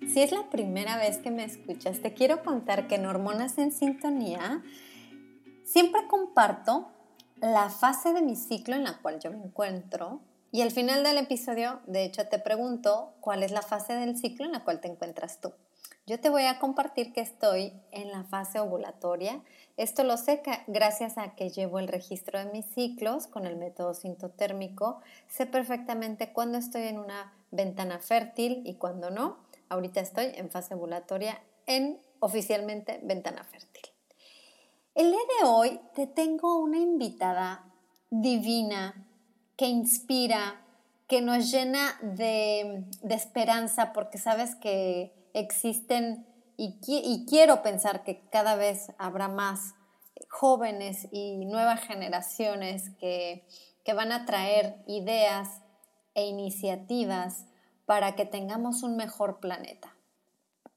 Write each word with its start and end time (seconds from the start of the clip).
Si 0.00 0.20
es 0.22 0.32
la 0.32 0.48
primera 0.50 0.96
vez 0.96 1.18
que 1.18 1.30
me 1.30 1.44
escuchas, 1.44 2.00
te 2.00 2.14
quiero 2.14 2.42
contar 2.42 2.86
que 2.86 2.94
en 2.94 3.06
Hormonas 3.06 3.58
en 3.58 3.72
Sintonía 3.72 4.62
siempre 5.64 6.06
comparto 6.08 6.88
la 7.36 7.70
fase 7.70 8.12
de 8.12 8.22
mi 8.22 8.36
ciclo 8.36 8.74
en 8.74 8.84
la 8.84 8.98
cual 8.98 9.20
yo 9.20 9.30
me 9.30 9.38
encuentro 9.38 10.20
y 10.50 10.62
al 10.62 10.70
final 10.70 11.02
del 11.04 11.18
episodio, 11.18 11.80
de 11.86 12.04
hecho, 12.04 12.26
te 12.26 12.38
pregunto 12.38 13.12
cuál 13.20 13.42
es 13.42 13.50
la 13.50 13.60
fase 13.60 13.92
del 13.94 14.16
ciclo 14.16 14.46
en 14.46 14.52
la 14.52 14.64
cual 14.64 14.80
te 14.80 14.88
encuentras 14.88 15.40
tú. 15.40 15.52
Yo 16.06 16.18
te 16.18 16.30
voy 16.30 16.44
a 16.44 16.58
compartir 16.58 17.12
que 17.12 17.20
estoy 17.20 17.74
en 17.90 18.10
la 18.10 18.24
fase 18.24 18.58
ovulatoria. 18.58 19.42
Esto 19.76 20.04
lo 20.04 20.16
sé 20.16 20.40
gracias 20.66 21.18
a 21.18 21.34
que 21.34 21.50
llevo 21.50 21.78
el 21.78 21.86
registro 21.86 22.38
de 22.38 22.50
mis 22.50 22.64
ciclos 22.64 23.26
con 23.26 23.44
el 23.44 23.56
método 23.56 23.92
sintotérmico. 23.92 25.02
Sé 25.28 25.44
perfectamente 25.44 26.32
cuándo 26.32 26.56
estoy 26.56 26.84
en 26.84 26.98
una 26.98 27.34
ventana 27.50 27.98
fértil 27.98 28.62
y 28.64 28.76
cuándo 28.76 29.10
no. 29.10 29.36
Ahorita 29.68 30.00
estoy 30.00 30.32
en 30.34 30.50
fase 30.50 30.74
ovulatoria 30.74 31.40
en 31.66 32.00
oficialmente 32.20 33.00
ventana 33.02 33.44
fértil. 33.44 33.82
El 34.94 35.10
día 35.10 35.20
de 35.40 35.46
hoy 35.46 35.80
te 35.94 36.06
tengo 36.06 36.58
una 36.58 36.78
invitada 36.78 37.72
divina 38.10 39.06
que 39.56 39.66
inspira, 39.66 40.64
que 41.06 41.20
nos 41.20 41.50
llena 41.50 41.98
de, 42.02 42.84
de 43.02 43.14
esperanza 43.14 43.92
porque 43.92 44.18
sabes 44.18 44.54
que 44.56 45.12
existen 45.34 46.26
y, 46.60 47.24
quiero 47.28 47.62
pensar 47.62 48.02
que 48.02 48.28
cada 48.30 48.56
vez 48.56 48.92
habrá 48.98 49.28
más 49.28 49.74
jóvenes 50.28 51.06
y 51.12 51.44
nuevas 51.46 51.80
generaciones 51.82 52.90
que, 52.98 53.46
que 53.84 53.92
van 53.92 54.10
a 54.10 54.26
traer 54.26 54.82
ideas 54.88 55.62
e 56.14 56.26
iniciativas 56.26 57.44
para 57.88 58.14
que 58.16 58.26
tengamos 58.26 58.82
un 58.82 58.98
mejor 58.98 59.40
planeta. 59.40 59.96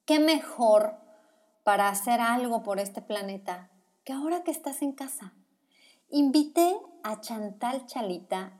¿Qué 0.06 0.18
mejor 0.18 0.96
para 1.66 1.90
hacer 1.90 2.22
algo 2.22 2.64
por 2.64 2.80
este 2.80 3.02
planeta 3.02 3.70
que 4.06 4.14
ahora 4.14 4.46
que 4.46 4.52
estás 4.52 4.82
en 4.82 4.94
casa? 4.94 5.34
Invité 6.10 6.74
a 7.04 7.20
Chantal 7.20 7.86
Chalita, 7.86 8.54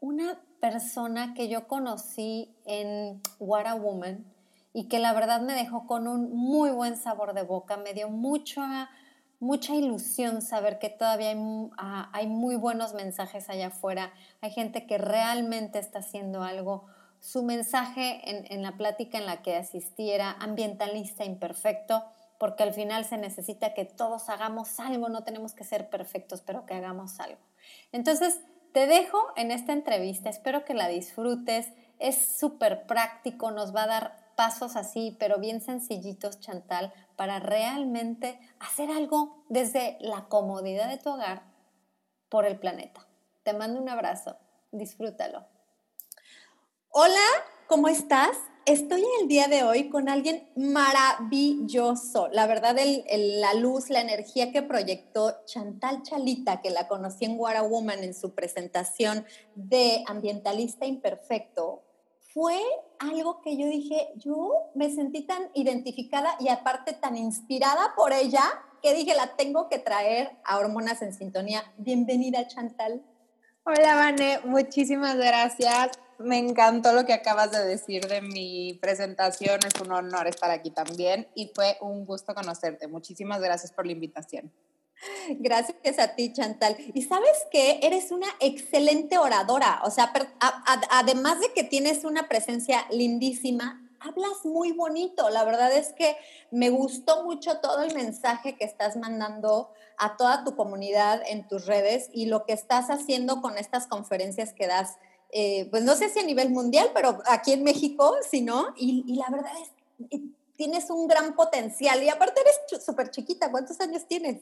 una 0.00 0.40
persona 0.58 1.34
que 1.34 1.48
yo 1.48 1.68
conocí 1.68 2.56
en 2.64 3.20
What 3.40 3.66
a 3.66 3.74
Woman, 3.74 4.24
y 4.72 4.88
que 4.88 5.00
la 5.00 5.12
verdad 5.12 5.42
me 5.42 5.52
dejó 5.52 5.86
con 5.86 6.08
un 6.08 6.34
muy 6.34 6.70
buen 6.70 6.96
sabor 6.96 7.34
de 7.34 7.42
boca, 7.42 7.76
me 7.76 7.92
dio 7.92 8.08
mucha, 8.08 8.88
mucha 9.38 9.74
ilusión 9.74 10.40
saber 10.40 10.78
que 10.78 10.88
todavía 10.88 11.32
hay, 11.32 11.36
hay 12.12 12.26
muy 12.26 12.56
buenos 12.56 12.94
mensajes 12.94 13.50
allá 13.50 13.66
afuera, 13.66 14.14
hay 14.40 14.50
gente 14.50 14.86
que 14.86 14.96
realmente 14.96 15.78
está 15.78 15.98
haciendo 15.98 16.42
algo. 16.42 16.86
Su 17.20 17.42
mensaje 17.42 18.20
en, 18.24 18.62
la 18.62 18.76
plática 18.76 19.18
en 19.18 19.26
la 19.26 19.42
que 19.42 19.56
asistí 19.56 20.10
era 20.10 20.32
ambientalista 20.32 21.24
imperfecto, 21.24 22.04
porque 22.38 22.62
al 22.62 22.72
final 22.72 23.04
se 23.04 23.18
necesita 23.18 23.74
que 23.74 23.84
todos 23.84 24.28
hagamos 24.28 24.78
algo, 24.78 25.08
no 25.08 25.24
tenemos 25.24 25.52
que 25.52 25.64
ser 25.64 25.90
perfectos, 25.90 26.42
pero 26.42 26.64
que 26.64 26.74
hagamos 26.74 27.18
algo. 27.18 27.40
Entonces, 27.90 28.40
te 28.72 28.86
dejo 28.86 29.18
en 29.36 29.50
esta 29.50 29.72
entrevista, 29.72 30.30
espero 30.30 30.64
que 30.64 30.74
la 30.74 30.88
disfrutes, 30.88 31.72
es 31.98 32.38
súper 32.38 32.86
práctico, 32.86 33.50
nos 33.50 33.74
va 33.74 33.84
a 33.84 33.88
dar 33.88 34.28
pasos 34.36 34.76
así, 34.76 35.16
pero 35.18 35.38
bien 35.38 35.60
sencillitos, 35.60 36.38
Chantal, 36.38 36.92
para 37.16 37.40
realmente 37.40 38.38
hacer 38.60 38.88
algo 38.88 39.42
desde 39.48 39.98
la 40.00 40.26
comodidad 40.26 40.88
de 40.88 40.98
tu 40.98 41.10
hogar 41.10 41.42
por 42.28 42.46
el 42.46 42.58
planeta. 42.60 43.04
Te 43.42 43.52
mando 43.52 43.80
un 43.80 43.88
abrazo, 43.88 44.36
disfrútalo. 44.70 45.57
Hola, 46.90 47.20
¿cómo 47.66 47.88
estás? 47.88 48.30
Estoy 48.64 49.04
el 49.20 49.28
día 49.28 49.46
de 49.46 49.62
hoy 49.62 49.90
con 49.90 50.08
alguien 50.08 50.48
maravilloso. 50.56 52.28
La 52.28 52.46
verdad, 52.46 52.76
la 53.10 53.54
luz, 53.54 53.90
la 53.90 54.00
energía 54.00 54.52
que 54.52 54.62
proyectó 54.62 55.44
Chantal 55.44 56.02
Chalita, 56.02 56.62
que 56.62 56.70
la 56.70 56.88
conocí 56.88 57.26
en 57.26 57.38
What 57.38 57.68
Woman 57.68 58.02
en 58.02 58.14
su 58.14 58.34
presentación 58.34 59.26
de 59.54 60.02
Ambientalista 60.06 60.86
Imperfecto, 60.86 61.82
fue 62.32 62.58
algo 62.98 63.42
que 63.42 63.58
yo 63.58 63.66
dije, 63.66 64.08
yo 64.16 64.70
me 64.74 64.90
sentí 64.90 65.26
tan 65.26 65.50
identificada 65.54 66.36
y 66.40 66.48
aparte 66.48 66.94
tan 66.94 67.16
inspirada 67.16 67.92
por 67.96 68.14
ella 68.14 68.42
que 68.82 68.94
dije, 68.94 69.14
la 69.14 69.36
tengo 69.36 69.68
que 69.68 69.78
traer 69.78 70.38
a 70.42 70.56
Hormonas 70.56 71.02
en 71.02 71.12
Sintonía. 71.12 71.62
Bienvenida, 71.76 72.46
Chantal. 72.48 73.02
Hola, 73.64 73.94
Vane, 73.94 74.40
muchísimas 74.44 75.16
gracias. 75.16 75.90
Me 76.18 76.38
encantó 76.38 76.92
lo 76.92 77.06
que 77.06 77.12
acabas 77.12 77.52
de 77.52 77.64
decir 77.64 78.06
de 78.08 78.20
mi 78.20 78.74
presentación. 78.74 79.60
Es 79.64 79.80
un 79.80 79.92
honor 79.92 80.26
estar 80.26 80.50
aquí 80.50 80.70
también 80.70 81.28
y 81.34 81.52
fue 81.54 81.76
un 81.80 82.04
gusto 82.04 82.34
conocerte. 82.34 82.88
Muchísimas 82.88 83.40
gracias 83.40 83.72
por 83.72 83.86
la 83.86 83.92
invitación. 83.92 84.52
Gracias 85.38 85.98
a 85.98 86.16
ti, 86.16 86.32
Chantal. 86.32 86.76
Y 86.92 87.02
sabes 87.02 87.46
que 87.52 87.78
eres 87.82 88.10
una 88.10 88.26
excelente 88.40 89.16
oradora. 89.16 89.80
O 89.84 89.90
sea, 89.90 90.12
además 90.90 91.40
de 91.40 91.52
que 91.52 91.62
tienes 91.62 92.04
una 92.04 92.28
presencia 92.28 92.84
lindísima, 92.90 93.88
hablas 94.00 94.44
muy 94.44 94.72
bonito. 94.72 95.30
La 95.30 95.44
verdad 95.44 95.72
es 95.72 95.92
que 95.92 96.16
me 96.50 96.70
gustó 96.70 97.24
mucho 97.24 97.58
todo 97.58 97.82
el 97.82 97.94
mensaje 97.94 98.56
que 98.56 98.64
estás 98.64 98.96
mandando 98.96 99.72
a 99.98 100.16
toda 100.16 100.44
tu 100.44 100.56
comunidad 100.56 101.22
en 101.26 101.46
tus 101.46 101.66
redes 101.66 102.08
y 102.12 102.26
lo 102.26 102.44
que 102.44 102.52
estás 102.52 102.90
haciendo 102.90 103.40
con 103.40 103.58
estas 103.58 103.86
conferencias 103.86 104.52
que 104.52 104.66
das. 104.66 104.96
Eh, 105.30 105.68
pues 105.70 105.82
no 105.82 105.94
sé 105.94 106.08
si 106.08 106.20
a 106.20 106.24
nivel 106.24 106.50
mundial, 106.50 106.90
pero 106.94 107.18
aquí 107.26 107.52
en 107.52 107.62
México, 107.62 108.16
si 108.28 108.40
no, 108.40 108.74
y, 108.76 109.04
y 109.06 109.16
la 109.16 109.28
verdad 109.30 109.52
es 109.60 109.70
que 110.08 110.20
tienes 110.56 110.90
un 110.90 111.06
gran 111.06 111.36
potencial 111.36 112.02
y 112.02 112.08
aparte 112.08 112.40
eres 112.40 112.84
súper 112.84 113.10
chiquita, 113.10 113.50
¿cuántos 113.50 113.80
años 113.80 114.06
tienes? 114.08 114.38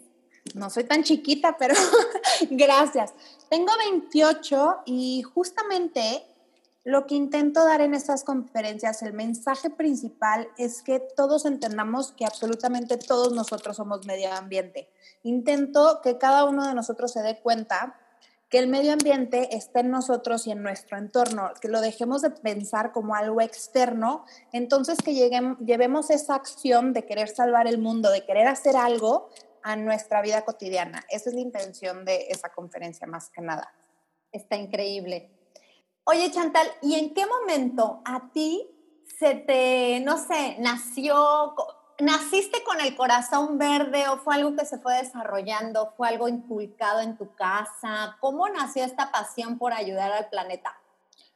no 0.54 0.70
soy 0.70 0.84
tan 0.84 1.02
chiquita, 1.02 1.56
pero 1.58 1.74
gracias. 2.50 3.12
Tengo 3.48 3.72
28 3.90 4.78
y 4.86 5.22
justamente 5.22 6.24
lo 6.84 7.06
que 7.06 7.16
intento 7.16 7.64
dar 7.64 7.80
en 7.80 7.94
estas 7.94 8.22
conferencias, 8.22 9.02
el 9.02 9.12
mensaje 9.12 9.70
principal 9.70 10.48
es 10.56 10.82
que 10.82 11.00
todos 11.00 11.44
entendamos 11.44 12.12
que 12.12 12.24
absolutamente 12.24 12.96
todos 12.96 13.32
nosotros 13.32 13.76
somos 13.76 14.06
medio 14.06 14.32
ambiente. 14.32 14.88
Intento 15.24 16.00
que 16.02 16.16
cada 16.16 16.44
uno 16.44 16.66
de 16.66 16.74
nosotros 16.74 17.12
se 17.12 17.22
dé 17.22 17.40
cuenta 17.40 17.98
que 18.48 18.58
el 18.58 18.68
medio 18.68 18.92
ambiente 18.92 19.56
está 19.56 19.80
en 19.80 19.90
nosotros 19.90 20.46
y 20.46 20.52
en 20.52 20.62
nuestro 20.62 20.98
entorno, 20.98 21.50
que 21.60 21.68
lo 21.68 21.80
dejemos 21.80 22.22
de 22.22 22.30
pensar 22.30 22.92
como 22.92 23.14
algo 23.14 23.40
externo, 23.40 24.24
entonces 24.52 24.98
que 25.04 25.14
lleguemos, 25.14 25.58
llevemos 25.58 26.10
esa 26.10 26.36
acción 26.36 26.92
de 26.92 27.04
querer 27.04 27.28
salvar 27.28 27.66
el 27.66 27.78
mundo, 27.78 28.10
de 28.10 28.24
querer 28.24 28.46
hacer 28.46 28.76
algo 28.76 29.30
a 29.62 29.74
nuestra 29.74 30.22
vida 30.22 30.44
cotidiana. 30.44 31.04
Esa 31.10 31.30
es 31.30 31.34
la 31.34 31.40
intención 31.40 32.04
de 32.04 32.26
esa 32.28 32.50
conferencia 32.50 33.06
más 33.06 33.30
que 33.30 33.42
nada. 33.42 33.74
Está 34.30 34.56
increíble. 34.56 35.30
Oye, 36.04 36.30
Chantal, 36.30 36.68
¿y 36.82 36.94
en 36.94 37.14
qué 37.14 37.26
momento 37.26 38.00
a 38.04 38.30
ti 38.32 38.70
se 39.18 39.34
te, 39.34 40.00
no 40.00 40.18
sé, 40.18 40.56
nació, 40.60 41.54
naciste 42.00 42.62
con 42.64 42.80
el 42.80 42.96
corazón 42.96 43.58
verde 43.58 44.08
o 44.08 44.18
fue 44.18 44.34
algo 44.34 44.54
que 44.54 44.66
se 44.66 44.78
fue 44.78 44.96
desarrollando, 44.96 45.92
fue 45.96 46.08
algo 46.08 46.28
inculcado 46.28 47.00
en 47.00 47.16
tu 47.16 47.34
casa? 47.34 48.16
¿Cómo 48.20 48.48
nació 48.48 48.84
esta 48.84 49.10
pasión 49.10 49.58
por 49.58 49.72
ayudar 49.72 50.12
al 50.12 50.28
planeta? 50.28 50.78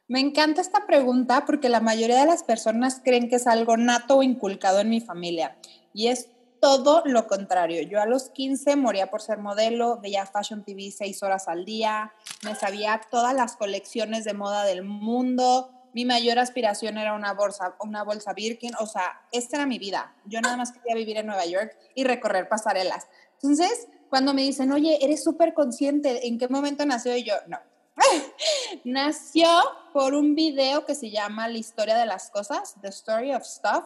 Me 0.07 0.19
encanta 0.19 0.61
esta 0.61 0.85
pregunta 0.85 1.45
porque 1.45 1.69
la 1.69 1.79
mayoría 1.79 2.19
de 2.19 2.25
las 2.25 2.43
personas 2.43 3.01
creen 3.03 3.29
que 3.29 3.37
es 3.37 3.47
algo 3.47 3.77
nato 3.77 4.17
o 4.17 4.23
inculcado 4.23 4.79
en 4.79 4.89
mi 4.89 4.99
familia. 4.99 5.57
Y 5.93 6.07
es 6.07 6.27
todo 6.59 7.01
lo 7.05 7.27
contrario. 7.27 7.81
Yo 7.81 8.01
a 8.01 8.05
los 8.05 8.29
15 8.29 8.75
moría 8.75 9.09
por 9.09 9.21
ser 9.21 9.39
modelo, 9.39 9.99
veía 10.01 10.25
Fashion 10.25 10.63
TV 10.63 10.91
seis 10.91 11.23
horas 11.23 11.47
al 11.47 11.65
día, 11.65 12.13
me 12.43 12.55
sabía 12.55 13.01
todas 13.09 13.33
las 13.33 13.55
colecciones 13.55 14.23
de 14.23 14.33
moda 14.33 14.63
del 14.63 14.83
mundo. 14.83 15.71
Mi 15.93 16.05
mayor 16.05 16.39
aspiración 16.39 16.97
era 16.97 17.13
una 17.13 17.33
bolsa, 17.33 17.75
una 17.79 18.03
bolsa 18.03 18.33
Birkin, 18.33 18.71
o 18.79 18.85
sea, 18.85 19.21
esta 19.31 19.57
era 19.57 19.65
mi 19.65 19.79
vida. 19.79 20.15
Yo 20.25 20.41
nada 20.41 20.57
más 20.57 20.71
quería 20.71 20.95
vivir 20.95 21.17
en 21.17 21.27
Nueva 21.27 21.45
York 21.45 21.77
y 21.95 22.03
recorrer 22.03 22.47
pasarelas. 22.47 23.07
Entonces, 23.33 23.87
cuando 24.09 24.33
me 24.33 24.41
dicen, 24.41 24.71
oye, 24.71 24.99
eres 25.01 25.23
súper 25.23 25.53
consciente, 25.53 26.27
¿en 26.27 26.37
qué 26.37 26.47
momento 26.47 26.85
nació? 26.85 27.15
Y 27.15 27.23
yo, 27.23 27.35
no. 27.47 27.59
nació 28.83 29.47
por 29.93 30.13
un 30.13 30.35
video 30.35 30.85
que 30.85 30.95
se 30.95 31.11
llama 31.11 31.47
La 31.47 31.57
historia 31.57 31.97
de 31.97 32.05
las 32.05 32.29
cosas, 32.29 32.75
The 32.81 32.89
Story 32.89 33.33
of 33.33 33.43
Stuff, 33.43 33.85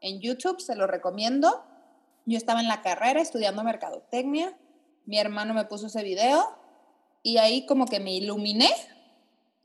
en 0.00 0.20
YouTube, 0.20 0.60
se 0.60 0.74
lo 0.74 0.86
recomiendo 0.86 1.64
yo 2.26 2.36
estaba 2.36 2.60
en 2.60 2.66
la 2.66 2.82
carrera 2.82 3.20
estudiando 3.20 3.62
mercadotecnia, 3.62 4.58
mi 5.06 5.18
hermano 5.18 5.54
me 5.54 5.64
puso 5.64 5.86
ese 5.86 6.02
video 6.02 6.58
y 7.22 7.38
ahí 7.38 7.64
como 7.66 7.86
que 7.86 8.00
me 8.00 8.12
iluminé. 8.12 8.68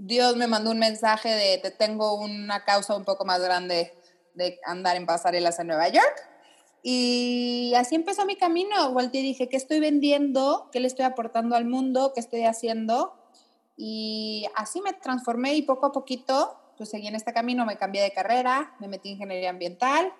Dios 0.03 0.35
me 0.35 0.47
mandó 0.47 0.71
un 0.71 0.79
mensaje 0.79 1.29
de 1.29 1.59
te 1.59 1.69
tengo 1.69 2.15
una 2.15 2.65
causa 2.65 2.95
un 2.95 3.05
poco 3.05 3.23
más 3.23 3.39
grande 3.39 3.93
de 4.33 4.59
andar 4.65 4.95
en 4.97 5.05
pasarelas 5.05 5.59
en 5.59 5.67
Nueva 5.67 5.89
York. 5.89 6.15
Y 6.81 7.71
así 7.77 7.93
empezó 7.93 8.25
mi 8.25 8.35
camino. 8.35 8.91
Volté 8.93 9.19
y 9.19 9.21
dije, 9.21 9.47
¿qué 9.47 9.57
estoy 9.57 9.79
vendiendo? 9.79 10.69
¿Qué 10.71 10.79
le 10.79 10.87
estoy 10.87 11.05
aportando 11.05 11.55
al 11.55 11.65
mundo? 11.65 12.13
¿Qué 12.15 12.19
estoy 12.19 12.45
haciendo? 12.45 13.13
Y 13.77 14.47
así 14.55 14.81
me 14.81 14.93
transformé 14.93 15.53
y 15.53 15.61
poco 15.61 15.85
a 15.85 15.91
poquito, 15.91 16.59
pues 16.77 16.89
seguí 16.89 17.05
en 17.05 17.13
este 17.13 17.31
camino, 17.31 17.63
me 17.67 17.77
cambié 17.77 18.01
de 18.01 18.11
carrera, 18.11 18.75
me 18.79 18.87
metí 18.87 19.09
en 19.09 19.15
ingeniería 19.17 19.51
ambiental, 19.51 20.11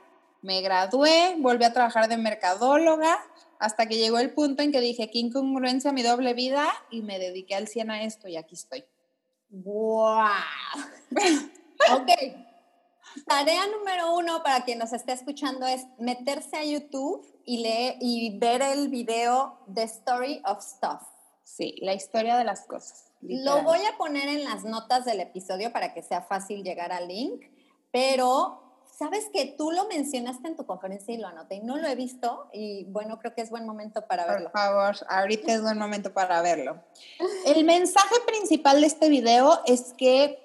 me 0.44 0.62
gradué, 0.62 1.38
volví 1.40 1.64
a 1.64 1.74
trabajar 1.74 2.08
de 2.08 2.18
mercadóloga, 2.18 3.18
hasta 3.58 3.88
que 3.88 3.98
llegó 3.98 4.20
el 4.20 4.32
punto 4.32 4.62
en 4.62 4.72
que 4.72 4.80
dije, 4.80 5.10
qué 5.10 5.18
incongruencia 5.18 5.92
mi 5.92 6.04
doble 6.04 6.36
vida, 6.36 6.68
y 6.92 7.02
me 7.02 7.18
dediqué 7.18 7.56
al 7.56 7.68
100 7.68 7.90
a 7.90 8.04
esto 8.04 8.28
y 8.28 8.38
aquí 8.38 8.54
estoy. 8.54 8.86
¡Wow! 9.52 10.30
ok. 11.94 12.10
Tarea 13.28 13.68
número 13.68 14.16
uno 14.16 14.42
para 14.44 14.64
quien 14.64 14.80
nos 14.80 14.94
esté 14.94 15.12
escuchando 15.12 15.68
es 15.68 15.86
meterse 16.00 16.56
a 16.58 16.64
YouTube 16.64 17.26
y, 17.46 17.62
leer, 17.62 17.98
y 18.00 18.40
ver 18.40 18.62
el 18.62 18.88
video 18.88 19.60
The 19.74 19.84
Story 19.84 20.42
of 20.46 20.64
Stuff. 20.64 21.02
Sí, 21.44 21.76
la 21.82 21.94
historia 21.94 22.38
de 22.38 22.46
las 22.46 22.66
cosas. 22.66 23.12
Lo 23.22 23.62
voy 23.64 23.80
a 23.86 23.98
poner 23.98 24.30
en 24.30 24.46
las 24.46 24.64
notas 24.64 25.04
del 25.04 25.20
episodio 25.20 25.74
para 25.74 25.94
que 25.94 26.02
sea 26.02 26.22
fácil 26.22 26.64
llegar 26.64 26.94
al 26.94 27.10
link, 27.10 27.44
pero 27.92 28.71
Sabes 29.02 29.32
que 29.34 29.56
tú 29.58 29.72
lo 29.72 29.88
mencionaste 29.88 30.48
en 30.48 30.56
tu 30.56 30.68
conferencia 30.68 31.12
y 31.12 31.18
lo 31.18 31.28
anoté 31.28 31.56
y 31.56 31.62
no 31.62 31.76
lo 31.78 31.88
he 31.88 31.96
visto 31.96 32.48
y 32.54 32.84
bueno, 32.84 33.18
creo 33.18 33.34
que 33.34 33.42
es 33.42 33.50
buen 33.50 33.66
momento 33.66 34.06
para 34.06 34.28
verlo. 34.28 34.52
Por 34.52 34.62
favor, 34.62 34.96
ahorita 35.10 35.54
es 35.54 35.64
buen 35.64 35.80
momento 35.80 36.14
para 36.14 36.40
verlo. 36.44 36.84
El 37.48 37.64
mensaje 37.66 38.14
principal 38.28 38.80
de 38.80 38.86
este 38.86 39.10
video 39.10 39.60
es 39.66 39.96
que 39.98 40.38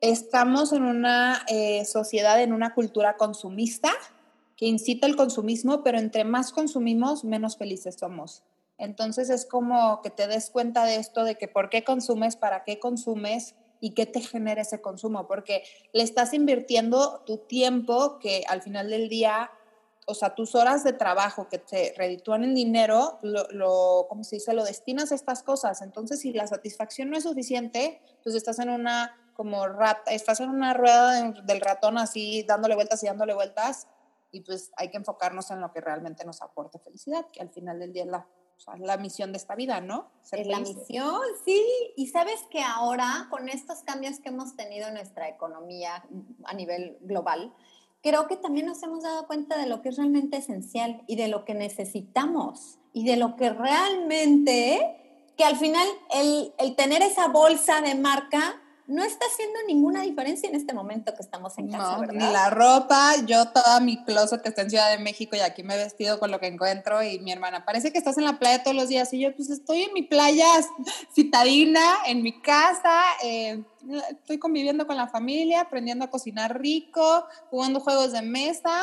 estamos 0.00 0.72
en 0.72 0.84
una 0.84 1.44
eh, 1.48 1.84
sociedad, 1.86 2.40
en 2.40 2.52
una 2.52 2.72
cultura 2.72 3.16
consumista 3.16 3.90
que 4.56 4.66
incita 4.66 5.08
el 5.08 5.16
consumismo, 5.16 5.82
pero 5.82 5.98
entre 5.98 6.22
más 6.22 6.52
consumimos, 6.52 7.24
menos 7.24 7.56
felices 7.56 7.96
somos. 7.98 8.44
Entonces 8.78 9.28
es 9.28 9.44
como 9.44 10.02
que 10.02 10.10
te 10.10 10.28
des 10.28 10.50
cuenta 10.50 10.84
de 10.84 10.98
esto, 10.98 11.24
de 11.24 11.34
que 11.34 11.48
por 11.48 11.68
qué 11.68 11.82
consumes, 11.82 12.36
para 12.36 12.62
qué 12.62 12.78
consumes, 12.78 13.56
y 13.80 13.94
qué 13.94 14.06
te 14.06 14.20
genera 14.20 14.62
ese 14.62 14.80
consumo, 14.80 15.26
porque 15.26 15.62
le 15.92 16.02
estás 16.02 16.34
invirtiendo 16.34 17.22
tu 17.26 17.38
tiempo 17.38 18.18
que 18.18 18.44
al 18.48 18.62
final 18.62 18.90
del 18.90 19.08
día, 19.08 19.50
o 20.06 20.14
sea, 20.14 20.34
tus 20.34 20.54
horas 20.54 20.84
de 20.84 20.92
trabajo 20.92 21.48
que 21.48 21.58
te 21.58 21.94
reditúan 21.96 22.44
el 22.44 22.54
dinero, 22.54 23.18
lo, 23.22 24.06
¿cómo 24.08 24.24
se 24.24 24.36
dice? 24.36 24.54
Lo 24.54 24.64
destinas 24.64 25.12
a 25.12 25.14
estas 25.14 25.42
cosas. 25.42 25.82
Entonces, 25.82 26.20
si 26.20 26.32
la 26.32 26.46
satisfacción 26.46 27.10
no 27.10 27.16
es 27.16 27.24
suficiente, 27.24 28.00
pues 28.22 28.34
estás 28.34 28.58
en 28.58 28.70
una 28.70 29.14
como 29.34 29.68
rata, 29.68 30.10
estás 30.10 30.40
en 30.40 30.50
una 30.50 30.74
rueda 30.74 31.30
del 31.30 31.60
ratón 31.60 31.96
así 31.96 32.42
dándole 32.42 32.74
vueltas 32.74 33.02
y 33.04 33.06
dándole 33.06 33.34
vueltas 33.34 33.86
y 34.30 34.40
pues 34.40 34.72
hay 34.76 34.90
que 34.90 34.96
enfocarnos 34.96 35.50
en 35.50 35.60
lo 35.60 35.72
que 35.72 35.80
realmente 35.80 36.24
nos 36.24 36.42
aporte 36.42 36.78
felicidad, 36.78 37.26
que 37.32 37.40
al 37.40 37.50
final 37.50 37.78
del 37.78 37.92
día 37.92 38.02
es 38.02 38.08
la 38.08 38.26
la 38.78 38.96
misión 38.96 39.32
de 39.32 39.38
esta 39.38 39.54
vida, 39.54 39.80
¿no? 39.80 40.10
es 40.32 40.46
la 40.46 40.60
misión, 40.60 41.20
sí. 41.44 41.62
Y 41.96 42.08
sabes 42.08 42.40
que 42.50 42.60
ahora, 42.60 43.28
con 43.30 43.48
estos 43.48 43.80
cambios 43.80 44.18
que 44.20 44.28
hemos 44.28 44.56
tenido 44.56 44.88
en 44.88 44.94
nuestra 44.94 45.28
economía 45.28 46.04
a 46.44 46.54
nivel 46.54 46.98
global, 47.02 47.54
creo 48.02 48.26
que 48.26 48.36
también 48.36 48.66
nos 48.66 48.82
hemos 48.82 49.02
dado 49.02 49.26
cuenta 49.26 49.56
de 49.56 49.66
lo 49.66 49.82
que 49.82 49.90
es 49.90 49.96
realmente 49.96 50.36
esencial 50.36 51.02
y 51.06 51.16
de 51.16 51.28
lo 51.28 51.44
que 51.44 51.54
necesitamos 51.54 52.78
y 52.92 53.04
de 53.04 53.16
lo 53.16 53.36
que 53.36 53.50
realmente, 53.50 55.32
que 55.36 55.44
al 55.44 55.56
final 55.56 55.86
el, 56.10 56.52
el 56.58 56.76
tener 56.76 57.02
esa 57.02 57.28
bolsa 57.28 57.80
de 57.80 57.94
marca 57.94 58.60
no 58.88 59.04
está 59.04 59.26
haciendo 59.26 59.58
ninguna 59.66 60.00
diferencia 60.00 60.48
en 60.48 60.54
este 60.54 60.72
momento 60.72 61.14
que 61.14 61.20
estamos 61.20 61.56
en 61.58 61.70
casa, 61.70 61.98
no, 61.98 62.06
Ni 62.06 62.20
la 62.20 62.48
ropa, 62.48 63.16
yo 63.26 63.48
toda 63.48 63.80
mi 63.80 64.02
closet 64.04 64.40
que 64.40 64.48
está 64.48 64.62
en 64.62 64.70
Ciudad 64.70 64.90
de 64.90 64.98
México 64.98 65.36
y 65.36 65.40
aquí 65.40 65.62
me 65.62 65.74
he 65.74 65.76
vestido 65.76 66.18
con 66.18 66.30
lo 66.30 66.40
que 66.40 66.46
encuentro 66.46 67.02
y 67.02 67.18
mi 67.18 67.30
hermana, 67.30 67.66
parece 67.66 67.92
que 67.92 67.98
estás 67.98 68.16
en 68.16 68.24
la 68.24 68.38
playa 68.38 68.62
todos 68.62 68.74
los 68.74 68.88
días 68.88 69.12
y 69.12 69.20
yo 69.20 69.36
pues 69.36 69.50
estoy 69.50 69.82
en 69.82 69.92
mi 69.92 70.04
playa 70.04 70.46
citadina, 71.14 71.82
en 72.06 72.22
mi 72.22 72.40
casa, 72.40 73.02
eh, 73.22 73.62
estoy 74.10 74.38
conviviendo 74.38 74.86
con 74.86 74.96
la 74.96 75.06
familia, 75.06 75.60
aprendiendo 75.60 76.06
a 76.06 76.10
cocinar 76.10 76.58
rico, 76.58 77.26
jugando 77.50 77.80
juegos 77.80 78.12
de 78.12 78.22
mesa 78.22 78.82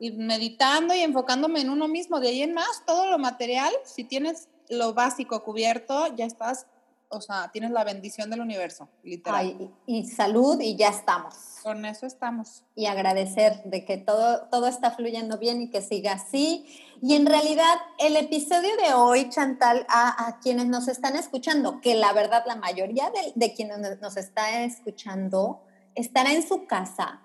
y 0.00 0.10
meditando 0.10 0.92
y 0.92 1.02
enfocándome 1.02 1.60
en 1.60 1.70
uno 1.70 1.86
mismo. 1.86 2.18
De 2.18 2.28
ahí 2.28 2.42
en 2.42 2.52
más, 2.52 2.82
todo 2.84 3.08
lo 3.08 3.18
material, 3.18 3.72
si 3.84 4.02
tienes 4.02 4.48
lo 4.68 4.92
básico 4.92 5.44
cubierto, 5.44 6.14
ya 6.16 6.24
estás 6.24 6.66
o 7.08 7.20
sea, 7.20 7.50
tienes 7.52 7.70
la 7.70 7.84
bendición 7.84 8.30
del 8.30 8.40
universo, 8.40 8.88
literal. 9.02 9.72
y, 9.86 10.06
salud 10.06 10.60
y 10.60 10.76
ya 10.76 10.88
estamos. 10.88 11.34
Con 11.62 11.84
eso 11.84 12.06
estamos. 12.06 12.64
Y 12.74 12.86
agradecer 12.86 13.62
de 13.64 13.84
que 13.84 13.96
todo, 13.96 14.48
todo 14.50 14.66
está 14.66 14.90
fluyendo 14.90 15.38
bien 15.38 15.62
y 15.62 15.70
que 15.70 15.82
siga 15.82 16.12
así. 16.12 16.66
Y 17.02 17.14
en 17.14 17.26
realidad, 17.26 17.76
el 17.98 18.16
episodio 18.16 18.70
de 18.76 18.94
hoy, 18.94 19.28
Chantal, 19.28 19.86
a, 19.88 20.38
quienes 20.42 20.66
nos 20.66 20.88
están 20.88 21.16
escuchando, 21.16 21.80
que 21.80 21.94
la 21.94 22.12
verdad 22.12 22.44
la 22.46 22.56
mayoría 22.56 23.10
de, 23.10 23.32
de 23.34 23.54
quienes 23.54 23.78
nos 24.00 24.16
está 24.16 24.62
escuchando 24.64 25.62
estará 25.94 26.32
en 26.32 26.46
su 26.46 26.66
casa. 26.66 27.22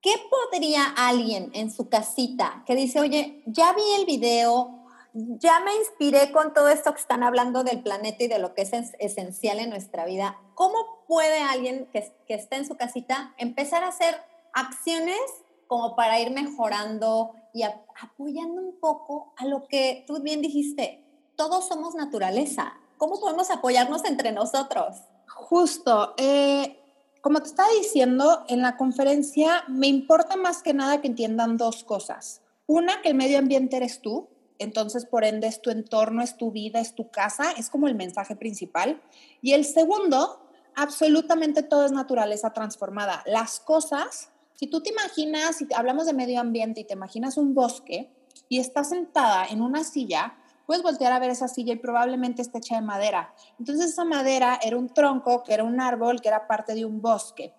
¿Qué 0.00 0.12
podría 0.30 0.84
alguien 0.96 1.50
en 1.54 1.70
su 1.70 1.88
casita 1.88 2.62
que 2.66 2.76
dice, 2.76 3.00
oye, 3.00 3.42
ya 3.46 3.72
vi 3.72 3.82
el 3.98 4.04
video, 4.04 4.83
ya 5.14 5.60
me 5.60 5.76
inspiré 5.76 6.32
con 6.32 6.52
todo 6.52 6.68
esto 6.68 6.92
que 6.92 7.00
están 7.00 7.22
hablando 7.22 7.62
del 7.62 7.82
planeta 7.82 8.24
y 8.24 8.26
de 8.28 8.40
lo 8.40 8.52
que 8.52 8.62
es 8.62 8.72
esencial 8.98 9.60
en 9.60 9.70
nuestra 9.70 10.04
vida. 10.04 10.40
¿Cómo 10.54 11.04
puede 11.06 11.40
alguien 11.40 11.88
que, 11.92 12.12
que 12.26 12.34
esté 12.34 12.56
en 12.56 12.66
su 12.66 12.76
casita 12.76 13.32
empezar 13.38 13.84
a 13.84 13.88
hacer 13.88 14.16
acciones 14.52 15.20
como 15.68 15.94
para 15.94 16.18
ir 16.18 16.32
mejorando 16.32 17.32
y 17.52 17.62
apoyando 17.62 18.60
un 18.60 18.80
poco 18.80 19.32
a 19.36 19.46
lo 19.46 19.68
que 19.68 20.04
tú 20.08 20.20
bien 20.20 20.42
dijiste? 20.42 21.04
Todos 21.36 21.68
somos 21.68 21.94
naturaleza. 21.94 22.74
¿Cómo 22.98 23.20
podemos 23.20 23.50
apoyarnos 23.50 24.04
entre 24.04 24.32
nosotros? 24.32 24.96
Justo. 25.28 26.14
Eh, 26.16 26.80
como 27.20 27.40
te 27.40 27.48
estaba 27.48 27.68
diciendo, 27.70 28.44
en 28.48 28.62
la 28.62 28.76
conferencia 28.76 29.62
me 29.68 29.86
importa 29.86 30.34
más 30.36 30.62
que 30.62 30.74
nada 30.74 31.00
que 31.00 31.06
entiendan 31.06 31.56
dos 31.56 31.84
cosas. 31.84 32.40
Una, 32.66 33.00
que 33.00 33.10
el 33.10 33.14
medio 33.14 33.38
ambiente 33.38 33.76
eres 33.76 34.00
tú, 34.00 34.28
entonces 34.64 35.06
por 35.06 35.24
ende 35.24 35.46
es 35.46 35.62
tu 35.62 35.70
entorno, 35.70 36.22
es 36.22 36.36
tu 36.36 36.50
vida, 36.50 36.80
es 36.80 36.94
tu 36.94 37.10
casa, 37.10 37.52
es 37.52 37.70
como 37.70 37.86
el 37.86 37.94
mensaje 37.94 38.34
principal. 38.36 39.00
Y 39.40 39.52
el 39.52 39.64
segundo, 39.64 40.48
absolutamente 40.74 41.62
todo 41.62 41.86
es 41.86 41.92
naturaleza 41.92 42.52
transformada. 42.52 43.22
Las 43.26 43.60
cosas, 43.60 44.30
si 44.54 44.66
tú 44.66 44.82
te 44.82 44.90
imaginas, 44.90 45.56
si 45.56 45.68
hablamos 45.74 46.06
de 46.06 46.14
medio 46.14 46.40
ambiente 46.40 46.80
y 46.80 46.84
te 46.84 46.94
imaginas 46.94 47.36
un 47.36 47.54
bosque 47.54 48.10
y 48.48 48.58
estás 48.58 48.88
sentada 48.90 49.46
en 49.46 49.62
una 49.62 49.84
silla, 49.84 50.36
puedes 50.66 50.82
voltear 50.82 51.12
a 51.12 51.18
ver 51.18 51.30
esa 51.30 51.48
silla 51.48 51.74
y 51.74 51.76
probablemente 51.76 52.42
esté 52.42 52.58
hecha 52.58 52.76
de 52.76 52.82
madera. 52.82 53.34
Entonces 53.58 53.90
esa 53.90 54.04
madera 54.04 54.58
era 54.62 54.76
un 54.76 54.88
tronco, 54.88 55.42
que 55.42 55.54
era 55.54 55.64
un 55.64 55.80
árbol, 55.80 56.20
que 56.20 56.28
era 56.28 56.46
parte 56.46 56.74
de 56.74 56.84
un 56.84 57.00
bosque. 57.00 57.54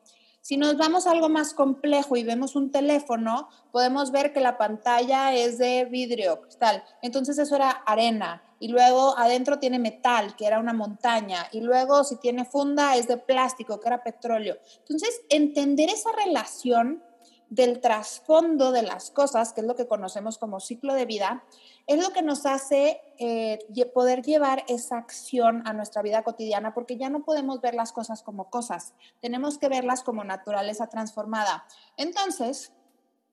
Si 0.45 0.57
nos 0.57 0.77
vamos 0.77 1.07
a 1.07 1.11
algo 1.11 1.27
más 1.27 1.55
complejo 1.55 2.17
y 2.17 2.23
vemos 2.23 2.55
un 2.55 2.69
teléfono, 2.69 3.49
podemos 3.71 4.11
ver 4.11 4.31
que 4.31 4.39
la 4.39 4.59
pantalla 4.59 5.33
es 5.33 5.57
de 5.57 5.85
vidrio, 5.85 6.39
cristal. 6.41 6.83
Entonces 7.01 7.39
eso 7.39 7.55
era 7.55 7.71
arena. 7.71 8.43
Y 8.59 8.67
luego 8.67 9.17
adentro 9.17 9.57
tiene 9.57 9.79
metal, 9.79 10.35
que 10.35 10.45
era 10.45 10.59
una 10.59 10.71
montaña. 10.71 11.47
Y 11.51 11.61
luego 11.61 12.03
si 12.03 12.17
tiene 12.17 12.45
funda 12.45 12.95
es 12.95 13.07
de 13.07 13.17
plástico, 13.17 13.79
que 13.79 13.87
era 13.87 14.03
petróleo. 14.03 14.57
Entonces, 14.81 15.19
entender 15.29 15.89
esa 15.89 16.11
relación 16.11 17.01
del 17.49 17.79
trasfondo 17.79 18.71
de 18.71 18.81
las 18.81 19.11
cosas, 19.11 19.53
que 19.53 19.61
es 19.61 19.67
lo 19.67 19.75
que 19.75 19.87
conocemos 19.87 20.37
como 20.37 20.59
ciclo 20.59 20.93
de 20.93 21.05
vida, 21.05 21.43
es 21.87 22.01
lo 22.01 22.11
que 22.11 22.21
nos 22.21 22.45
hace 22.45 23.01
eh, 23.17 23.59
poder 23.93 24.23
llevar 24.23 24.63
esa 24.67 24.97
acción 24.97 25.61
a 25.65 25.73
nuestra 25.73 26.01
vida 26.01 26.23
cotidiana, 26.23 26.73
porque 26.73 26.97
ya 26.97 27.09
no 27.09 27.23
podemos 27.23 27.61
ver 27.61 27.75
las 27.75 27.91
cosas 27.91 28.23
como 28.23 28.49
cosas, 28.49 28.93
tenemos 29.21 29.57
que 29.57 29.69
verlas 29.69 30.03
como 30.03 30.23
naturaleza 30.23 30.87
transformada. 30.87 31.65
Entonces, 31.97 32.71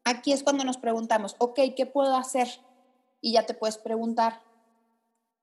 aquí 0.04 0.33
es 0.33 0.42
cuando 0.42 0.64
nos 0.64 0.76
preguntamos, 0.76 1.37
ok, 1.38 1.59
¿qué 1.76 1.87
puedo 1.87 2.16
hacer? 2.16 2.49
y 3.23 3.33
ya 3.33 3.47
te 3.47 3.54
puedes 3.54 3.78
preguntar, 3.78 4.42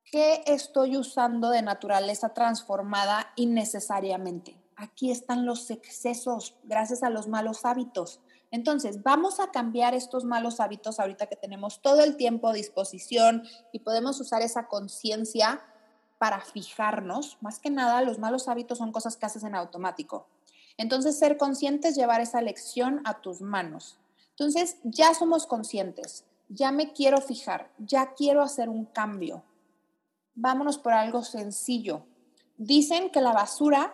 ¿qué 0.03 0.43
estoy 0.45 0.97
usando 0.97 1.49
de 1.49 1.63
naturaleza 1.63 2.33
transformada 2.35 3.31
innecesariamente? 3.38 4.61
Aquí 4.75 5.09
están 5.09 5.45
los 5.45 5.71
excesos 5.71 6.55
gracias 6.63 7.01
a 7.01 7.09
los 7.09 7.27
malos 7.27 7.65
hábitos. 7.65 8.19
Entonces, 8.51 9.03
vamos 9.03 9.39
a 9.39 9.51
cambiar 9.51 9.94
estos 9.94 10.25
malos 10.25 10.60
hábitos 10.60 11.00
ahorita 11.00 11.27
que 11.27 11.36
tenemos 11.36 11.82
todo 11.82 12.03
el 12.03 12.18
tiempo 12.18 12.48
a 12.48 12.53
disposición 12.53 13.44
y 13.72 13.79
podemos 13.79 14.20
usar 14.20 14.41
esa 14.41 14.68
conciencia 14.68 15.62
para 16.18 16.41
fijarnos. 16.41 17.38
Más 17.41 17.60
que 17.60 17.70
nada, 17.70 18.01
los 18.01 18.18
malos 18.20 18.48
hábitos 18.48 18.79
son 18.79 18.91
cosas 18.91 19.18
que 19.18 19.25
haces 19.25 19.44
en 19.44 19.56
automático. 19.56 20.27
Entonces, 20.77 21.20
ser 21.20 21.38
conscientes, 21.38 21.96
llevar 21.96 22.22
esa 22.22 22.41
lección 22.41 23.01
a 23.06 23.22
tus 23.22 23.41
manos. 23.41 23.98
Entonces, 24.32 24.77
ya 24.84 25.13
somos 25.13 25.46
conscientes, 25.46 26.24
ya 26.48 26.72
me 26.72 26.94
quiero 26.94 27.22
fijar, 27.22 27.70
ya 27.77 28.13
quiero 28.13 28.41
hacer 28.41 28.70
un 28.70 28.86
cambio. 28.86 29.44
Vámonos 30.36 30.77
por 30.77 30.94
algo 30.94 31.24
sencillo. 31.24 32.06
Dicen 32.58 33.10
que 33.10 33.22
la 33.22 33.34
basura 33.34 33.94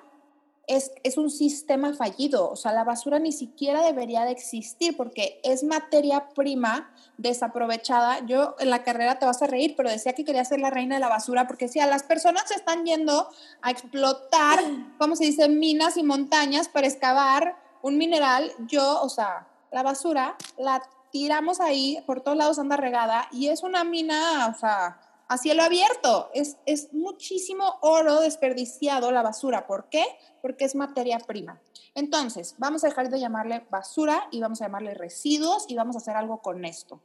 es, 0.68 1.18
un 1.18 1.30
sistema 1.30 1.94
fallido. 1.94 2.50
O 2.50 2.56
sea, 2.56 2.74
la 2.74 2.84
basura 2.84 3.20
ni 3.20 3.32
siquiera 3.32 3.84
debería 3.84 4.26
de 4.26 4.32
existir 4.32 4.96
porque 4.98 5.40
es 5.44 5.64
materia 5.64 6.30
prima 6.30 6.92
desaprovechada. 7.18 8.26
Yo 8.26 8.56
en 8.60 8.70
la 8.70 8.84
carrera 8.84 9.20
te 9.20 9.26
vas 9.26 9.42
a 9.42 9.48
reír, 9.48 9.76
pero 9.76 9.90
decía 9.90 10.14
que 10.14 10.26
quería 10.26 10.46
ser 10.46 10.60
la 10.60 10.70
reina 10.70 10.96
de 10.96 11.02
la 11.02 11.10
basura 11.10 11.48
porque 11.48 11.66
decía, 11.66 11.88
las 11.88 12.04
personas 12.04 12.44
se 12.48 12.56
están 12.56 12.86
yendo 12.86 13.30
a 13.62 13.72
explotar, 13.72 14.60
¿cómo 14.98 15.16
se 15.16 15.26
dice?, 15.26 15.48
minas 15.50 15.98
y 15.98 16.04
montañas 16.04 16.68
para 16.68 16.88
excavar 16.88 17.56
un 17.82 17.98
mineral. 17.98 18.52
Yo, 18.68 19.02
o 19.02 19.10
sea, 19.10 19.48
la 19.72 19.84
basura 19.84 20.36
la 20.58 20.82
tiramos 21.12 21.62
ahí, 21.62 22.04
por 22.06 22.22
todos 22.22 22.38
lados 22.38 22.60
anda 22.60 22.76
regada 22.76 23.28
y 23.32 23.48
es 23.48 23.64
una 23.64 23.84
mina, 23.86 24.54
o 24.54 24.60
sea, 24.60 25.00
a 25.28 25.38
cielo 25.38 25.64
abierto. 25.64 26.30
Es, 26.34 26.58
es 26.66 26.94
muchísimo 26.94 27.78
oro 27.82 28.22
desperdiciado 28.22 29.12
la 29.12 29.22
basura. 29.22 29.68
¿Por 29.68 29.90
qué? 29.90 30.06
Porque 30.42 30.66
es 30.66 30.76
materia 30.76 31.20
prima. 31.20 31.62
Entonces, 31.94 32.56
vamos 32.58 32.84
a 32.84 32.88
dejar 32.88 33.10
de 33.10 33.20
llamarle 33.20 33.66
basura 33.70 34.28
y 34.32 34.42
vamos 34.42 34.62
a 34.62 34.66
llamarle 34.66 34.94
residuos 34.94 35.66
y 35.70 35.76
vamos 35.76 35.96
a 35.96 36.00
hacer 36.00 36.16
algo 36.16 36.42
con 36.42 36.66
esto. 36.66 37.02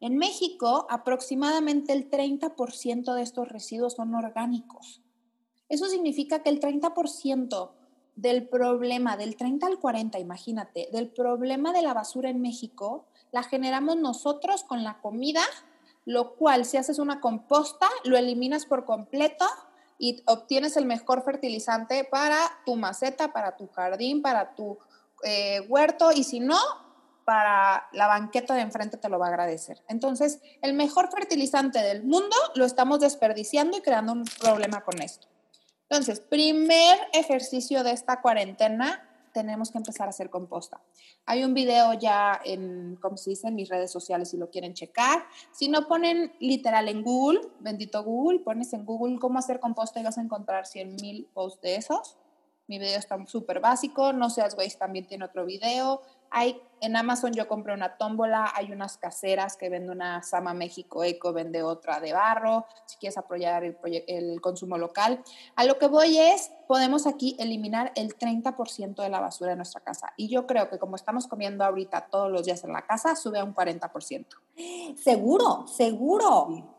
En 0.00 0.18
México, 0.18 0.86
aproximadamente 0.90 1.92
el 1.92 2.10
30% 2.10 3.14
de 3.14 3.22
estos 3.22 3.48
residuos 3.48 3.94
son 3.94 4.14
orgánicos. 4.14 5.02
Eso 5.68 5.86
significa 5.86 6.42
que 6.42 6.50
el 6.50 6.60
30% 6.60 7.70
del 8.14 8.48
problema, 8.48 9.16
del 9.16 9.36
30 9.36 9.66
al 9.66 9.78
40, 9.78 10.18
imagínate, 10.18 10.88
del 10.92 11.08
problema 11.08 11.72
de 11.72 11.82
la 11.82 11.94
basura 11.94 12.30
en 12.30 12.40
México, 12.40 13.06
la 13.32 13.42
generamos 13.42 13.96
nosotros 13.96 14.64
con 14.64 14.84
la 14.84 15.00
comida 15.00 15.42
lo 16.06 16.36
cual 16.36 16.64
si 16.64 16.78
haces 16.78 16.98
una 16.98 17.20
composta, 17.20 17.88
lo 18.04 18.16
eliminas 18.16 18.64
por 18.64 18.86
completo 18.86 19.44
y 19.98 20.22
obtienes 20.26 20.76
el 20.76 20.86
mejor 20.86 21.22
fertilizante 21.24 22.04
para 22.04 22.38
tu 22.64 22.76
maceta, 22.76 23.32
para 23.32 23.56
tu 23.56 23.66
jardín, 23.68 24.22
para 24.22 24.54
tu 24.54 24.78
eh, 25.24 25.60
huerto 25.68 26.12
y 26.12 26.22
si 26.22 26.40
no, 26.40 26.58
para 27.24 27.88
la 27.92 28.06
banqueta 28.06 28.54
de 28.54 28.60
enfrente 28.60 28.98
te 28.98 29.08
lo 29.08 29.18
va 29.18 29.26
a 29.26 29.30
agradecer. 29.30 29.82
Entonces, 29.88 30.40
el 30.62 30.74
mejor 30.74 31.10
fertilizante 31.10 31.80
del 31.82 32.04
mundo 32.04 32.36
lo 32.54 32.64
estamos 32.64 33.00
desperdiciando 33.00 33.76
y 33.76 33.80
creando 33.80 34.12
un 34.12 34.24
problema 34.40 34.84
con 34.84 35.02
esto. 35.02 35.26
Entonces, 35.88 36.20
primer 36.20 36.98
ejercicio 37.12 37.82
de 37.82 37.90
esta 37.90 38.20
cuarentena, 38.22 39.05
tenemos 39.36 39.70
que 39.70 39.76
empezar 39.76 40.06
a 40.06 40.10
hacer 40.10 40.30
composta. 40.30 40.80
Hay 41.26 41.44
un 41.44 41.52
video 41.52 41.92
ya 41.92 42.40
en, 42.42 42.96
como 42.96 43.18
se 43.18 43.28
dice, 43.28 43.48
en 43.48 43.54
mis 43.54 43.68
redes 43.68 43.92
sociales 43.92 44.30
si 44.30 44.38
lo 44.38 44.48
quieren 44.48 44.72
checar. 44.72 45.26
Si 45.52 45.68
no 45.68 45.86
ponen 45.88 46.32
literal 46.40 46.88
en 46.88 47.02
Google, 47.02 47.42
bendito 47.60 48.02
Google, 48.02 48.38
pones 48.38 48.72
en 48.72 48.86
Google 48.86 49.18
cómo 49.18 49.38
hacer 49.38 49.60
composta 49.60 50.00
y 50.00 50.04
vas 50.04 50.16
a 50.16 50.22
encontrar 50.22 50.64
100 50.64 50.96
mil 51.02 51.28
posts 51.34 51.60
de 51.60 51.76
esos. 51.76 52.16
Mi 52.66 52.78
video 52.78 52.98
está 52.98 53.18
súper 53.26 53.60
básico, 53.60 54.14
no 54.14 54.30
seas 54.30 54.54
güey, 54.54 54.70
también 54.70 55.06
tiene 55.06 55.26
otro 55.26 55.44
video. 55.44 56.00
Hay, 56.30 56.60
en 56.80 56.96
Amazon 56.96 57.32
yo 57.32 57.48
compré 57.48 57.74
una 57.74 57.96
tómbola, 57.96 58.52
hay 58.54 58.72
unas 58.72 58.98
caseras 58.98 59.56
que 59.56 59.68
vende 59.68 59.92
una 59.92 60.22
Sama 60.22 60.54
México 60.54 61.04
Eco, 61.04 61.32
vende 61.32 61.62
otra 61.62 62.00
de 62.00 62.12
barro, 62.12 62.66
si 62.86 62.96
quieres 62.98 63.16
apoyar 63.18 63.64
el, 63.64 63.76
el 64.06 64.40
consumo 64.40 64.78
local. 64.78 65.22
A 65.54 65.64
lo 65.64 65.78
que 65.78 65.86
voy 65.86 66.18
es, 66.18 66.50
podemos 66.68 67.06
aquí 67.06 67.36
eliminar 67.38 67.92
el 67.96 68.16
30% 68.16 69.02
de 69.02 69.08
la 69.08 69.20
basura 69.20 69.50
de 69.50 69.56
nuestra 69.56 69.80
casa. 69.80 70.12
Y 70.16 70.28
yo 70.28 70.46
creo 70.46 70.68
que 70.68 70.78
como 70.78 70.96
estamos 70.96 71.26
comiendo 71.26 71.64
ahorita 71.64 72.08
todos 72.10 72.30
los 72.30 72.44
días 72.44 72.62
en 72.64 72.72
la 72.72 72.82
casa, 72.82 73.16
sube 73.16 73.38
a 73.38 73.44
un 73.44 73.54
40%. 73.54 74.26
Seguro, 74.96 75.66
seguro. 75.66 76.74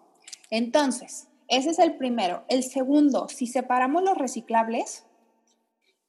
Entonces, 0.49 1.27
ese 1.47 1.71
es 1.71 1.79
el 1.79 1.97
primero. 1.97 2.43
El 2.47 2.63
segundo, 2.63 3.27
si 3.29 3.47
separamos 3.47 4.03
los 4.03 4.17
reciclables, 4.17 5.07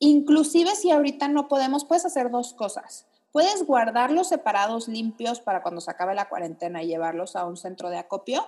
Inclusive 0.00 0.75
si 0.76 0.90
ahorita 0.90 1.28
no 1.28 1.49
podemos, 1.49 1.85
puedes 1.85 2.07
hacer 2.07 2.30
dos 2.30 2.54
cosas. 2.54 3.07
Puedes 3.32 3.64
guardarlos 3.64 4.28
separados, 4.28 4.88
limpios, 4.88 5.40
para 5.40 5.62
cuando 5.62 5.80
se 5.80 5.90
acabe 5.90 6.14
la 6.14 6.28
cuarentena 6.28 6.82
y 6.82 6.88
llevarlos 6.88 7.37
a 7.37 7.44
un 7.44 7.56
centro 7.56 7.90
de 7.90 7.99
acopio. 7.99 8.47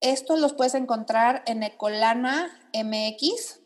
Estos 0.00 0.38
los 0.38 0.54
puedes 0.54 0.74
encontrar 0.74 1.42
en 1.46 1.62
Ecolana 1.62 2.48
MX. 2.72 3.60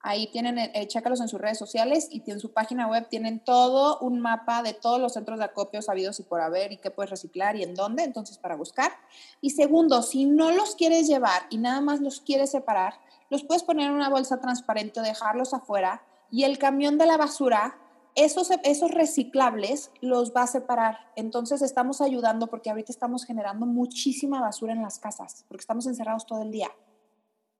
Ahí 0.00 0.28
tienen, 0.28 0.58
eh, 0.58 0.86
chécalos 0.86 1.20
en 1.20 1.28
sus 1.28 1.40
redes 1.40 1.58
sociales 1.58 2.08
y 2.10 2.22
en 2.30 2.38
su 2.38 2.52
página 2.52 2.86
web 2.86 3.08
tienen 3.08 3.40
todo 3.44 3.98
un 3.98 4.20
mapa 4.20 4.62
de 4.62 4.72
todos 4.72 5.00
los 5.00 5.14
centros 5.14 5.40
de 5.40 5.46
acopio 5.46 5.82
sabidos 5.82 6.20
y 6.20 6.22
por 6.22 6.40
haber 6.40 6.70
y 6.70 6.76
qué 6.76 6.92
puedes 6.92 7.10
reciclar 7.10 7.56
y 7.56 7.64
en 7.64 7.74
dónde, 7.74 8.04
entonces 8.04 8.38
para 8.38 8.54
buscar. 8.54 8.92
Y 9.40 9.50
segundo, 9.50 10.02
si 10.02 10.24
no 10.24 10.52
los 10.52 10.76
quieres 10.76 11.08
llevar 11.08 11.42
y 11.50 11.58
nada 11.58 11.80
más 11.80 12.00
los 12.00 12.20
quieres 12.20 12.52
separar, 12.52 12.94
los 13.28 13.42
puedes 13.42 13.64
poner 13.64 13.88
en 13.88 13.96
una 13.96 14.08
bolsa 14.08 14.40
transparente 14.40 15.00
o 15.00 15.02
dejarlos 15.02 15.52
afuera 15.52 16.02
y 16.30 16.44
el 16.44 16.58
camión 16.58 16.96
de 16.96 17.06
la 17.06 17.16
basura, 17.16 17.76
esos, 18.18 18.50
esos 18.64 18.90
reciclables 18.90 19.92
los 20.00 20.34
va 20.34 20.42
a 20.42 20.46
separar. 20.46 20.98
Entonces 21.14 21.62
estamos 21.62 22.00
ayudando 22.00 22.48
porque 22.48 22.70
ahorita 22.70 22.92
estamos 22.92 23.24
generando 23.24 23.64
muchísima 23.64 24.40
basura 24.40 24.72
en 24.72 24.82
las 24.82 24.98
casas, 24.98 25.44
porque 25.48 25.62
estamos 25.62 25.86
encerrados 25.86 26.26
todo 26.26 26.42
el 26.42 26.50
día. 26.50 26.68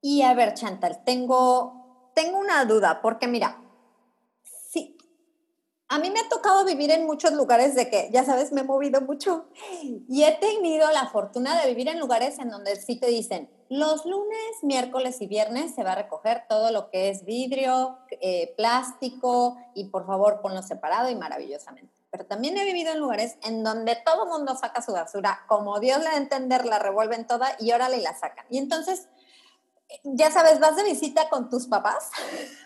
Y 0.01 0.23
a 0.23 0.35
ver, 0.35 0.55
Chantal, 0.55 1.03
tengo, 1.05 2.11
tengo 2.15 2.39
una 2.39 2.65
duda, 2.65 3.01
porque 3.03 3.29
mira, 3.29 3.63
sí, 4.43 4.97
a 5.89 5.99
mí 5.99 6.11
me 6.11 6.21
ha 6.21 6.29
tocado 6.29 6.65
vivir 6.65 6.91
en 6.91 7.07
muchos 7.07 7.33
lugares 7.33 7.75
de 7.75 7.89
que, 7.89 8.11
ya 8.13 8.25
sabes, 8.25 8.53
me 8.53 8.63
he 8.63 8.65
movido 8.65 9.01
mucho 9.01 9.47
y 10.09 10.25
he 10.25 10.33
tenido 10.33 10.91
la 10.91 11.09
fortuna 11.09 11.61
de 11.61 11.69
vivir 11.69 11.89
en 11.89 12.01
lugares 12.01 12.39
en 12.39 12.51
donde 12.51 12.77
sí 12.77 12.99
te 12.99 13.07
dicen, 13.07 13.51
los 13.71 14.07
lunes, 14.07 14.63
miércoles 14.63 15.21
y 15.21 15.27
viernes 15.27 15.75
se 15.75 15.85
va 15.85 15.93
a 15.93 16.03
recoger 16.03 16.45
todo 16.49 16.71
lo 16.73 16.91
que 16.91 17.11
es 17.11 17.25
vidrio, 17.25 17.99
eh, 18.21 18.55
plástico 18.57 19.57
y 19.75 19.85
por 19.85 20.07
favor 20.07 20.41
ponlo 20.41 20.63
separado 20.63 21.09
y 21.09 21.15
maravillosamente. 21.15 21.93
Pero 22.11 22.25
también 22.25 22.57
he 22.57 22.65
vivido 22.65 22.93
en 22.93 23.01
lugares 23.01 23.37
en 23.43 23.63
donde 23.63 23.97
todo 24.05 24.27
mundo 24.27 24.57
saca 24.57 24.81
su 24.81 24.93
basura, 24.93 25.45
como 25.47 25.79
Dios 25.79 25.99
le 25.99 26.07
da 26.07 26.13
a 26.13 26.17
entender, 26.17 26.65
la 26.65 26.79
revuelven 26.79 27.27
toda 27.27 27.55
y 27.59 27.73
órale 27.73 27.99
y 27.99 28.03
la 28.03 28.17
sacan. 28.19 28.47
Y 28.49 28.59
entonces, 28.59 29.09
ya 30.05 30.31
sabes, 30.31 30.59
vas 30.59 30.77
de 30.77 30.85
visita 30.85 31.29
con 31.29 31.51
tus 31.51 31.67
papás 31.67 32.11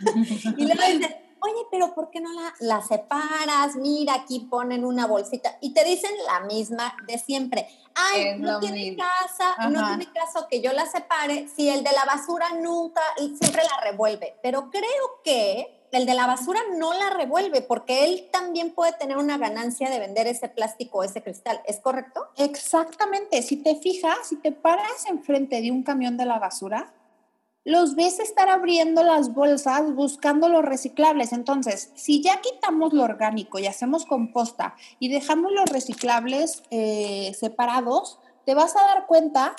y 0.56 0.66
dicen, 0.66 1.22
oye, 1.43 1.67
pero 1.71 1.95
¿por 1.95 2.11
qué 2.11 2.21
no 2.21 2.31
la, 2.61 2.83
separas? 2.83 3.77
Mira, 3.77 4.15
aquí 4.15 4.41
ponen 4.41 4.85
una 4.85 5.07
bolsita. 5.07 5.59
Y 5.61 5.75
te 5.75 5.85
dicen 5.85 6.11
la 6.27 6.41
misma 6.41 6.97
de 7.07 7.19
siempre. 7.19 7.69
Ay, 7.95 8.39
no 8.39 8.59
tiene 8.61 8.97
casa, 8.97 9.69
no 9.69 9.87
tiene 9.87 10.11
caso 10.13 10.47
que 10.49 10.63
yo 10.63 10.73
la 10.73 10.87
separe 10.87 11.49
si 11.55 11.69
el 11.69 11.85
de 11.85 11.93
la 11.93 12.05
basura 12.07 12.47
nunca, 12.61 13.03
siempre 13.17 13.63
la 13.65 13.91
revuelve. 13.91 14.37
Pero 14.43 14.71
creo 14.71 15.21
que 15.23 15.83
el 15.93 16.07
de 16.07 16.15
la 16.15 16.27
basura 16.27 16.61
no 16.79 16.95
la 16.95 17.11
revuelve 17.11 17.61
porque 17.61 18.07
él 18.07 18.29
también 18.33 18.73
puede 18.73 18.95
tener 18.95 19.19
una 19.19 19.37
ganancia 19.37 19.91
de 19.91 19.99
vender 19.99 20.27
ese 20.27 20.49
plástico 20.49 20.99
o 20.99 21.03
ese 21.03 21.23
cristal. 21.23 21.61
¿Es 21.67 21.81
correcto? 21.81 22.29
Exactamente. 22.37 23.43
Si 23.43 23.57
te 23.57 23.77
fijas, 23.77 24.17
si 24.27 24.37
te 24.37 24.53
paras 24.53 25.07
enfrente 25.07 25.61
de 25.61 25.71
un 25.71 25.83
camión 25.83 26.17
de 26.17 26.25
la 26.25 26.39
basura, 26.39 26.95
los 27.64 27.95
ves 27.95 28.19
estar 28.19 28.49
abriendo 28.49 29.02
las 29.04 29.33
bolsas 29.33 29.95
buscando 29.95 30.49
los 30.49 30.64
reciclables. 30.64 31.33
Entonces, 31.33 31.90
si 31.95 32.23
ya 32.23 32.40
quitamos 32.40 32.92
lo 32.92 33.04
orgánico 33.04 33.59
y 33.59 33.66
hacemos 33.66 34.04
composta 34.04 34.75
y 34.99 35.09
dejamos 35.09 35.52
los 35.52 35.66
reciclables 35.66 36.62
eh, 36.71 37.33
separados, 37.38 38.19
te 38.45 38.54
vas 38.54 38.75
a 38.76 38.83
dar 38.83 39.07
cuenta 39.07 39.54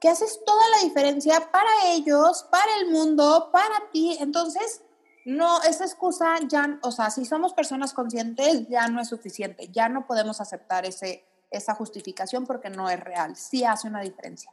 que 0.00 0.08
haces 0.08 0.40
toda 0.44 0.62
la 0.76 0.84
diferencia 0.84 1.48
para 1.52 1.70
ellos, 1.92 2.46
para 2.50 2.76
el 2.80 2.90
mundo, 2.90 3.50
para 3.52 3.90
ti. 3.92 4.16
Entonces, 4.20 4.82
no, 5.24 5.62
esa 5.62 5.84
excusa 5.84 6.36
ya, 6.46 6.78
o 6.82 6.90
sea, 6.90 7.10
si 7.10 7.24
somos 7.24 7.54
personas 7.54 7.94
conscientes, 7.94 8.68
ya 8.68 8.88
no 8.88 9.00
es 9.00 9.08
suficiente. 9.08 9.68
Ya 9.72 9.88
no 9.88 10.06
podemos 10.06 10.40
aceptar 10.40 10.84
ese, 10.84 11.24
esa 11.50 11.74
justificación 11.74 12.46
porque 12.46 12.68
no 12.68 12.90
es 12.90 13.00
real. 13.00 13.36
Sí 13.36 13.64
hace 13.64 13.88
una 13.88 14.00
diferencia. 14.00 14.52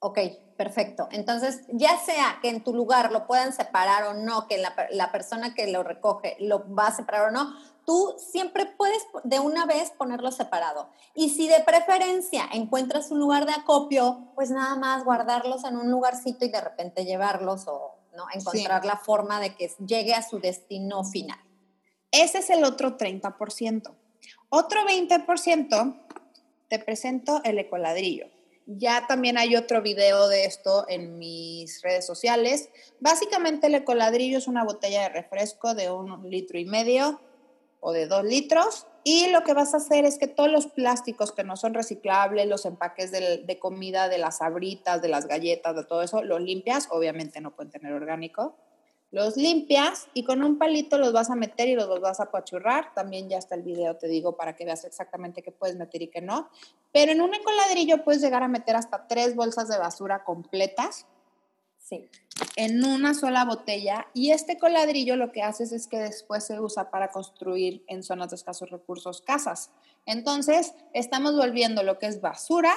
Ok, 0.00 0.18
perfecto. 0.56 1.08
Entonces, 1.10 1.62
ya 1.68 1.98
sea 1.98 2.38
que 2.42 2.48
en 2.48 2.62
tu 2.62 2.74
lugar 2.74 3.12
lo 3.12 3.26
puedan 3.26 3.52
separar 3.52 4.04
o 4.04 4.14
no, 4.14 4.46
que 4.46 4.58
la, 4.58 4.74
la, 4.90 5.10
persona 5.10 5.54
que 5.54 5.70
lo 5.70 5.82
recoge 5.82 6.36
lo 6.38 6.72
va 6.74 6.88
a 6.88 6.94
separar 6.94 7.28
o 7.28 7.30
no, 7.30 7.54
tú 7.86 8.14
siempre 8.18 8.66
puedes 8.66 9.02
de 9.24 9.40
una 9.40 9.64
vez 9.64 9.92
ponerlo 9.92 10.30
separado. 10.32 10.90
Y 11.14 11.30
si 11.30 11.48
de 11.48 11.60
preferencia 11.60 12.44
encuentras 12.52 13.10
un 13.10 13.20
lugar 13.20 13.46
de 13.46 13.52
acopio, 13.52 14.32
pues 14.34 14.50
nada 14.50 14.76
más 14.76 15.04
guardarlos 15.04 15.64
en 15.64 15.76
un 15.76 15.90
lugarcito 15.90 16.44
y 16.44 16.50
de 16.50 16.60
repente 16.60 17.04
llevarlos 17.04 17.66
o 17.68 17.94
¿no? 18.14 18.24
encontrar 18.34 18.84
la 18.84 18.96
forma 18.96 19.40
de 19.40 19.54
que 19.54 19.70
llegue 19.86 20.14
a 20.14 20.22
su 20.22 20.40
destino 20.40 21.04
final. 21.04 21.38
Ese 22.10 22.38
es 22.38 22.50
el 22.50 22.64
otro 22.64 22.96
30%. 22.98 23.94
Otro 24.48 24.80
20% 24.86 26.02
te 26.68 26.78
presento 26.78 27.40
el 27.44 27.58
ecoladrillo. 27.58 28.35
Ya 28.66 29.06
también 29.06 29.38
hay 29.38 29.54
otro 29.54 29.80
video 29.80 30.26
de 30.26 30.44
esto 30.44 30.86
en 30.88 31.18
mis 31.18 31.82
redes 31.82 32.04
sociales. 32.04 32.68
Básicamente 32.98 33.68
el 33.68 33.76
ecoladrillo 33.76 34.38
es 34.38 34.48
una 34.48 34.64
botella 34.64 35.02
de 35.02 35.08
refresco 35.10 35.74
de 35.74 35.90
un 35.90 36.28
litro 36.28 36.58
y 36.58 36.64
medio 36.64 37.20
o 37.78 37.92
de 37.92 38.08
dos 38.08 38.24
litros 38.24 38.88
y 39.04 39.28
lo 39.28 39.44
que 39.44 39.54
vas 39.54 39.72
a 39.72 39.76
hacer 39.76 40.04
es 40.04 40.18
que 40.18 40.26
todos 40.26 40.50
los 40.50 40.66
plásticos 40.66 41.30
que 41.30 41.44
no 41.44 41.56
son 41.56 41.74
reciclables, 41.74 42.48
los 42.48 42.66
empaques 42.66 43.12
de, 43.12 43.38
de 43.38 43.58
comida, 43.60 44.08
de 44.08 44.18
las 44.18 44.42
abritas, 44.42 45.00
de 45.00 45.08
las 45.08 45.28
galletas, 45.28 45.76
de 45.76 45.84
todo 45.84 46.02
eso, 46.02 46.24
los 46.24 46.40
limpias. 46.40 46.88
Obviamente 46.90 47.40
no 47.40 47.54
pueden 47.54 47.70
tener 47.70 47.92
orgánico 47.92 48.56
los 49.16 49.38
limpias 49.38 50.08
y 50.12 50.24
con 50.24 50.44
un 50.44 50.58
palito 50.58 50.98
los 50.98 51.10
vas 51.14 51.30
a 51.30 51.34
meter 51.34 51.68
y 51.68 51.74
los 51.74 52.00
vas 52.02 52.20
a 52.20 52.24
apachurrar. 52.24 52.92
También 52.92 53.30
ya 53.30 53.38
está 53.38 53.54
el 53.54 53.62
video, 53.62 53.96
te 53.96 54.08
digo, 54.08 54.36
para 54.36 54.54
que 54.54 54.66
veas 54.66 54.84
exactamente 54.84 55.40
qué 55.40 55.50
puedes 55.50 55.74
meter 55.74 56.02
y 56.02 56.08
qué 56.08 56.20
no. 56.20 56.50
Pero 56.92 57.12
en 57.12 57.22
un 57.22 57.34
ecoladrillo 57.34 58.04
puedes 58.04 58.20
llegar 58.20 58.42
a 58.42 58.48
meter 58.48 58.76
hasta 58.76 59.06
tres 59.06 59.34
bolsas 59.34 59.68
de 59.68 59.78
basura 59.78 60.22
completas. 60.22 61.06
Sí. 61.78 62.10
En 62.56 62.84
una 62.84 63.14
sola 63.14 63.46
botella. 63.46 64.06
Y 64.12 64.32
este 64.32 64.58
coladrillo 64.58 65.16
lo 65.16 65.32
que 65.32 65.42
haces 65.42 65.72
es 65.72 65.86
que 65.86 65.98
después 65.98 66.44
se 66.44 66.60
usa 66.60 66.90
para 66.90 67.08
construir 67.08 67.84
en 67.86 68.02
zonas 68.02 68.28
de 68.28 68.36
escasos 68.36 68.68
recursos 68.68 69.22
casas. 69.22 69.70
Entonces, 70.04 70.74
estamos 70.92 71.34
volviendo 71.36 71.82
lo 71.82 71.98
que 71.98 72.04
es 72.04 72.20
basura 72.20 72.74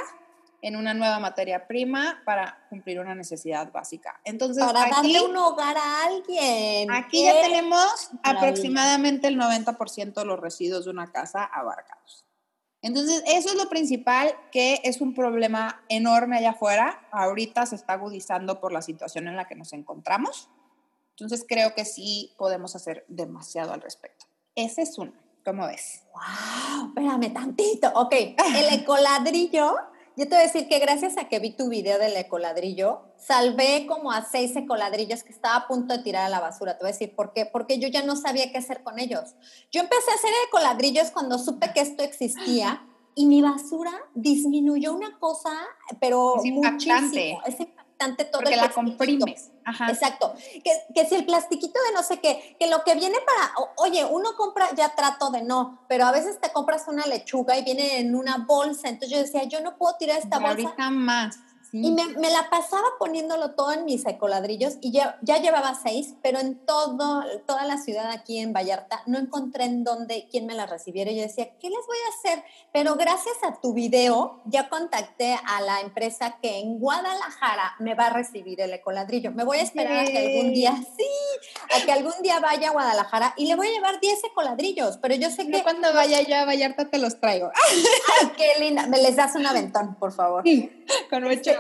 en 0.62 0.76
una 0.76 0.94
nueva 0.94 1.20
materia 1.20 1.68
prima 1.68 2.22
para 2.26 2.66
cumplir 2.70 3.00
una 3.00 3.16
necesidad 3.16 3.72
básica. 3.72 4.20
Entonces, 4.26 4.64
para 4.64 4.90
darle 4.90 5.22
un 5.22 5.36
hogar 5.38 5.78
a 5.78 6.04
alguien. 6.06 6.92
Aquí 6.92 7.24
ya 7.24 7.42
tenemos 7.42 8.12
aproximadamente 8.24 9.28
el 9.28 9.38
90% 9.38 10.14
de 10.14 10.26
los 10.26 10.40
residuos 10.40 10.86
de 10.86 10.92
una 10.92 11.12
casa 11.12 11.44
abarcados. 11.44 12.26
Entonces, 12.82 13.24
eso 13.28 13.50
es 13.50 13.56
lo 13.56 13.70
principal, 13.70 14.34
que 14.52 14.80
es 14.84 15.02
un 15.02 15.14
problema 15.14 15.84
enorme 15.90 16.38
allá 16.38 16.52
afuera. 16.52 17.08
Ahorita 17.12 17.66
se 17.66 17.76
está 17.76 17.94
agudizando 17.94 18.62
por 18.62 18.72
la 18.72 18.82
situación 18.82 19.28
en 19.28 19.36
la 19.36 19.48
que 19.48 19.56
nos 19.56 19.74
encontramos. 19.74 20.50
Entonces, 21.12 21.46
creo 21.48 21.76
que 21.76 21.84
sí 21.84 22.34
podemos 22.38 22.76
hacer 22.76 23.06
demasiado 23.10 23.74
al 23.74 23.82
respecto. 23.82 24.26
Ese 24.56 24.84
es 24.84 24.98
uno. 24.98 25.12
¿Cómo 25.44 25.68
ves? 25.68 26.04
¡Wow! 26.14 26.88
Espérame 26.90 27.34
tantito. 27.34 27.92
Ok, 27.96 28.14
el 28.14 28.74
ecoladrillo 28.80 29.76
yo 30.20 30.28
te 30.28 30.36
voy 30.36 30.40
a 30.40 30.48
decir 30.48 30.68
que 30.68 30.80
gracias 30.80 31.18
a 31.18 31.30
que 31.30 31.40
vi 31.40 31.52
tu 31.52 31.70
video 31.70 31.98
del 31.98 32.14
ecoladrillo, 32.18 33.04
salvé 33.16 33.88
como 33.88 34.12
a 34.12 34.26
seis 34.26 34.54
ecoladrillos 34.54 35.24
que 35.24 35.32
estaba 35.32 35.56
a 35.56 35.68
punto 35.70 35.96
de 35.96 36.04
tirar 36.04 36.26
a 36.26 36.30
la 36.30 36.42
basura. 36.42 36.78
Te 36.78 36.84
voy 36.84 36.90
a 36.90 36.92
decir 36.92 37.16
por 37.16 37.32
qué. 37.32 37.46
Porque 37.46 37.80
yo 37.80 37.88
ya 37.88 38.04
no 38.04 38.18
sabía 38.18 38.52
qué 38.52 38.58
hacer 38.58 38.84
con 38.84 39.00
ellos. 39.00 39.36
Yo 39.72 39.80
empecé 39.80 40.12
a 40.12 40.16
hacer 40.16 40.32
ecoladrillos 40.50 41.12
cuando 41.12 41.40
supe 41.40 41.72
que 41.74 41.80
esto 41.80 42.04
existía 42.04 42.86
y 43.16 43.28
mi 43.28 43.42
basura 43.42 43.94
disminuyó 44.14 44.94
una 44.94 45.18
cosa, 45.20 45.52
pero 46.02 46.36
es 46.44 46.52
muchísimo. 46.52 47.42
Es 47.46 47.56
todo 48.00 48.42
Porque 48.42 48.56
la 48.56 48.70
comprimes. 48.70 49.52
Exacto. 49.88 50.34
Que, 50.64 50.72
que, 50.96 51.06
si 51.06 51.16
el 51.16 51.26
plastiquito 51.26 51.80
de 51.88 51.94
no 51.94 52.02
sé 52.02 52.20
qué, 52.20 52.56
que 52.60 52.68
lo 52.68 52.84
que 52.84 52.96
viene 52.96 53.18
para, 53.26 53.54
oye, 53.78 54.06
uno 54.06 54.36
compra, 54.38 54.74
ya 54.76 54.96
trato 54.96 55.30
de 55.32 55.44
no, 55.44 55.84
pero 55.88 56.06
a 56.06 56.12
veces 56.12 56.40
te 56.40 56.52
compras 56.52 56.86
una 56.88 57.06
lechuga 57.06 57.58
y 57.58 57.64
viene 57.64 58.00
en 58.00 58.16
una 58.16 58.38
bolsa. 58.38 58.90
Entonces 58.90 59.10
yo 59.10 59.22
decía, 59.22 59.44
yo 59.44 59.62
no 59.62 59.78
puedo 59.78 59.96
tirar 59.98 60.18
esta 60.18 60.40
bolsa. 60.40 60.70
Ahorita 60.70 60.90
más. 60.90 61.38
Y 61.72 61.92
me, 61.92 62.30
la 62.30 62.50
pasaba 62.50 62.88
poniéndolo 62.98 63.52
todo 63.52 63.72
en 63.74 63.86
mis 63.86 64.06
ecoladrillos 64.06 64.78
y 64.82 64.92
ya, 64.92 65.20
ya 65.22 65.38
llevaba 65.38 65.76
seis, 65.76 66.16
pero 66.24 66.40
en 66.40 66.58
todo, 66.66 67.24
toda 67.46 67.66
la 67.66 67.78
ciudad 67.78 68.10
aquí 68.12 68.40
en 68.40 68.54
Vallarta 68.54 69.04
no 69.06 69.20
encontré 69.20 69.66
en 69.66 69.84
dónde, 69.84 70.28
quién 70.32 70.46
me 70.46 70.56
la 70.56 70.66
recibiera. 70.66 71.12
Y 71.12 71.18
yo 71.18 71.24
decía, 71.24 71.50
¿qué 71.60 71.70
les 71.70 71.86
voy 71.86 71.98
a 72.06 72.18
hacer? 72.18 72.44
Pero 72.72 72.96
gracias 72.96 73.36
a 73.44 73.60
tu 73.62 73.74
video 73.74 74.42
ya 74.46 74.70
contacté 74.70 75.38
a 75.46 75.62
la 75.62 75.82
empresa 75.82 76.38
que 76.42 76.60
en 76.60 76.80
Guadalajara 76.80 77.76
me 77.80 77.94
va 77.94 78.08
a 78.08 78.10
recibir 78.12 78.62
el 78.62 78.74
ecoladrillo. 78.74 79.32
Me 79.32 79.44
voy 79.44 79.60
a 79.60 79.64
esperar 79.64 80.00
a 80.00 80.06
que 80.06 80.18
algún 80.18 80.54
día, 80.54 80.76
sí, 80.98 81.08
a 81.76 81.86
que 81.86 81.92
algún 81.92 82.22
día 82.24 82.40
vaya 82.40 82.70
a 82.70 82.72
Guadalajara 82.72 83.34
y 83.38 83.48
le 83.48 83.56
voy 83.56 83.68
a 83.68 83.72
llevar 83.72 84.00
10 84.00 84.24
ecoladrillos, 84.24 84.98
pero 84.98 85.16
yo 85.16 85.30
sé 85.30 85.48
que... 85.48 85.64
cuando 85.64 85.94
vaya 85.94 86.22
yo 86.22 86.36
a 86.36 86.46
Vallarta 86.46 86.90
te 86.90 86.98
los 86.98 87.20
traigo. 87.20 87.52
Ay, 88.22 88.32
qué 88.38 88.60
linda. 88.60 88.88
Me 88.88 89.02
les 89.02 89.16
das 89.16 89.36
un 89.36 89.46
aventón, 89.46 89.96
por 89.96 90.12
favor. 90.12 90.44
Sí, 90.44 90.86
con 91.10 91.24
mucho 91.24 91.59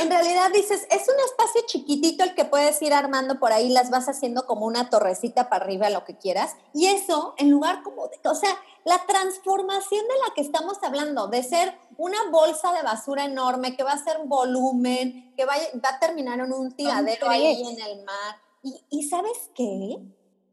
en 0.00 0.10
realidad 0.10 0.50
dices, 0.52 0.86
es 0.90 1.08
un 1.08 1.14
espacio 1.24 1.62
chiquitito 1.66 2.24
el 2.24 2.34
que 2.34 2.44
puedes 2.44 2.80
ir 2.82 2.92
armando 2.92 3.38
por 3.38 3.52
ahí, 3.52 3.68
las 3.68 3.90
vas 3.90 4.08
haciendo 4.08 4.46
como 4.46 4.66
una 4.66 4.90
torrecita 4.90 5.48
para 5.48 5.64
arriba, 5.64 5.90
lo 5.90 6.04
que 6.04 6.16
quieras. 6.16 6.56
Y 6.74 6.86
eso, 6.86 7.34
en 7.38 7.50
lugar 7.50 7.82
como 7.82 8.08
de, 8.08 8.28
o 8.28 8.34
sea, 8.34 8.50
la 8.84 9.04
transformación 9.06 10.02
de 10.02 10.14
la 10.26 10.34
que 10.34 10.40
estamos 10.40 10.78
hablando, 10.82 11.28
de 11.28 11.42
ser 11.42 11.78
una 11.96 12.30
bolsa 12.30 12.72
de 12.72 12.82
basura 12.82 13.24
enorme 13.24 13.76
que 13.76 13.84
va 13.84 13.92
a 13.92 14.04
ser 14.04 14.18
volumen, 14.24 15.32
que 15.36 15.44
va, 15.44 15.54
va 15.84 15.96
a 15.96 15.98
terminar 15.98 16.40
en 16.40 16.52
un 16.52 16.72
tiradero 16.72 17.28
ahí 17.28 17.62
en 17.66 17.80
el 17.80 18.04
mar. 18.04 18.36
Y, 18.62 18.84
y 18.90 19.08
¿sabes 19.08 19.50
qué? 19.54 19.98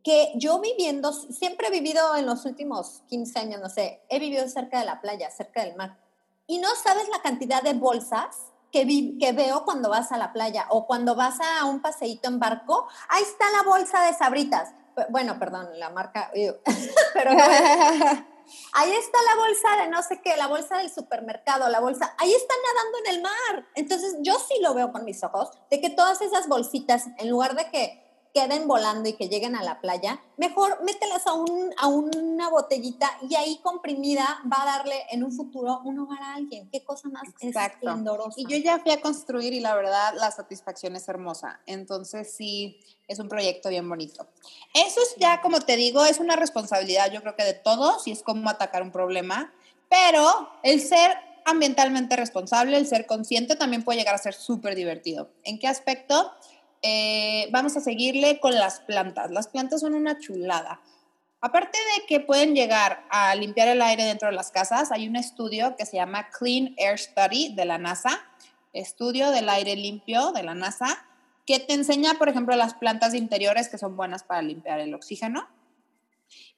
Que 0.03 0.31
yo 0.35 0.59
viviendo, 0.59 1.11
siempre 1.13 1.67
he 1.67 1.71
vivido 1.71 2.15
en 2.15 2.25
los 2.25 2.45
últimos 2.45 3.01
15 3.07 3.39
años, 3.39 3.61
no 3.61 3.69
sé, 3.69 4.01
he 4.09 4.19
vivido 4.19 4.47
cerca 4.47 4.79
de 4.79 4.85
la 4.85 5.01
playa, 5.01 5.31
cerca 5.31 5.63
del 5.63 5.75
mar. 5.75 5.99
Y 6.45 6.59
no 6.59 6.69
sabes 6.75 7.07
la 7.09 7.21
cantidad 7.21 7.63
de 7.63 7.73
bolsas 7.73 8.52
que, 8.73 9.33
veo 9.33 9.63
cuando 9.65 9.89
vas 9.89 10.11
a 10.11 10.17
la 10.17 10.33
playa 10.33 10.65
o 10.69 10.87
cuando 10.87 11.15
vas 11.15 11.39
a 11.39 11.65
un 11.65 11.79
paseíto 11.79 12.27
en 12.27 12.39
barco, 12.39 12.87
ahí 13.07 13.21
está 13.21 13.45
la 13.51 13.61
bolsa 13.69 14.03
de 14.05 14.13
sabritas. 14.13 14.73
Bueno, 15.09 15.37
perdón, 15.37 15.69
la 15.77 15.91
marca, 15.91 16.31
pero 17.13 17.31
ahí 18.73 18.91
está 18.91 19.17
la 19.21 19.35
bolsa 19.35 19.83
de 19.83 19.89
no 19.89 20.01
sé 20.01 20.21
qué, 20.21 20.35
la 20.37 20.47
bolsa 20.47 20.77
del 20.79 20.91
supermercado, 20.91 21.69
la 21.69 21.79
bolsa, 21.79 22.15
ahí 22.17 22.33
están 22.33 22.57
nadando 22.67 22.97
en 23.05 23.15
el 23.15 23.21
mar. 23.21 23.65
Entonces 23.75 24.15
yo 24.21 24.33
sí 24.39 24.55
lo 24.61 24.73
veo 24.73 24.91
con 24.91 25.05
mis 25.05 25.23
ojos, 25.23 25.51
de 25.69 25.79
que 25.79 25.91
todas 25.91 26.21
esas 26.21 26.47
bolsitas, 26.47 27.05
en 27.19 27.29
lugar 27.29 27.55
de 27.55 27.69
que 27.69 28.02
queden 28.33 28.67
volando 28.67 29.07
y 29.07 29.13
que 29.13 29.29
lleguen 29.29 29.55
a 29.55 29.63
la 29.63 29.79
playa, 29.79 30.19
mejor 30.37 30.83
mételas 30.83 31.27
a, 31.27 31.33
un, 31.33 31.71
a 31.77 31.87
una 31.87 32.49
botellita 32.49 33.09
y 33.29 33.35
ahí 33.35 33.59
comprimida 33.61 34.41
va 34.51 34.63
a 34.63 34.65
darle 34.77 34.95
en 35.11 35.23
un 35.23 35.31
futuro 35.31 35.81
un 35.83 35.99
hogar 35.99 36.21
a 36.21 36.35
alguien. 36.35 36.67
Qué 36.71 36.83
cosa 36.83 37.09
más 37.09 37.23
esplendorosa. 37.39 38.33
Y 38.37 38.47
yo 38.47 38.57
ya 38.57 38.79
fui 38.79 38.91
a 38.91 39.01
construir 39.01 39.53
y 39.53 39.59
la 39.59 39.75
verdad 39.75 40.15
la 40.17 40.31
satisfacción 40.31 40.95
es 40.95 41.07
hermosa. 41.07 41.61
Entonces 41.67 42.33
sí, 42.33 42.79
es 43.07 43.19
un 43.19 43.29
proyecto 43.29 43.69
bien 43.69 43.87
bonito. 43.87 44.27
Eso 44.73 44.99
es 45.01 45.15
ya, 45.17 45.41
como 45.41 45.59
te 45.59 45.75
digo, 45.75 46.03
es 46.03 46.19
una 46.19 46.35
responsabilidad 46.35 47.11
yo 47.11 47.21
creo 47.21 47.35
que 47.35 47.43
de 47.43 47.53
todos 47.53 48.07
y 48.07 48.11
es 48.11 48.23
como 48.23 48.49
atacar 48.49 48.81
un 48.81 48.91
problema, 48.91 49.53
pero 49.89 50.49
el 50.63 50.81
ser 50.81 51.11
ambientalmente 51.45 52.15
responsable, 52.15 52.77
el 52.77 52.87
ser 52.87 53.05
consciente 53.05 53.55
también 53.55 53.83
puede 53.83 53.99
llegar 53.99 54.15
a 54.15 54.17
ser 54.17 54.33
súper 54.33 54.75
divertido. 54.75 55.29
¿En 55.43 55.59
qué 55.59 55.67
aspecto? 55.67 56.31
Eh, 56.83 57.47
vamos 57.51 57.77
a 57.77 57.81
seguirle 57.81 58.41
con 58.41 58.53
las 58.53 58.81
plantas. 58.81 59.31
Las 59.31 59.47
plantas 59.47 59.79
son 59.81 59.95
una 59.95 60.19
chulada. 60.19 60.81
Aparte 61.39 61.77
de 61.77 62.05
que 62.05 62.19
pueden 62.19 62.55
llegar 62.55 63.05
a 63.09 63.33
limpiar 63.35 63.69
el 63.69 63.81
aire 63.81 64.03
dentro 64.03 64.27
de 64.27 64.35
las 64.35 64.51
casas, 64.51 64.91
hay 64.91 65.07
un 65.07 65.15
estudio 65.15 65.75
que 65.77 65.85
se 65.85 65.97
llama 65.97 66.29
Clean 66.29 66.73
Air 66.77 66.99
Study 66.99 67.55
de 67.55 67.65
la 67.65 67.77
NASA, 67.77 68.21
estudio 68.73 69.31
del 69.31 69.49
aire 69.49 69.75
limpio 69.75 70.31
de 70.33 70.43
la 70.43 70.55
NASA, 70.55 71.05
que 71.45 71.59
te 71.59 71.73
enseña, 71.73 72.15
por 72.15 72.29
ejemplo, 72.29 72.55
las 72.55 72.73
plantas 72.73 73.13
interiores 73.13 73.69
que 73.69 73.77
son 73.77 73.95
buenas 73.95 74.23
para 74.23 74.41
limpiar 74.41 74.79
el 74.79 74.93
oxígeno. 74.93 75.47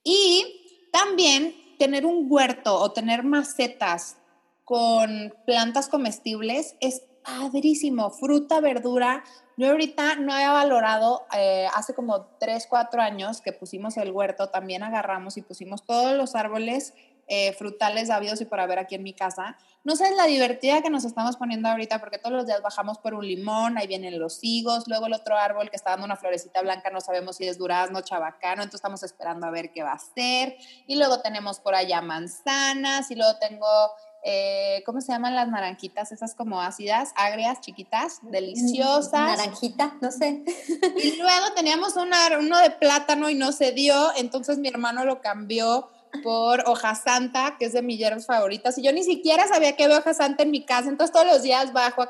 Y 0.03 0.89
también 0.91 1.55
tener 1.77 2.05
un 2.05 2.25
huerto 2.29 2.75
o 2.75 2.91
tener 2.93 3.23
macetas 3.23 4.17
con 4.63 5.33
plantas 5.45 5.87
comestibles 5.87 6.75
es 6.79 7.03
padrísimo. 7.23 8.11
Fruta, 8.11 8.59
verdura, 8.59 9.23
yo 9.57 9.71
ahorita 9.71 10.15
no 10.15 10.33
había 10.33 10.51
valorado, 10.51 11.25
eh, 11.37 11.67
hace 11.73 11.93
como 11.93 12.25
3, 12.39 12.67
4 12.69 13.01
años 13.01 13.41
que 13.41 13.53
pusimos 13.53 13.97
el 13.97 14.11
huerto, 14.11 14.49
también 14.49 14.83
agarramos 14.83 15.37
y 15.37 15.41
pusimos 15.41 15.85
todos 15.85 16.15
los 16.17 16.35
árboles 16.35 16.93
eh, 17.27 17.53
frutales 17.53 18.11
habidos 18.11 18.39
y 18.41 18.45
por 18.45 18.59
haber 18.59 18.77
aquí 18.77 18.93
en 18.93 19.01
mi 19.01 19.13
casa. 19.13 19.57
No 19.83 19.95
sé 19.95 20.13
la 20.15 20.25
divertida 20.25 20.83
que 20.83 20.91
nos 20.91 21.05
estamos 21.05 21.37
poniendo 21.37 21.67
ahorita 21.69 21.99
porque 21.99 22.19
todos 22.19 22.35
los 22.35 22.45
días 22.45 22.61
bajamos 22.61 22.99
por 22.99 23.15
un 23.15 23.25
limón, 23.25 23.79
ahí 23.79 23.87
vienen 23.87 24.19
los 24.19 24.39
higos, 24.43 24.87
luego 24.87 25.07
el 25.07 25.13
otro 25.13 25.35
árbol 25.35 25.71
que 25.71 25.75
está 25.75 25.91
dando 25.91 26.05
una 26.05 26.17
florecita 26.17 26.61
blanca, 26.61 26.91
no 26.91 27.01
sabemos 27.01 27.37
si 27.37 27.47
es 27.47 27.57
durazno, 27.57 28.01
chabacano, 28.01 28.61
entonces 28.61 28.75
estamos 28.75 29.01
esperando 29.01 29.47
a 29.47 29.51
ver 29.51 29.71
qué 29.71 29.81
va 29.81 29.93
a 29.93 29.99
ser. 29.99 30.55
Y 30.85 30.97
luego 30.97 31.21
tenemos 31.21 31.59
por 31.59 31.73
allá 31.73 31.99
manzanas 32.01 33.09
y 33.09 33.15
luego 33.15 33.37
tengo 33.39 33.65
eh, 34.27 34.81
¿cómo 34.87 35.01
se 35.01 35.11
llaman 35.11 35.35
las 35.35 35.47
naranjitas? 35.47 36.11
Esas 36.11 36.33
como 36.33 36.59
ácidas, 36.59 37.13
agrias, 37.15 37.61
chiquitas, 37.61 38.19
deliciosas. 38.23 39.37
Naranjita, 39.37 39.97
no 40.01 40.11
sé. 40.11 40.43
Y 41.03 41.17
luego 41.17 41.53
teníamos 41.55 41.95
una, 41.95 42.17
uno 42.39 42.57
de 42.59 42.71
plátano 42.71 43.29
y 43.29 43.35
no 43.35 43.51
se 43.51 43.71
dio, 43.71 44.11
entonces 44.17 44.57
mi 44.57 44.67
hermano 44.67 45.05
lo 45.05 45.21
cambió 45.21 45.89
por 46.21 46.63
hoja 46.67 46.95
santa, 46.95 47.55
que 47.57 47.65
es 47.65 47.73
de 47.73 47.81
mis 47.81 47.97
hierbas 47.97 48.25
favoritas. 48.25 48.77
Y 48.77 48.83
yo 48.83 48.91
ni 48.91 49.03
siquiera 49.03 49.47
sabía 49.47 49.75
que 49.75 49.83
había 49.83 49.99
hoja 49.99 50.13
santa 50.13 50.43
en 50.43 50.51
mi 50.51 50.65
casa. 50.65 50.89
Entonces 50.89 51.13
todos 51.13 51.25
los 51.25 51.41
días 51.41 51.73
bajo 51.73 52.01
a, 52.01 52.09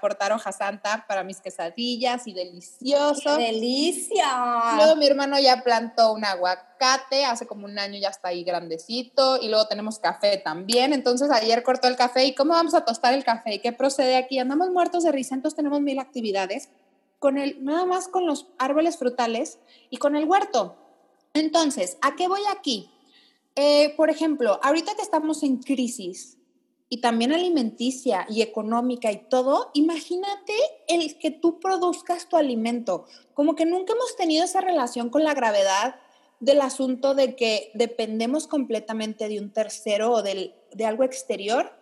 cortar 0.00 0.32
hoja 0.32 0.52
santa 0.52 1.04
para 1.08 1.24
mis 1.24 1.40
quesadillas 1.40 2.26
y 2.26 2.32
delicioso. 2.32 3.36
¡Qué 3.36 3.44
delicia! 3.44 4.74
Luego 4.76 4.96
mi 4.96 5.06
hermano 5.06 5.38
ya 5.38 5.62
plantó 5.62 6.12
un 6.12 6.24
aguacate, 6.24 7.24
hace 7.24 7.46
como 7.46 7.66
un 7.66 7.78
año 7.78 7.98
ya 7.98 8.08
está 8.08 8.28
ahí 8.28 8.44
grandecito. 8.44 9.38
Y 9.40 9.48
luego 9.48 9.66
tenemos 9.66 9.98
café 9.98 10.38
también. 10.38 10.92
Entonces 10.92 11.30
ayer 11.30 11.62
cortó 11.62 11.88
el 11.88 11.96
café. 11.96 12.24
¿Y 12.24 12.34
cómo 12.34 12.52
vamos 12.52 12.74
a 12.74 12.84
tostar 12.84 13.14
el 13.14 13.24
café? 13.24 13.54
¿Y 13.54 13.58
qué 13.58 13.72
procede 13.72 14.16
aquí? 14.16 14.38
Andamos 14.38 14.70
muertos 14.70 15.04
de 15.04 15.12
risa, 15.12 15.34
entonces 15.34 15.56
tenemos 15.56 15.80
mil 15.80 15.98
actividades. 15.98 16.68
Con 17.18 17.38
el, 17.38 17.64
nada 17.64 17.84
más 17.86 18.08
con 18.08 18.26
los 18.26 18.48
árboles 18.58 18.96
frutales 18.96 19.58
y 19.90 19.98
con 19.98 20.16
el 20.16 20.24
huerto. 20.24 20.76
Entonces, 21.34 21.96
¿a 22.02 22.14
qué 22.14 22.28
voy 22.28 22.42
aquí? 22.50 22.90
Eh, 23.54 23.94
por 23.96 24.10
ejemplo, 24.10 24.58
ahorita 24.62 24.94
que 24.94 25.02
estamos 25.02 25.42
en 25.42 25.58
crisis 25.58 26.38
y 26.88 27.00
también 27.00 27.32
alimenticia 27.32 28.26
y 28.28 28.42
económica 28.42 29.10
y 29.12 29.28
todo, 29.28 29.70
imagínate 29.74 30.54
el 30.88 31.18
que 31.18 31.30
tú 31.30 31.60
produzcas 31.60 32.28
tu 32.28 32.36
alimento. 32.36 33.06
Como 33.34 33.54
que 33.54 33.66
nunca 33.66 33.92
hemos 33.92 34.16
tenido 34.16 34.44
esa 34.44 34.60
relación 34.60 35.10
con 35.10 35.24
la 35.24 35.34
gravedad 35.34 35.96
del 36.40 36.60
asunto 36.60 37.14
de 37.14 37.36
que 37.36 37.70
dependemos 37.74 38.46
completamente 38.46 39.28
de 39.28 39.38
un 39.38 39.52
tercero 39.52 40.12
o 40.12 40.22
de 40.22 40.84
algo 40.84 41.04
exterior 41.04 41.72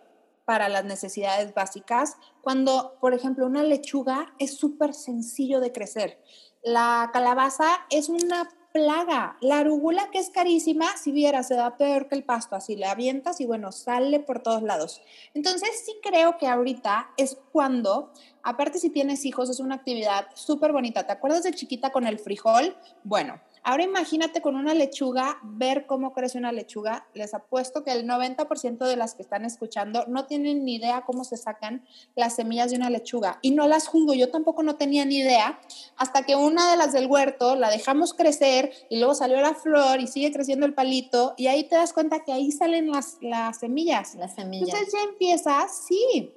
para 0.45 0.69
las 0.69 0.83
necesidades 0.85 1.53
básicas, 1.53 2.17
cuando, 2.41 2.97
por 2.99 3.13
ejemplo, 3.13 3.45
una 3.45 3.63
lechuga 3.63 4.33
es 4.39 4.57
súper 4.57 4.93
sencillo 4.93 5.59
de 5.59 5.71
crecer. 5.71 6.21
La 6.63 7.09
calabaza 7.13 7.67
es 7.89 8.09
una 8.09 8.49
plaga. 8.71 9.37
La 9.41 9.59
arugula, 9.59 10.09
que 10.11 10.19
es 10.19 10.29
carísima, 10.29 10.85
si 10.97 11.11
viera, 11.11 11.43
se 11.43 11.55
da 11.55 11.77
peor 11.77 12.07
que 12.07 12.15
el 12.15 12.23
pasto, 12.23 12.55
así 12.55 12.75
le 12.75 12.85
avientas 12.85 13.41
y 13.41 13.45
bueno, 13.45 13.71
sale 13.71 14.19
por 14.19 14.41
todos 14.41 14.63
lados. 14.63 15.01
Entonces 15.33 15.69
sí 15.85 15.93
creo 16.01 16.37
que 16.37 16.47
ahorita 16.47 17.11
es 17.17 17.37
cuando, 17.51 18.11
aparte 18.43 18.79
si 18.79 18.89
tienes 18.89 19.25
hijos, 19.25 19.49
es 19.49 19.59
una 19.59 19.75
actividad 19.75 20.27
súper 20.33 20.71
bonita. 20.71 21.05
¿Te 21.05 21.13
acuerdas 21.13 21.43
de 21.43 21.53
chiquita 21.53 21.91
con 21.91 22.07
el 22.07 22.19
frijol? 22.19 22.75
Bueno, 23.03 23.39
Ahora 23.63 23.83
imagínate 23.83 24.41
con 24.41 24.55
una 24.55 24.73
lechuga, 24.73 25.37
ver 25.43 25.85
cómo 25.85 26.13
crece 26.13 26.37
una 26.37 26.51
lechuga. 26.51 27.05
Les 27.13 27.33
apuesto 27.33 27.83
que 27.83 27.91
el 27.91 28.07
90% 28.07 28.87
de 28.87 28.95
las 28.95 29.13
que 29.13 29.21
están 29.21 29.45
escuchando 29.45 30.05
no 30.07 30.25
tienen 30.25 30.65
ni 30.65 30.75
idea 30.75 31.03
cómo 31.05 31.23
se 31.23 31.37
sacan 31.37 31.85
las 32.15 32.35
semillas 32.35 32.71
de 32.71 32.77
una 32.77 32.89
lechuga. 32.89 33.37
Y 33.43 33.51
no 33.51 33.67
las 33.67 33.87
juzgo, 33.87 34.13
yo 34.15 34.31
tampoco 34.31 34.63
no 34.63 34.77
tenía 34.77 35.05
ni 35.05 35.17
idea 35.17 35.59
hasta 35.95 36.23
que 36.23 36.35
una 36.35 36.71
de 36.71 36.77
las 36.77 36.91
del 36.91 37.05
huerto 37.05 37.55
la 37.55 37.69
dejamos 37.69 38.15
crecer 38.15 38.71
y 38.89 38.97
luego 38.97 39.13
salió 39.13 39.39
la 39.41 39.53
flor 39.53 39.99
y 39.99 40.07
sigue 40.07 40.31
creciendo 40.31 40.65
el 40.65 40.73
palito 40.73 41.35
y 41.37 41.47
ahí 41.47 41.63
te 41.63 41.75
das 41.75 41.93
cuenta 41.93 42.23
que 42.23 42.31
ahí 42.31 42.51
salen 42.51 42.91
las, 42.91 43.17
las 43.21 43.59
semillas. 43.59 44.15
Las 44.15 44.33
semillas. 44.35 44.69
Entonces 44.69 44.93
ya 44.93 45.03
empiezas, 45.07 45.85
sí, 45.87 46.33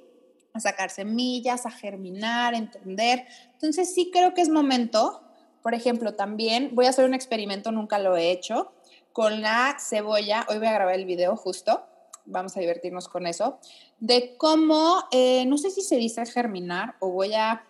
a 0.53 0.59
sacar 0.59 0.89
semillas, 0.91 1.65
a 1.65 1.71
germinar, 1.71 2.53
a 2.53 2.57
entender. 2.57 3.25
Entonces 3.53 3.93
sí 3.93 4.09
creo 4.11 4.33
que 4.33 4.41
es 4.41 4.49
momento 4.49 5.24
por 5.65 5.73
ejemplo, 5.73 6.13
también 6.13 6.75
voy 6.75 6.85
a 6.85 6.89
hacer 6.89 7.05
un 7.05 7.15
experimento, 7.15 7.71
nunca 7.71 7.97
lo 7.97 8.15
he 8.15 8.29
hecho, 8.29 8.71
con 9.11 9.41
la 9.41 9.77
cebolla. 9.79 10.45
Hoy 10.47 10.59
voy 10.59 10.67
a 10.67 10.73
grabar 10.73 10.93
el 10.93 11.05
video 11.05 11.35
justo, 11.35 11.83
vamos 12.25 12.55
a 12.55 12.59
divertirnos 12.59 13.07
con 13.07 13.25
eso, 13.25 13.57
de 13.99 14.37
cómo, 14.37 15.05
eh, 15.11 15.43
no 15.47 15.57
sé 15.57 15.71
si 15.71 15.81
se 15.81 15.95
dice 15.95 16.23
germinar 16.27 16.97
o 16.99 17.09
voy 17.09 17.33
a 17.33 17.65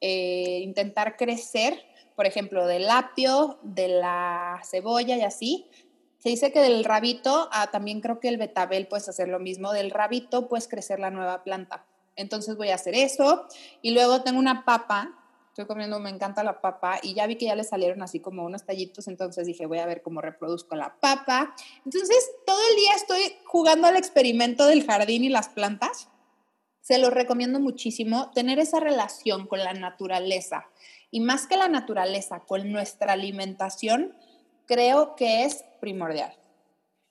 eh, 0.00 0.60
intentar 0.62 1.16
crecer, 1.16 1.82
por 2.14 2.26
ejemplo, 2.26 2.64
del 2.64 2.88
apio, 2.88 3.58
de 3.64 3.88
la 3.88 4.60
cebolla 4.62 5.16
y 5.16 5.22
así. 5.22 5.66
Se 6.18 6.28
dice 6.28 6.52
que 6.52 6.60
del 6.60 6.84
rabito, 6.84 7.48
ah, 7.50 7.72
también 7.72 8.00
creo 8.00 8.20
que 8.20 8.28
el 8.28 8.36
betabel 8.36 8.86
puedes 8.86 9.08
hacer 9.08 9.26
lo 9.26 9.40
mismo, 9.40 9.72
del 9.72 9.90
rabito 9.90 10.46
puedes 10.46 10.68
crecer 10.68 11.00
la 11.00 11.10
nueva 11.10 11.42
planta. 11.42 11.86
Entonces 12.14 12.56
voy 12.56 12.68
a 12.68 12.76
hacer 12.76 12.94
eso. 12.94 13.46
Y 13.82 13.90
luego 13.90 14.22
tengo 14.22 14.38
una 14.38 14.64
papa 14.64 15.25
estoy 15.56 15.68
comiendo, 15.68 15.98
me 16.00 16.10
encanta 16.10 16.44
la 16.44 16.60
papa 16.60 17.00
y 17.02 17.14
ya 17.14 17.26
vi 17.26 17.36
que 17.36 17.46
ya 17.46 17.56
le 17.56 17.64
salieron 17.64 18.02
así 18.02 18.20
como 18.20 18.44
unos 18.44 18.66
tallitos, 18.66 19.08
entonces 19.08 19.46
dije, 19.46 19.64
voy 19.64 19.78
a 19.78 19.86
ver 19.86 20.02
cómo 20.02 20.20
reproduzco 20.20 20.76
la 20.76 21.00
papa. 21.00 21.54
Entonces, 21.82 22.30
todo 22.44 22.58
el 22.70 22.76
día 22.76 22.92
estoy 22.94 23.20
jugando 23.46 23.86
al 23.86 23.96
experimento 23.96 24.66
del 24.66 24.84
jardín 24.84 25.24
y 25.24 25.30
las 25.30 25.48
plantas. 25.48 26.10
Se 26.82 26.98
los 26.98 27.10
recomiendo 27.10 27.58
muchísimo, 27.58 28.30
tener 28.32 28.58
esa 28.58 28.80
relación 28.80 29.46
con 29.46 29.60
la 29.60 29.72
naturaleza 29.72 30.66
y 31.10 31.20
más 31.20 31.46
que 31.46 31.56
la 31.56 31.68
naturaleza, 31.68 32.40
con 32.40 32.70
nuestra 32.70 33.14
alimentación, 33.14 34.14
creo 34.66 35.16
que 35.16 35.44
es 35.44 35.64
primordial. 35.80 36.36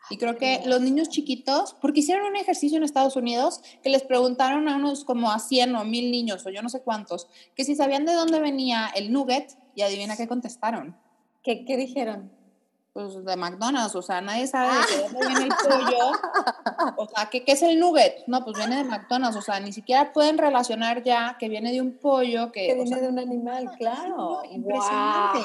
Y 0.10 0.18
creo 0.18 0.38
que 0.38 0.62
los 0.66 0.82
niños 0.82 1.10
chiquitos, 1.10 1.76
porque 1.82 2.02
hicieron 2.02 2.28
un 2.28 2.36
ejercicio 2.36 2.78
en 2.78 2.84
Estados 2.84 3.16
Unidos 3.16 3.62
que 3.82 3.90
les 3.90 4.04
preguntaron 4.04 4.70
a 4.70 4.76
unos 4.76 5.04
como 5.04 5.32
a 5.32 5.40
100 5.40 5.76
o 5.76 5.84
1000 5.84 6.12
niños 6.12 6.46
o 6.46 6.50
yo 6.50 6.62
no 6.62 6.70
sé 6.70 6.82
cuántos, 6.82 7.28
que 7.56 7.64
si 7.64 7.76
sabían 7.76 8.06
de 8.06 8.14
dónde 8.14 8.40
venía 8.40 8.88
el 8.96 9.12
nugget 9.12 9.58
y 9.74 9.82
adivina 9.82 10.16
qué 10.16 10.28
contestaron. 10.28 10.96
¿Qué, 11.44 11.66
qué 11.66 11.78
dijeron? 11.78 12.32
Pues 12.96 13.26
de 13.26 13.36
McDonald's, 13.36 13.94
o 13.94 14.02
sea, 14.02 14.22
nadie 14.22 14.48
sabe 14.48 14.72
de 14.72 15.04
dónde 15.04 15.28
viene 15.28 15.44
el 15.44 15.50
pollo. 15.50 16.12
O 16.96 17.06
sea, 17.08 17.30
¿qué, 17.30 17.44
¿qué, 17.44 17.52
es 17.52 17.62
el 17.62 17.78
nugget? 17.78 18.24
No, 18.26 18.46
pues 18.46 18.58
viene 18.58 18.78
de 18.78 18.86
McDonald's, 18.86 19.36
o 19.36 19.42
sea, 19.42 19.60
ni 19.60 19.74
siquiera 19.74 20.14
pueden 20.14 20.38
relacionar 20.38 21.04
ya 21.04 21.36
que 21.38 21.50
viene 21.50 21.74
de 21.74 21.82
un 21.82 21.98
pollo, 21.98 22.54
que, 22.54 22.68
que 22.68 22.74
viene 22.74 23.02
de 23.02 23.10
un 23.10 23.20
animal, 23.20 23.70
claro. 23.78 24.44
Impresionante. 24.50 25.40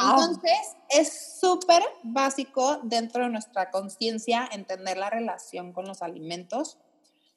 Entonces, 0.00 0.76
es 0.88 1.38
súper 1.40 1.84
básico 2.02 2.80
dentro 2.82 3.22
de 3.22 3.30
nuestra 3.30 3.70
conciencia 3.70 4.48
entender 4.50 4.96
la 4.96 5.10
relación 5.10 5.72
con 5.72 5.86
los 5.86 6.02
alimentos. 6.02 6.76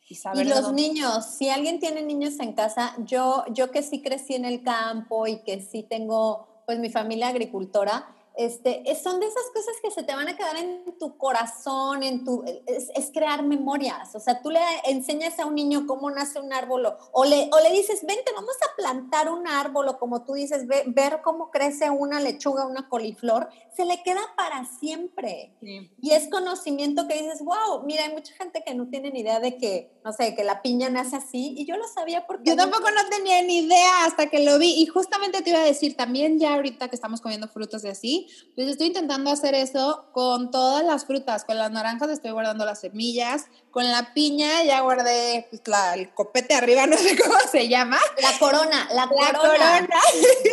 Y, 0.09 0.15
saber 0.15 0.47
y 0.47 0.49
los 0.49 0.73
niños, 0.73 1.27
si 1.27 1.49
alguien 1.49 1.79
tiene 1.79 2.01
niños 2.01 2.39
en 2.39 2.53
casa, 2.53 2.95
yo, 3.05 3.45
yo 3.51 3.69
que 3.69 3.83
sí 3.83 4.01
crecí 4.01 4.33
en 4.33 4.45
el 4.45 4.63
campo 4.63 5.27
y 5.27 5.43
que 5.43 5.61
sí 5.61 5.83
tengo 5.83 6.47
pues 6.65 6.79
mi 6.79 6.89
familia 6.89 7.27
agricultora, 7.27 8.07
este, 8.35 8.83
son 8.95 9.19
de 9.19 9.27
esas 9.27 9.43
cosas 9.53 9.75
que 9.81 9.91
se 9.91 10.03
te 10.03 10.15
van 10.15 10.27
a 10.27 10.35
quedar 10.35 10.57
en 10.57 10.97
tu 10.97 11.17
corazón, 11.17 12.01
en 12.01 12.23
tu, 12.23 12.43
es, 12.45 13.11
crear 13.13 13.43
memorias. 13.43 14.15
O 14.15 14.19
sea, 14.19 14.41
tú 14.41 14.49
le 14.49 14.59
enseñas 14.85 15.39
a 15.39 15.45
un 15.45 15.55
niño 15.55 15.85
cómo 15.85 16.09
nace 16.09 16.39
un 16.39 16.51
árbol 16.51 16.87
o, 17.11 17.25
le, 17.25 17.49
o 17.51 17.59
le 17.59 17.71
dices, 17.71 18.01
vente, 18.05 18.31
vamos 18.35 18.55
a 18.61 18.75
plantar 18.75 19.29
un 19.29 19.47
árbol 19.47 19.87
o 19.87 19.99
como 19.99 20.23
tú 20.23 20.33
dices, 20.33 20.65
ver 20.67 21.21
cómo 21.23 21.51
crece 21.51 21.89
una 21.89 22.19
lechuga, 22.19 22.65
una 22.65 22.89
coliflor, 22.89 23.49
se 23.75 23.85
le 23.85 24.01
queda 24.03 24.21
para 24.35 24.65
siempre. 24.65 25.53
Y 26.01 26.11
es 26.11 26.27
conocimiento 26.29 27.07
que 27.07 27.21
dices, 27.21 27.39
wow, 27.43 27.83
mira, 27.85 28.05
hay 28.05 28.13
mucha 28.13 28.33
gente 28.33 28.63
que 28.65 28.73
no 28.73 28.87
tiene 28.87 29.11
ni 29.11 29.21
idea 29.21 29.39
de 29.39 29.57
que, 29.57 29.91
no 30.03 30.11
sé, 30.11 30.35
que 30.35 30.43
la 30.43 30.61
piña 30.61 30.89
nace 30.89 31.15
así 31.15 31.53
y 31.57 31.65
yo 31.65 31.77
lo 31.77 31.87
sabía 31.87 32.25
porque... 32.25 32.49
Yo 32.49 32.55
tampoco 32.55 32.89
no 32.91 33.09
tenía 33.09 33.41
ni 33.43 33.59
idea 33.59 34.05
hasta 34.05 34.27
que 34.27 34.43
lo 34.43 34.57
vi 34.57 34.81
y 34.81 34.85
justamente 34.87 35.41
te 35.41 35.51
iba 35.51 35.59
a 35.59 35.65
decir, 35.65 35.95
también 35.95 36.39
ya 36.39 36.55
ahorita 36.55 36.89
que 36.89 36.95
estamos 36.95 37.21
comiendo 37.21 37.47
frutos 37.47 37.81
de 37.81 37.89
así, 37.91 38.22
pues 38.55 38.67
estoy 38.67 38.87
intentando 38.87 39.31
hacer 39.31 39.55
eso 39.55 40.05
con 40.11 40.51
todas 40.51 40.83
las 40.83 41.05
frutas. 41.05 41.45
Con 41.45 41.57
las 41.57 41.71
naranjas 41.71 42.09
estoy 42.09 42.31
guardando 42.31 42.65
las 42.65 42.81
semillas. 42.81 43.45
Con 43.71 43.89
la 43.91 44.13
piña 44.13 44.63
ya 44.63 44.81
guardé 44.81 45.47
pues, 45.49 45.61
el 45.95 46.13
copete 46.13 46.53
arriba, 46.53 46.87
no 46.87 46.97
sé 46.97 47.17
cómo 47.17 47.37
se 47.51 47.67
llama. 47.67 47.99
La 48.21 48.37
corona, 48.39 48.87
la, 48.93 49.07
corona. 49.07 49.87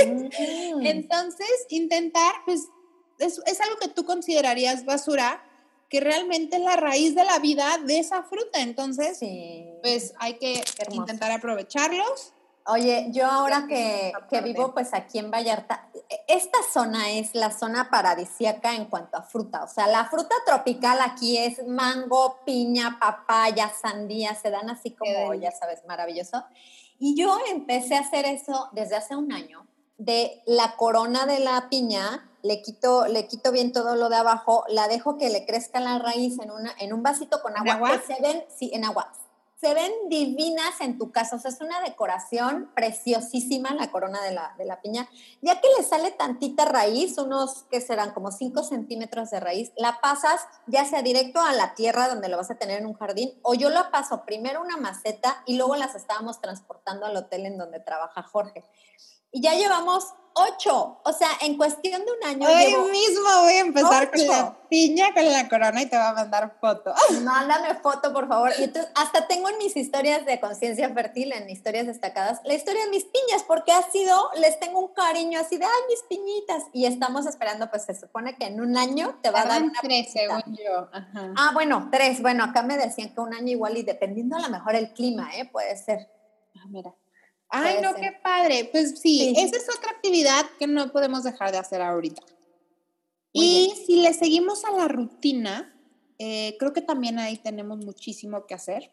Mm. 0.07 0.87
Entonces, 0.87 1.67
intentar, 1.69 2.33
pues, 2.45 2.69
es, 3.19 3.41
es 3.47 3.61
algo 3.61 3.77
que 3.77 3.89
tú 3.89 4.05
considerarías 4.05 4.85
basura, 4.85 5.45
que 5.89 6.01
realmente 6.01 6.57
es 6.57 6.63
la 6.63 6.77
raíz 6.77 7.15
de 7.15 7.25
la 7.25 7.39
vida 7.41 7.79
de 7.85 7.99
esa 7.99 8.23
fruta. 8.23 8.61
Entonces, 8.61 9.19
pues 9.83 10.15
hay 10.19 10.39
que 10.39 10.63
intentar 10.93 11.33
aprovecharlos 11.33 12.33
Oye, 12.67 13.09
yo 13.11 13.27
ahora 13.27 13.67
que, 13.67 14.13
vivo 14.43 14.73
pues 14.73 14.93
aquí 14.93 15.19
en 15.19 15.31
Vallarta, 15.31 15.89
esta 16.29 16.59
zona 16.73 17.11
es 17.11 17.35
la 17.35 17.51
zona 17.51 17.91
paradisíaca 17.91 18.75
en 18.75 18.85
cuanto 18.85 19.17
a 19.17 19.23
fruta. 19.23 19.65
O 19.65 19.69
sea, 19.69 19.87
la 19.87 20.05
fruta 20.05 20.35
tropical 20.45 20.99
aquí 21.01 21.39
es 21.39 21.67
mango, 21.67 22.39
piña, 22.45 22.99
papaya, 23.01 23.73
sandía, 23.81 24.35
se 24.35 24.51
dan 24.51 24.69
así 24.71 24.91
como, 24.93 25.35
ya 25.35 25.51
sabes, 25.53 25.85
maravilloso. 25.87 26.45
Y 26.99 27.17
yo 27.17 27.37
empecé 27.51 27.97
a 27.97 28.01
hacer 28.01 28.27
eso 28.27 28.69
desde 28.73 28.97
hace 28.97 29.17
un 29.17 29.33
año. 29.33 29.67
De 29.97 30.43
la 30.47 30.77
corona 30.77 31.27
de 31.27 31.41
la 31.41 31.69
piña, 31.69 32.31
le 32.43 32.63
quito, 32.63 33.07
le 33.07 33.27
quito 33.27 33.53
bien 33.53 33.73
todo 33.73 33.97
lo 33.97 34.09
de 34.09 34.17
abajo, 34.17 34.65
la 34.69 34.89
dejo 34.89 35.19
que 35.19 35.31
le 35.31 35.47
crezca 35.47 35.81
la 35.81 35.99
raíz 35.99 36.39
en, 36.39 36.51
una, 36.51 36.73
en 36.79 36.93
un 36.93 37.03
vasito 37.03 37.43
con 37.43 37.57
agua. 37.57 37.75
agua? 37.75 38.03
se 38.07 38.21
ven, 38.23 38.45
sí, 38.49 38.71
en 38.73 38.85
agua 38.85 39.11
se 39.61 39.75
ven 39.75 39.93
divinas 40.09 40.81
en 40.81 40.97
tu 40.97 41.13
casa. 41.13 41.37
O 41.37 41.39
sea, 41.39 41.51
es 41.51 41.61
una 41.61 41.81
decoración 41.83 42.71
preciosísima 42.75 43.75
la 43.75 43.91
corona 43.91 44.23
de 44.23 44.33
la, 44.33 44.55
de 44.57 44.65
la 44.65 44.81
piña. 44.81 45.09
Ya 45.43 45.61
que 45.61 45.69
le 45.77 45.85
sale 45.85 46.11
tantita 46.13 46.65
raíz, 46.65 47.19
unos 47.19 47.65
que 47.71 47.81
serán 47.81 48.13
como 48.13 48.31
5 48.31 48.63
centímetros 48.63 49.31
de 49.31 49.41
raíz, 49.41 49.73
la 49.77 50.01
pasas 50.01 50.41
ya 50.67 50.85
sea 50.85 51.03
directo 51.03 51.41
a 51.41 51.53
la 51.53 51.75
tierra 51.75 52.09
donde 52.09 52.29
lo 52.29 52.39
vas 52.39 52.51
a 52.51 52.57
tener 52.57 52.79
en 52.79 52.87
un 52.87 52.95
jardín, 52.95 53.39
o 53.43 53.55
yo 53.55 53.69
la 53.69 53.91
paso 53.91 54.25
primero 54.25 54.63
una 54.63 54.79
maceta 54.79 55.43
y 55.47 55.57
luego 55.57 55.77
las 55.77 55.95
estábamos 55.95 56.41
transportando 56.41 57.05
al 57.05 57.17
hotel 57.17 57.47
en 57.47 57.59
donde 57.59 57.81
trabaja 57.81 58.23
Jorge. 58.23 58.65
Y 59.33 59.43
ya 59.43 59.55
llevamos 59.55 60.15
ocho. 60.35 61.01
O 61.05 61.13
sea, 61.13 61.29
en 61.43 61.57
cuestión 61.57 62.03
de 62.05 62.13
un 62.13 62.25
año. 62.25 62.49
Hoy 62.49 62.91
mismo 62.91 63.29
voy 63.43 63.55
a 63.55 63.61
empezar 63.61 64.11
con 64.11 64.27
la 64.27 64.57
piña, 64.69 65.13
con 65.15 65.25
la 65.25 65.49
corona 65.49 65.83
y 65.83 65.87
te 65.87 65.97
voy 65.97 66.07
a 66.07 66.13
mandar 66.13 66.57
foto. 66.61 66.95
Mándame 67.23 67.75
foto, 67.77 68.13
por 68.13 68.29
favor. 68.29 68.53
Y 68.59 68.65
entonces, 68.65 68.91
hasta 68.95 69.27
tengo 69.27 69.49
en 69.49 69.59
mis 69.59 69.77
historias 69.77 70.25
de 70.25 70.41
conciencia 70.41 70.93
fértil, 70.93 71.33
en 71.33 71.49
historias 71.49 71.87
destacadas, 71.87 72.41
la 72.45 72.55
historia 72.55 72.85
de 72.85 72.91
mis 72.91 73.05
piñas, 73.05 73.45
porque 73.47 73.73
ha 73.73 73.83
sido, 73.91 74.31
les 74.37 74.59
tengo 74.61 74.81
un 74.81 74.95
cariño 74.95 75.41
así 75.41 75.59
de, 75.59 75.65
ay, 75.65 75.81
mis 75.89 76.03
piñitas. 76.09 76.65
Y 76.73 76.87
estamos 76.87 77.27
esperando, 77.27 77.71
pues 77.71 77.85
se 77.85 77.95
supone 77.95 78.37
que 78.37 78.47
en 78.47 78.61
un 78.61 78.77
año 78.77 79.19
te 79.23 79.31
va 79.31 79.43
a 79.43 79.47
dar 79.47 79.63
una. 79.63 79.81
Tres, 79.81 80.13
según 80.13 80.57
yo. 80.57 80.89
Ah, 81.37 81.51
bueno, 81.53 81.89
tres. 81.91 82.23
Bueno, 82.23 82.45
acá 82.45 82.63
me 82.63 82.77
decían 82.77 83.15
que 83.15 83.21
un 83.21 83.35
año 83.35 83.49
igual 83.49 83.77
y 83.77 83.83
dependiendo 83.83 84.37
a 84.37 84.41
lo 84.41 84.49
mejor 84.49 84.75
el 84.75 84.93
clima, 84.93 85.31
¿eh? 85.37 85.49
Puede 85.51 85.77
ser. 85.77 86.09
Ah, 86.57 86.67
mira. 86.69 86.95
Ay, 87.51 87.79
no, 87.83 87.95
qué 87.95 88.13
padre. 88.23 88.69
Pues 88.71 89.01
sí, 89.01 89.35
esa 89.37 89.57
es 89.57 89.67
otra 89.77 89.91
actividad 89.91 90.47
que 90.59 90.67
no 90.67 90.91
podemos 90.93 91.25
dejar 91.25 91.53
de 91.53 91.59
hacer 91.59 91.83
ahorita. 91.83 92.23
y 93.33 93.73
si 93.87 94.03
le 94.03 94.13
seguimos 94.13 94.65
a 94.65 94.73
la 94.73 94.89
rutina, 94.89 95.73
eh, 96.19 96.57
creo 96.59 96.75
que 96.75 96.83
también 96.83 97.19
ahí 97.19 97.39
tenemos 97.39 97.79
muchísimo 97.79 98.45
que 98.47 98.55
hacer. 98.55 98.91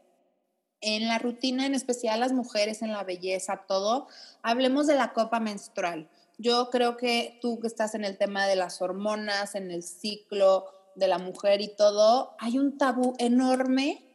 En 0.80 1.08
la 1.08 1.20
rutina, 1.20 1.66
en 1.66 1.76
especial 1.76 2.22
las 2.22 2.32
mujeres, 2.32 2.82
en 2.82 2.94
la 2.94 3.04
belleza, 3.04 3.66
todo, 3.68 4.08
hablemos 4.44 4.88
de 4.88 4.96
la 4.96 5.12
copa 5.12 5.42
menstrual. 5.42 6.10
Yo 6.38 6.70
creo 6.70 6.96
que 6.96 7.38
tú 7.42 7.60
que 7.60 7.68
estás 7.68 7.96
en 7.96 8.06
el 8.06 8.18
tema 8.18 8.48
de 8.48 8.56
las 8.56 8.82
hormonas, 8.82 9.56
en 9.56 9.72
el 9.72 9.84
ciclo 9.84 10.68
de 10.96 11.10
la 11.10 11.18
mujer 11.18 11.60
y 11.60 11.76
todo, 11.76 12.36
hay 12.40 12.60
un 12.60 12.78
tabú 12.78 13.14
enorme 13.18 14.07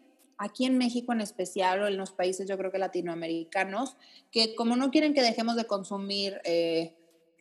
aquí 0.43 0.67
en 0.67 0.77
México 0.77 1.13
en 1.13 1.21
especial 1.21 1.83
o 1.83 1.87
en 1.87 1.97
los 1.97 2.13
países 2.13 2.49
yo 2.49 2.59
creo 2.59 2.73
que 2.73 2.79
latinoamericanos, 2.79 3.97
que 4.33 4.55
como 4.57 4.77
no 4.77 4.91
quieren 4.91 5.15
que 5.15 5.23
dejemos 5.23 5.55
de 5.57 5.67
consumir 5.67 6.41
eh, 6.45 6.97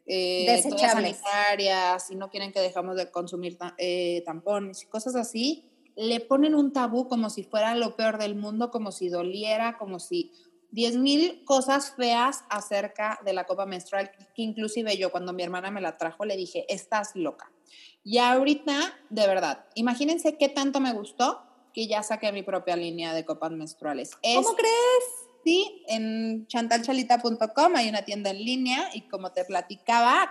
eh, 0.05 0.61
sanitarias 0.61 2.11
y 2.11 2.15
no 2.15 2.29
quieren 2.29 2.51
que 2.51 2.59
dejemos 2.59 2.95
de 2.95 3.09
consumir 3.09 3.57
eh, 3.77 4.21
tampones 4.23 4.83
y 4.83 4.85
cosas 4.85 5.15
así, 5.15 5.67
le 5.95 6.19
ponen 6.19 6.53
un 6.53 6.73
tabú 6.73 7.07
como 7.07 7.29
si 7.31 7.43
fuera 7.43 7.75
lo 7.75 7.95
peor 7.95 8.19
del 8.19 8.35
mundo, 8.35 8.69
como 8.69 8.91
si 8.91 9.09
doliera, 9.09 9.77
como 9.79 9.99
si 9.99 10.31
10 10.71 10.97
mil 10.97 11.43
cosas 11.43 11.95
feas 11.95 12.45
acerca 12.49 13.19
de 13.25 13.33
la 13.33 13.45
copa 13.45 13.65
menstrual, 13.65 14.11
que 14.35 14.41
inclusive 14.43 14.95
yo 14.95 15.11
cuando 15.11 15.33
mi 15.33 15.43
hermana 15.43 15.71
me 15.71 15.81
la 15.81 15.97
trajo 15.97 16.23
le 16.23 16.37
dije, 16.37 16.65
estás 16.69 17.15
loca. 17.15 17.51
Y 18.03 18.19
ahorita, 18.19 18.93
de 19.09 19.27
verdad, 19.27 19.65
imagínense 19.75 20.37
qué 20.37 20.49
tanto 20.49 20.79
me 20.79 20.93
gustó 20.93 21.50
que 21.73 21.87
ya 21.87 22.03
saqué 22.03 22.31
mi 22.31 22.43
propia 22.43 22.75
línea 22.75 23.13
de 23.13 23.25
copas 23.25 23.51
menstruales. 23.51 24.15
¿Cómo 24.15 24.55
crees? 24.55 25.31
Sí, 25.43 25.83
en 25.87 26.45
chantalchalita.com 26.47 27.75
hay 27.75 27.89
una 27.89 28.03
tienda 28.03 28.29
en 28.29 28.43
línea 28.43 28.89
y 28.93 29.01
como 29.01 29.31
te 29.31 29.43
platicaba, 29.43 30.29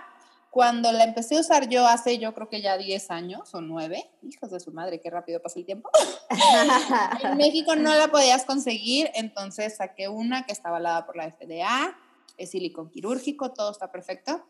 cuando 0.49 0.91
la 0.91 1.03
empecé 1.03 1.37
a 1.37 1.41
usar 1.41 1.69
yo 1.69 1.87
hace 1.87 2.17
yo 2.17 2.33
creo 2.33 2.49
que 2.49 2.61
ya 2.61 2.77
10 2.77 3.11
años 3.11 3.53
o 3.53 3.61
9, 3.61 4.09
hijos 4.23 4.51
de 4.51 4.59
su 4.59 4.71
madre, 4.71 4.99
qué 4.99 5.09
rápido 5.09 5.41
pasa 5.41 5.59
el 5.59 5.65
tiempo. 5.65 5.89
en 7.23 7.37
México 7.37 7.75
no 7.75 7.93
la 7.95 8.09
podías 8.09 8.45
conseguir, 8.45 9.09
entonces 9.15 9.77
saqué 9.77 10.07
una 10.07 10.45
que 10.45 10.51
está 10.51 10.69
avalada 10.69 11.05
por 11.05 11.15
la 11.15 11.31
FDA, 11.31 11.97
es 12.37 12.51
silicón 12.51 12.89
quirúrgico, 12.89 13.51
todo 13.51 13.71
está 13.71 13.91
perfecto. 13.91 14.45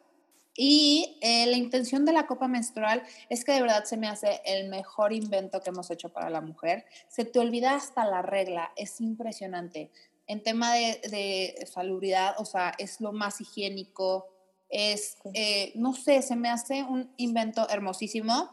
Y 0.56 1.18
eh, 1.22 1.46
la 1.48 1.58
intención 1.58 2.06
de 2.06 2.14
la 2.14 2.28
copa 2.28 2.48
menstrual 2.48 3.04
es 3.30 3.46
que 3.46 3.54
de 3.54 3.62
verdad 3.62 3.86
se 3.86 3.98
me 3.98 4.08
hace 4.08 4.42
el 4.46 4.70
mejor 4.70 5.14
invento 5.14 5.62
que 5.62 5.70
hemos 5.70 5.90
hecho 5.92 6.10
para 6.10 6.30
la 6.30 6.42
mujer. 6.42 6.86
Se 7.08 7.26
te 7.26 7.40
olvida 7.40 7.76
hasta 7.76 8.06
la 8.06 8.22
regla, 8.22 8.72
es 8.76 9.00
impresionante. 9.00 9.92
En 10.28 10.44
tema 10.44 10.74
de, 10.74 11.02
de 11.10 11.66
salubridad, 11.66 12.36
o 12.38 12.46
sea, 12.46 12.74
es 12.78 13.02
lo 13.02 13.12
más 13.12 13.42
higiénico, 13.42 14.28
es, 14.72 15.18
eh, 15.34 15.74
no 15.76 15.94
sé, 15.94 16.22
se 16.22 16.36
me 16.36 16.50
hace 16.50 16.84
un 16.84 17.14
invento 17.18 17.68
hermosísimo. 17.70 18.50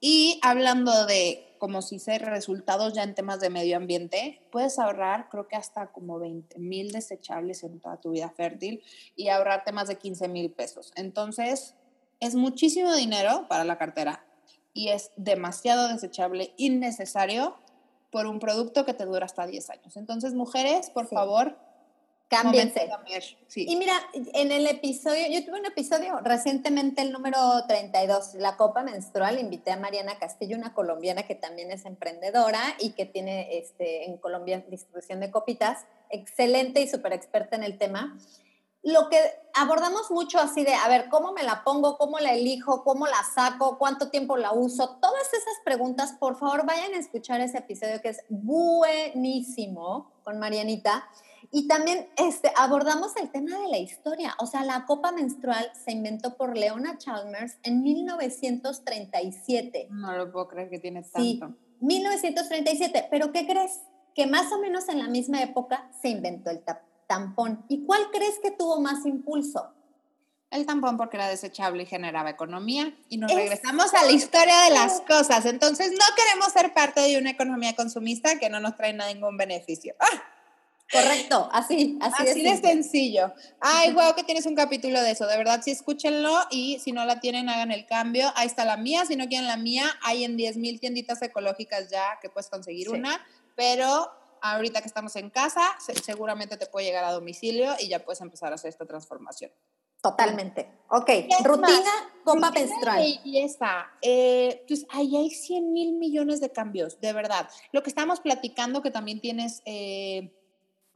Y 0.00 0.40
hablando 0.42 1.06
de 1.06 1.47
como 1.58 1.82
si 1.82 1.98
se 1.98 2.18
resultados 2.18 2.92
ya 2.94 3.02
en 3.02 3.14
temas 3.14 3.40
de 3.40 3.50
medio 3.50 3.76
ambiente, 3.76 4.40
puedes 4.50 4.78
ahorrar 4.78 5.28
creo 5.30 5.48
que 5.48 5.56
hasta 5.56 5.88
como 5.88 6.18
20 6.18 6.58
mil 6.58 6.92
desechables 6.92 7.62
en 7.64 7.80
toda 7.80 8.00
tu 8.00 8.10
vida 8.10 8.30
fértil 8.30 8.82
y 9.16 9.28
ahorrarte 9.28 9.72
más 9.72 9.88
de 9.88 9.96
15 9.96 10.28
mil 10.28 10.50
pesos. 10.50 10.92
Entonces, 10.96 11.74
es 12.20 12.34
muchísimo 12.34 12.94
dinero 12.94 13.46
para 13.48 13.64
la 13.64 13.78
cartera 13.78 14.24
y 14.72 14.88
es 14.88 15.10
demasiado 15.16 15.88
desechable, 15.88 16.54
innecesario 16.56 17.56
por 18.10 18.26
un 18.26 18.38
producto 18.38 18.84
que 18.84 18.94
te 18.94 19.04
dura 19.04 19.26
hasta 19.26 19.46
10 19.46 19.70
años. 19.70 19.96
Entonces, 19.96 20.34
mujeres, 20.34 20.90
por 20.90 21.06
favor, 21.06 21.56
Cámbiense. 22.28 22.90
Y 23.54 23.76
mira, 23.76 23.94
en 24.12 24.52
el 24.52 24.66
episodio, 24.66 25.26
yo 25.30 25.44
tuve 25.46 25.60
un 25.60 25.66
episodio 25.66 26.20
recientemente, 26.20 27.00
el 27.00 27.10
número 27.10 27.38
32, 27.66 28.34
la 28.34 28.58
copa 28.58 28.82
menstrual, 28.82 29.38
invité 29.38 29.72
a 29.72 29.78
Mariana 29.78 30.18
Castillo, 30.18 30.58
una 30.58 30.74
colombiana 30.74 31.22
que 31.22 31.34
también 31.34 31.70
es 31.70 31.86
emprendedora 31.86 32.60
y 32.80 32.90
que 32.90 33.06
tiene 33.06 33.56
este, 33.56 34.04
en 34.04 34.18
Colombia 34.18 34.62
distribución 34.68 35.20
de 35.20 35.30
copitas, 35.30 35.86
excelente 36.10 36.82
y 36.82 36.88
súper 36.88 37.14
experta 37.14 37.56
en 37.56 37.62
el 37.62 37.78
tema. 37.78 38.18
Lo 38.82 39.08
que 39.08 39.18
abordamos 39.54 40.10
mucho 40.10 40.38
así 40.38 40.64
de, 40.64 40.74
a 40.74 40.86
ver, 40.88 41.08
¿cómo 41.08 41.32
me 41.32 41.42
la 41.42 41.64
pongo? 41.64 41.96
¿Cómo 41.96 42.18
la 42.18 42.34
elijo? 42.34 42.84
¿Cómo 42.84 43.06
la 43.06 43.22
saco? 43.34 43.78
¿Cuánto 43.78 44.10
tiempo 44.10 44.36
la 44.36 44.52
uso? 44.52 44.98
Todas 45.00 45.28
esas 45.32 45.54
preguntas, 45.64 46.12
por 46.20 46.38
favor, 46.38 46.66
vayan 46.66 46.92
a 46.92 46.98
escuchar 46.98 47.40
ese 47.40 47.58
episodio 47.58 48.02
que 48.02 48.10
es 48.10 48.22
buenísimo 48.28 50.12
con 50.22 50.38
Marianita. 50.38 51.08
Y 51.50 51.66
también 51.66 52.08
este, 52.16 52.52
abordamos 52.56 53.16
el 53.16 53.30
tema 53.30 53.58
de 53.58 53.68
la 53.68 53.78
historia. 53.78 54.34
O 54.38 54.46
sea, 54.46 54.64
la 54.64 54.84
copa 54.84 55.12
menstrual 55.12 55.72
se 55.84 55.92
inventó 55.92 56.36
por 56.36 56.56
Leona 56.56 56.98
Chalmers 56.98 57.56
en 57.62 57.82
1937. 57.82 59.88
No 59.90 60.14
lo 60.16 60.30
puedo 60.30 60.48
creer 60.48 60.68
que 60.68 60.78
tiene 60.78 61.02
tanto. 61.02 61.18
Sí, 61.18 61.40
1937. 61.80 63.08
Pero 63.10 63.32
¿qué 63.32 63.46
crees? 63.46 63.80
Que 64.14 64.26
más 64.26 64.52
o 64.52 64.58
menos 64.58 64.90
en 64.90 64.98
la 64.98 65.08
misma 65.08 65.42
época 65.42 65.90
se 66.02 66.10
inventó 66.10 66.50
el 66.50 66.62
tampón. 67.06 67.64
¿Y 67.68 67.84
cuál 67.84 68.10
crees 68.12 68.38
que 68.42 68.50
tuvo 68.50 68.78
más 68.80 69.06
impulso? 69.06 69.72
El 70.50 70.66
tampón 70.66 70.96
porque 70.96 71.16
era 71.16 71.28
desechable 71.28 71.82
y 71.82 71.86
generaba 71.86 72.30
economía. 72.30 72.94
Y 73.08 73.16
nos 73.16 73.32
regresamos 73.32 73.94
a 73.94 74.04
la 74.04 74.12
historia 74.12 74.60
de 74.62 74.70
las 74.70 75.00
cosas. 75.02 75.46
Entonces, 75.46 75.92
no 75.92 76.04
queremos 76.16 76.52
ser 76.52 76.74
parte 76.74 77.00
de 77.00 77.18
una 77.18 77.30
economía 77.30 77.74
consumista 77.74 78.38
que 78.38 78.50
no 78.50 78.60
nos 78.60 78.76
trae 78.76 78.92
ningún 78.92 79.38
beneficio. 79.38 79.94
¡Ah! 79.98 80.34
Correcto, 80.90 81.48
así, 81.52 81.98
así, 82.00 82.28
así 82.28 82.42
de, 82.42 82.56
sencillo. 82.56 83.32
Ay, 83.60 83.92
wow, 83.92 84.14
que 84.14 84.24
tienes 84.24 84.46
un 84.46 84.54
capítulo 84.54 85.00
de 85.02 85.10
eso. 85.10 85.26
De 85.26 85.36
verdad, 85.36 85.60
sí, 85.62 85.70
escúchenlo 85.70 86.34
y 86.50 86.78
si 86.78 86.92
no 86.92 87.04
la 87.04 87.20
tienen, 87.20 87.50
hagan 87.50 87.72
el 87.72 87.84
cambio. 87.84 88.32
Ahí 88.36 88.46
está 88.46 88.64
la 88.64 88.78
mía. 88.78 89.04
Si 89.04 89.14
no 89.14 89.28
quieren 89.28 89.46
la 89.46 89.58
mía, 89.58 89.84
hay 90.02 90.24
en 90.24 90.36
10 90.36 90.56
mil 90.56 90.80
tienditas 90.80 91.20
ecológicas 91.20 91.90
ya 91.90 92.18
que 92.22 92.30
puedes 92.30 92.48
conseguir 92.48 92.88
una. 92.88 93.20
Pero 93.54 94.10
ahorita 94.40 94.80
que 94.80 94.88
estamos 94.88 95.14
en 95.16 95.28
casa, 95.28 95.76
seguramente 96.02 96.56
te 96.56 96.66
puede 96.66 96.86
llegar 96.86 97.04
a 97.04 97.12
domicilio 97.12 97.74
y 97.78 97.88
ya 97.88 97.98
puedes 97.98 98.20
empezar 98.22 98.52
a 98.52 98.54
hacer 98.54 98.70
esta 98.70 98.86
transformación. 98.86 99.50
Totalmente. 100.00 100.70
Ok, 100.90 101.10
rutina 101.42 101.90
copa 102.24 102.50
menstrual. 102.50 103.20
Y 103.24 103.40
está. 103.40 103.92
Eh, 104.00 104.64
pues 104.68 104.86
ahí 104.90 105.16
hay 105.16 105.30
100 105.30 105.72
mil 105.72 105.92
millones 105.94 106.40
de 106.40 106.50
cambios, 106.50 107.00
de 107.00 107.12
verdad. 107.12 107.48
Lo 107.72 107.82
que 107.82 107.90
estamos 107.90 108.20
platicando, 108.20 108.80
que 108.80 108.90
también 108.92 109.20
tienes 109.20 109.60
eh, 109.64 110.37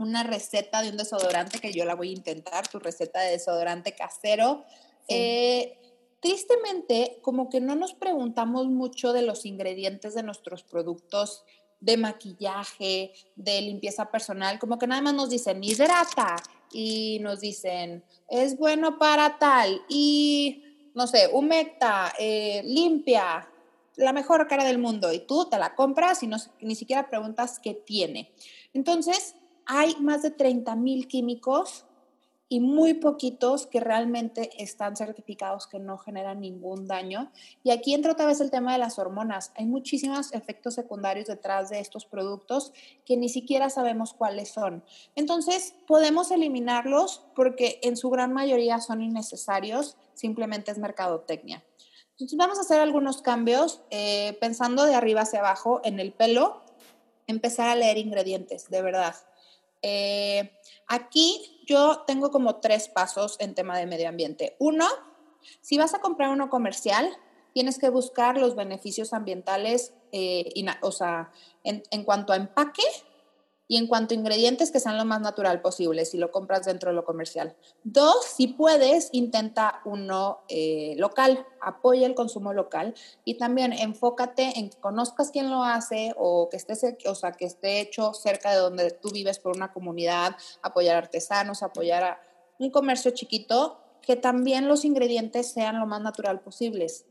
una 0.03 0.23
receta 0.23 0.83
de 0.83 0.91
un 0.91 0.97
desodorante 0.97 1.59
que 1.59 1.73
yo 1.73 1.85
la 1.85 1.95
voy 1.95 2.11
a 2.11 2.13
intentar, 2.13 2.69
tu 2.69 2.79
receta 2.79 3.21
de 3.21 3.33
desodorante 3.33 3.93
casero. 3.93 4.65
Eh, 5.09 5.79
tristemente, 6.21 7.19
como 7.23 7.49
que 7.49 7.61
no 7.61 7.75
nos 7.75 7.95
preguntamos 7.95 8.67
mucho 8.67 9.13
de 9.13 9.23
los 9.23 9.45
ingredientes 9.47 10.15
de 10.15 10.23
nuestros 10.23 10.63
productos 10.63 11.45
de 11.81 11.97
maquillaje, 11.97 13.13
de 13.35 13.61
limpieza 13.61 14.11
personal, 14.11 14.59
como 14.59 14.79
que 14.79 14.87
nada 14.87 15.03
más 15.03 15.15
nos 15.15 15.31
dicen 15.31 15.65
hidrata 15.65 16.37
y 16.73 17.19
nos 17.21 17.41
dicen 17.41 18.05
es 18.29 18.57
bueno 18.57 18.99
para 18.99 19.39
tal 19.39 19.83
y 19.89 20.63
no 20.95 21.07
sé, 21.07 21.29
humecta, 21.33 22.13
eh, 22.19 22.63
limpia, 22.65 23.49
la 23.97 24.13
mejor 24.13 24.47
cara 24.47 24.65
del 24.65 24.79
mundo 24.79 25.13
y 25.13 25.21
tú 25.21 25.49
te 25.49 25.59
la 25.59 25.75
compras 25.75 26.23
y 26.23 26.27
no, 26.27 26.37
ni 26.61 26.75
siquiera 26.75 27.09
preguntas 27.09 27.59
qué 27.59 27.75
tiene. 27.75 28.33
Entonces, 28.73 29.35
hay 29.67 29.97
más 30.01 30.23
de 30.23 30.31
30 30.31 30.75
mil 30.77 31.09
químicos 31.09 31.87
y 32.53 32.61
muy 32.61 32.93
poquitos 32.93 33.67
que 33.67 33.81
realmente 33.81 34.51
están 34.63 34.95
certificados 34.95 35.67
que 35.67 35.79
no 35.79 35.97
generan 35.97 36.43
ningún 36.43 36.87
daño. 36.87 37.33
Y 37.65 37.71
aquí 37.71 37.95
entra 37.95 38.13
otra 38.13 38.27
vez 38.27 38.43
el 38.43 38.51
tema 38.51 38.75
de 38.75 38.79
las 38.79 38.99
hormonas. 38.99 39.53
Hay 39.57 39.65
muchísimos 39.65 40.35
efectos 40.35 40.75
secundarios 40.75 41.29
detrás 41.29 41.71
de 41.71 41.81
estos 41.81 42.05
productos 42.05 42.75
que 43.07 43.17
ni 43.17 43.31
siquiera 43.31 43.71
sabemos 43.71 44.13
cuáles 44.13 44.51
son. 44.51 44.85
Entonces, 45.17 45.75
podemos 45.87 46.31
eliminarlos 46.31 47.25
porque 47.35 47.81
en 47.83 47.97
su 47.97 48.11
gran 48.11 48.35
mayoría 48.35 48.83
son 48.83 49.01
innecesarios, 49.01 49.97
simplemente 50.13 50.73
es 50.73 50.77
mercadotecnia. 50.77 51.65
Entonces, 52.11 52.37
vamos 52.37 52.59
a 52.59 52.61
hacer 52.61 52.81
algunos 52.81 53.23
cambios 53.23 53.81
eh, 53.89 54.37
pensando 54.43 54.85
de 54.85 54.95
arriba 54.95 55.23
hacia 55.23 55.39
abajo 55.39 55.81
en 55.85 56.01
el 56.01 56.13
pelo, 56.13 56.61
empezar 57.27 57.71
a 57.71 57.77
leer 57.77 57.97
ingredientes, 57.97 58.69
de 58.69 58.83
verdad. 58.83 59.15
Eh, 59.83 60.53
aquí 60.87 61.63
yo 61.67 62.05
tengo 62.07 62.31
como 62.31 62.57
tres 62.57 62.89
pasos 62.89 63.37
en 63.41 63.55
tema 63.55 63.77
de 63.77 63.87
medio 63.87 64.09
ambiente. 64.09 64.57
Uno, 64.59 64.87
si 65.61 65.77
vas 65.77 65.95
a 65.95 66.01
comprar 66.01 66.31
uno 66.31 66.49
comercial, 66.49 67.09
tienes 67.53 67.79
que 67.79 67.91
buscar 67.91 68.39
los 68.39 68.57
beneficios 68.57 69.13
ambientales, 69.13 69.93
eh, 70.13 70.53
o 70.81 70.93
sea, 70.93 71.33
en, 71.65 71.83
en 71.91 72.05
cuanto 72.05 72.33
a 72.33 72.37
empaque, 72.37 72.83
y 73.73 73.79
en 73.79 73.87
cuanto 73.87 74.13
a 74.13 74.19
ingredientes, 74.19 74.71
que 74.71 74.81
sean 74.81 74.99
lo 74.99 75.07
más 75.07 75.23
natural 75.23 75.63
posible 75.63 76.05
si 76.05 76.19
lo 76.19 76.31
compras 76.31 76.67
dentro 76.67 76.91
de 76.91 76.95
lo 76.95 77.07
comercial. 77.07 77.57
Dos, 77.85 78.23
si 78.37 78.49
puedes, 78.49 79.09
intenta 79.13 79.81
uno 79.87 80.41
eh, 80.51 80.95
local, 80.99 81.47
apoya 81.59 82.07
el 82.07 82.15
consumo 82.15 82.53
local 82.53 82.93
y 83.25 83.39
también 83.39 83.73
enfócate 83.73 84.59
en 84.59 84.69
que 84.69 84.77
conozcas 84.77 85.31
quién 85.31 85.49
lo 85.49 85.65
hace 85.65 86.13
o 86.19 86.51
que 86.51 86.59
esté, 86.59 86.99
o 87.07 87.15
sea, 87.15 87.33
que 87.33 87.47
esté 87.47 87.81
hecho 87.81 88.13
cerca 88.13 88.51
de 88.51 88.59
donde 88.59 88.91
tú 88.91 89.09
vives 89.09 89.39
por 89.39 89.57
una 89.57 89.73
comunidad, 89.73 90.37
apoyar 90.61 90.99
artesanos, 90.99 91.63
apoyar 91.63 92.05
a 92.05 92.21
un 92.59 92.69
comercio 92.69 93.13
chiquito, 93.13 93.81
que 94.03 94.17
también 94.17 94.69
los 94.69 94.85
ingredientes 94.85 95.51
sean 95.51 95.81
lo 95.81 95.87
más 95.87 96.03
natural 96.03 96.43
posibles. 96.43 97.07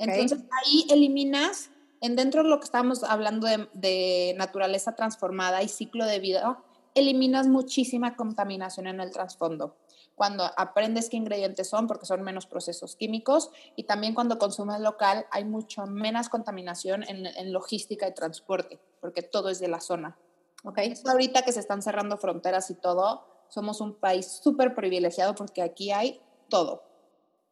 Entonces 0.00 0.40
ahí 0.50 0.84
eliminas 0.90 1.70
en 2.02 2.16
dentro 2.16 2.42
de 2.42 2.48
lo 2.48 2.58
que 2.58 2.64
estábamos 2.64 3.04
hablando 3.04 3.46
de, 3.46 4.34
naturaleza 4.36 4.96
transformada 4.96 5.62
y 5.62 5.68
ciclo 5.68 6.04
de 6.04 6.18
vida, 6.18 6.58
eliminas 6.94 7.46
muchísima 7.46 8.16
contaminación 8.16 8.88
en 8.88 9.00
el 9.00 9.12
trasfondo. 9.12 9.76
Cuando 10.16 10.44
aprendes 10.56 11.08
qué 11.08 11.16
ingredientes 11.16 11.68
son, 11.68 11.86
porque 11.86 12.04
son 12.04 12.22
menos 12.22 12.46
procesos 12.46 12.96
químicos, 12.96 13.50
y 13.76 13.84
también 13.84 14.14
cuando 14.14 14.38
consumes 14.38 14.80
local, 14.80 15.26
hay 15.30 15.44
mucho 15.44 15.86
menos 15.86 16.28
contaminación 16.28 17.04
en, 17.04 17.52
logística 17.52 18.08
y 18.08 18.14
transporte, 18.14 18.80
porque 19.00 19.22
todo 19.22 19.48
es 19.48 19.60
de 19.60 19.68
la 19.68 19.80
zona. 19.80 20.18
Okay. 20.64 20.94
ahorita 21.06 21.42
que 21.42 21.52
se 21.52 21.60
están 21.60 21.82
cerrando 21.82 22.18
fronteras 22.18 22.68
y 22.70 22.74
todo, 22.74 23.26
somos 23.48 23.80
un 23.80 23.94
país 23.94 24.26
súper 24.26 24.74
privilegiado 24.74 25.34
porque 25.34 25.62
aquí 25.62 25.92
hay 25.92 26.20
todo. 26.48 26.82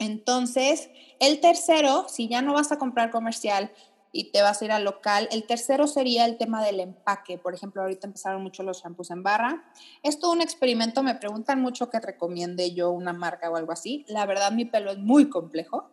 Entonces, 0.00 0.88
el 1.18 1.40
tercero, 1.40 2.06
si 2.08 2.26
ya 2.26 2.40
no 2.40 2.54
vas 2.54 2.72
a 2.72 2.78
comprar 2.78 3.10
comercial, 3.10 3.70
y 4.12 4.30
te 4.32 4.42
vas 4.42 4.60
a 4.60 4.64
ir 4.64 4.72
al 4.72 4.84
local. 4.84 5.28
El 5.30 5.44
tercero 5.44 5.86
sería 5.86 6.24
el 6.24 6.36
tema 6.36 6.64
del 6.64 6.80
empaque. 6.80 7.38
Por 7.38 7.54
ejemplo, 7.54 7.82
ahorita 7.82 8.06
empezaron 8.06 8.42
mucho 8.42 8.62
los 8.62 8.82
shampoos 8.82 9.10
en 9.10 9.22
barra. 9.22 9.64
Es 10.02 10.18
todo 10.18 10.32
un 10.32 10.40
experimento. 10.40 11.02
Me 11.02 11.14
preguntan 11.14 11.60
mucho 11.60 11.90
que 11.90 12.00
recomiende 12.00 12.72
yo 12.74 12.90
una 12.90 13.12
marca 13.12 13.50
o 13.50 13.56
algo 13.56 13.72
así. 13.72 14.04
La 14.08 14.26
verdad, 14.26 14.52
mi 14.52 14.64
pelo 14.64 14.90
es 14.90 14.98
muy 14.98 15.28
complejo. 15.28 15.90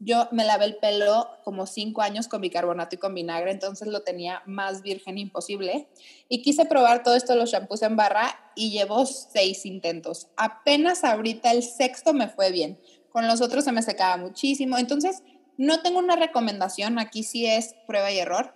Yo 0.00 0.28
me 0.30 0.44
lavé 0.44 0.66
el 0.66 0.76
pelo 0.76 1.28
como 1.42 1.66
cinco 1.66 2.02
años 2.02 2.28
con 2.28 2.40
bicarbonato 2.40 2.94
y 2.94 2.98
con 2.98 3.14
vinagre, 3.14 3.50
entonces 3.50 3.88
lo 3.88 4.02
tenía 4.02 4.42
más 4.46 4.82
virgen 4.82 5.18
imposible. 5.18 5.88
Y 6.28 6.40
quise 6.42 6.66
probar 6.66 7.02
todo 7.02 7.16
esto 7.16 7.34
los 7.34 7.50
shampoos 7.50 7.82
en 7.82 7.96
barra 7.96 8.30
y 8.54 8.70
llevo 8.70 9.04
seis 9.06 9.66
intentos. 9.66 10.28
Apenas 10.36 11.02
ahorita 11.02 11.50
el 11.50 11.64
sexto 11.64 12.14
me 12.14 12.28
fue 12.28 12.52
bien. 12.52 12.78
Con 13.10 13.26
los 13.26 13.40
otros 13.40 13.64
se 13.64 13.72
me 13.72 13.82
secaba 13.82 14.16
muchísimo. 14.18 14.78
Entonces, 14.78 15.24
no 15.58 15.82
tengo 15.82 15.98
una 15.98 16.16
recomendación, 16.16 16.98
aquí 16.98 17.24
sí 17.24 17.44
es 17.44 17.74
prueba 17.86 18.10
y 18.10 18.18
error. 18.18 18.54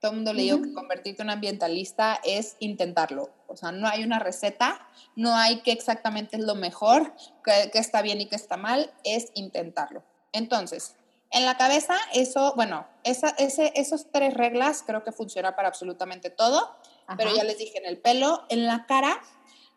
Todo 0.00 0.12
el 0.12 0.16
mundo 0.16 0.32
le 0.32 0.42
digo 0.42 0.62
que 0.62 0.72
convertirte 0.72 1.22
en 1.22 1.26
un 1.28 1.32
ambientalista 1.32 2.18
es 2.24 2.56
intentarlo. 2.58 3.30
O 3.48 3.56
sea, 3.56 3.70
no 3.70 3.86
hay 3.86 4.02
una 4.02 4.18
receta, 4.18 4.88
no 5.14 5.36
hay 5.36 5.60
que 5.60 5.72
exactamente 5.72 6.36
es 6.36 6.42
lo 6.42 6.54
mejor, 6.54 7.12
que, 7.44 7.78
está 7.78 8.00
bien 8.00 8.20
y 8.20 8.26
que 8.26 8.36
está 8.36 8.56
mal, 8.56 8.92
es 9.04 9.30
intentarlo. 9.34 10.02
Entonces, 10.32 10.96
en 11.30 11.44
la 11.44 11.58
cabeza, 11.58 11.96
eso, 12.14 12.54
bueno, 12.56 12.86
esa, 13.04 13.28
ese, 13.38 13.72
esos 13.74 14.10
tres 14.10 14.32
reglas 14.32 14.82
creo 14.86 15.04
que 15.04 15.12
funciona 15.12 15.54
para 15.54 15.68
absolutamente 15.68 16.30
todo, 16.30 16.76
pero 17.18 17.34
ya 17.34 17.44
les 17.44 17.58
dije, 17.58 17.76
en 17.76 17.86
el 17.86 17.98
pelo, 17.98 18.46
en 18.48 18.66
la 18.66 18.86
cara, 18.86 19.20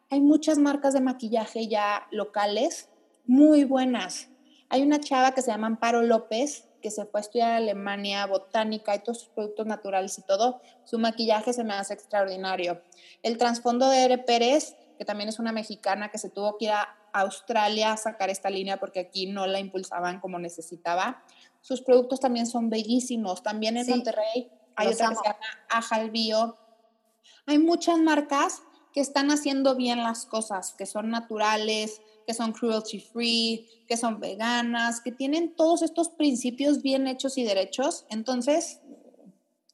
hay 0.09 0.21
muchas 0.21 0.57
marcas 0.57 0.93
de 0.93 1.01
maquillaje 1.01 1.67
ya 1.67 2.07
locales 2.11 2.87
muy 3.25 3.65
buenas. 3.65 4.30
Hay 4.71 4.83
una 4.83 5.01
chava 5.01 5.33
que 5.33 5.41
se 5.41 5.51
llama 5.51 5.67
Amparo 5.67 6.01
López, 6.01 6.63
que 6.81 6.91
se 6.91 7.05
fue 7.05 7.19
a 7.19 7.21
estudiar 7.21 7.51
a 7.51 7.57
Alemania, 7.57 8.25
botánica 8.25 8.95
y 8.95 8.99
todos 8.99 9.19
sus 9.19 9.27
productos 9.27 9.67
naturales 9.67 10.17
y 10.17 10.21
todo. 10.21 10.61
Su 10.85 10.97
maquillaje 10.97 11.51
se 11.51 11.65
me 11.65 11.73
hace 11.73 11.93
extraordinario. 11.93 12.81
El 13.21 13.37
trasfondo 13.37 13.89
de 13.89 14.05
Ere 14.05 14.17
Pérez, 14.17 14.77
que 14.97 15.03
también 15.03 15.27
es 15.27 15.39
una 15.39 15.51
mexicana 15.51 16.09
que 16.09 16.17
se 16.17 16.29
tuvo 16.29 16.57
que 16.57 16.65
ir 16.65 16.71
a 16.71 16.87
Australia 17.11 17.91
a 17.91 17.97
sacar 17.97 18.29
esta 18.29 18.49
línea 18.49 18.77
porque 18.77 19.01
aquí 19.01 19.27
no 19.27 19.45
la 19.45 19.59
impulsaban 19.59 20.21
como 20.21 20.39
necesitaba. 20.39 21.21
Sus 21.59 21.81
productos 21.81 22.21
también 22.21 22.47
son 22.47 22.69
bellísimos. 22.69 23.43
También 23.43 23.75
en 23.75 23.89
Monterrey 23.89 24.49
hay 24.77 24.87
otra 24.87 25.09
que 25.09 25.15
se 25.15 25.23
llama 25.25 25.37
Ajal 25.69 26.11
Bio. 26.11 26.57
Hay 27.45 27.59
muchas 27.59 27.97
marcas 27.99 28.63
que 28.93 29.01
están 29.01 29.31
haciendo 29.31 29.75
bien 29.75 30.01
las 30.01 30.25
cosas, 30.25 30.73
que 30.77 30.85
son 30.85 31.09
naturales, 31.09 32.01
que 32.31 32.37
son 32.37 32.53
cruelty 32.53 33.01
free, 33.01 33.67
que 33.89 33.97
son 33.97 34.21
veganas, 34.21 35.01
que 35.01 35.11
tienen 35.11 35.53
todos 35.53 35.81
estos 35.81 36.07
principios 36.07 36.81
bien 36.81 37.05
hechos 37.05 37.37
y 37.37 37.43
derechos, 37.43 38.05
entonces 38.09 38.79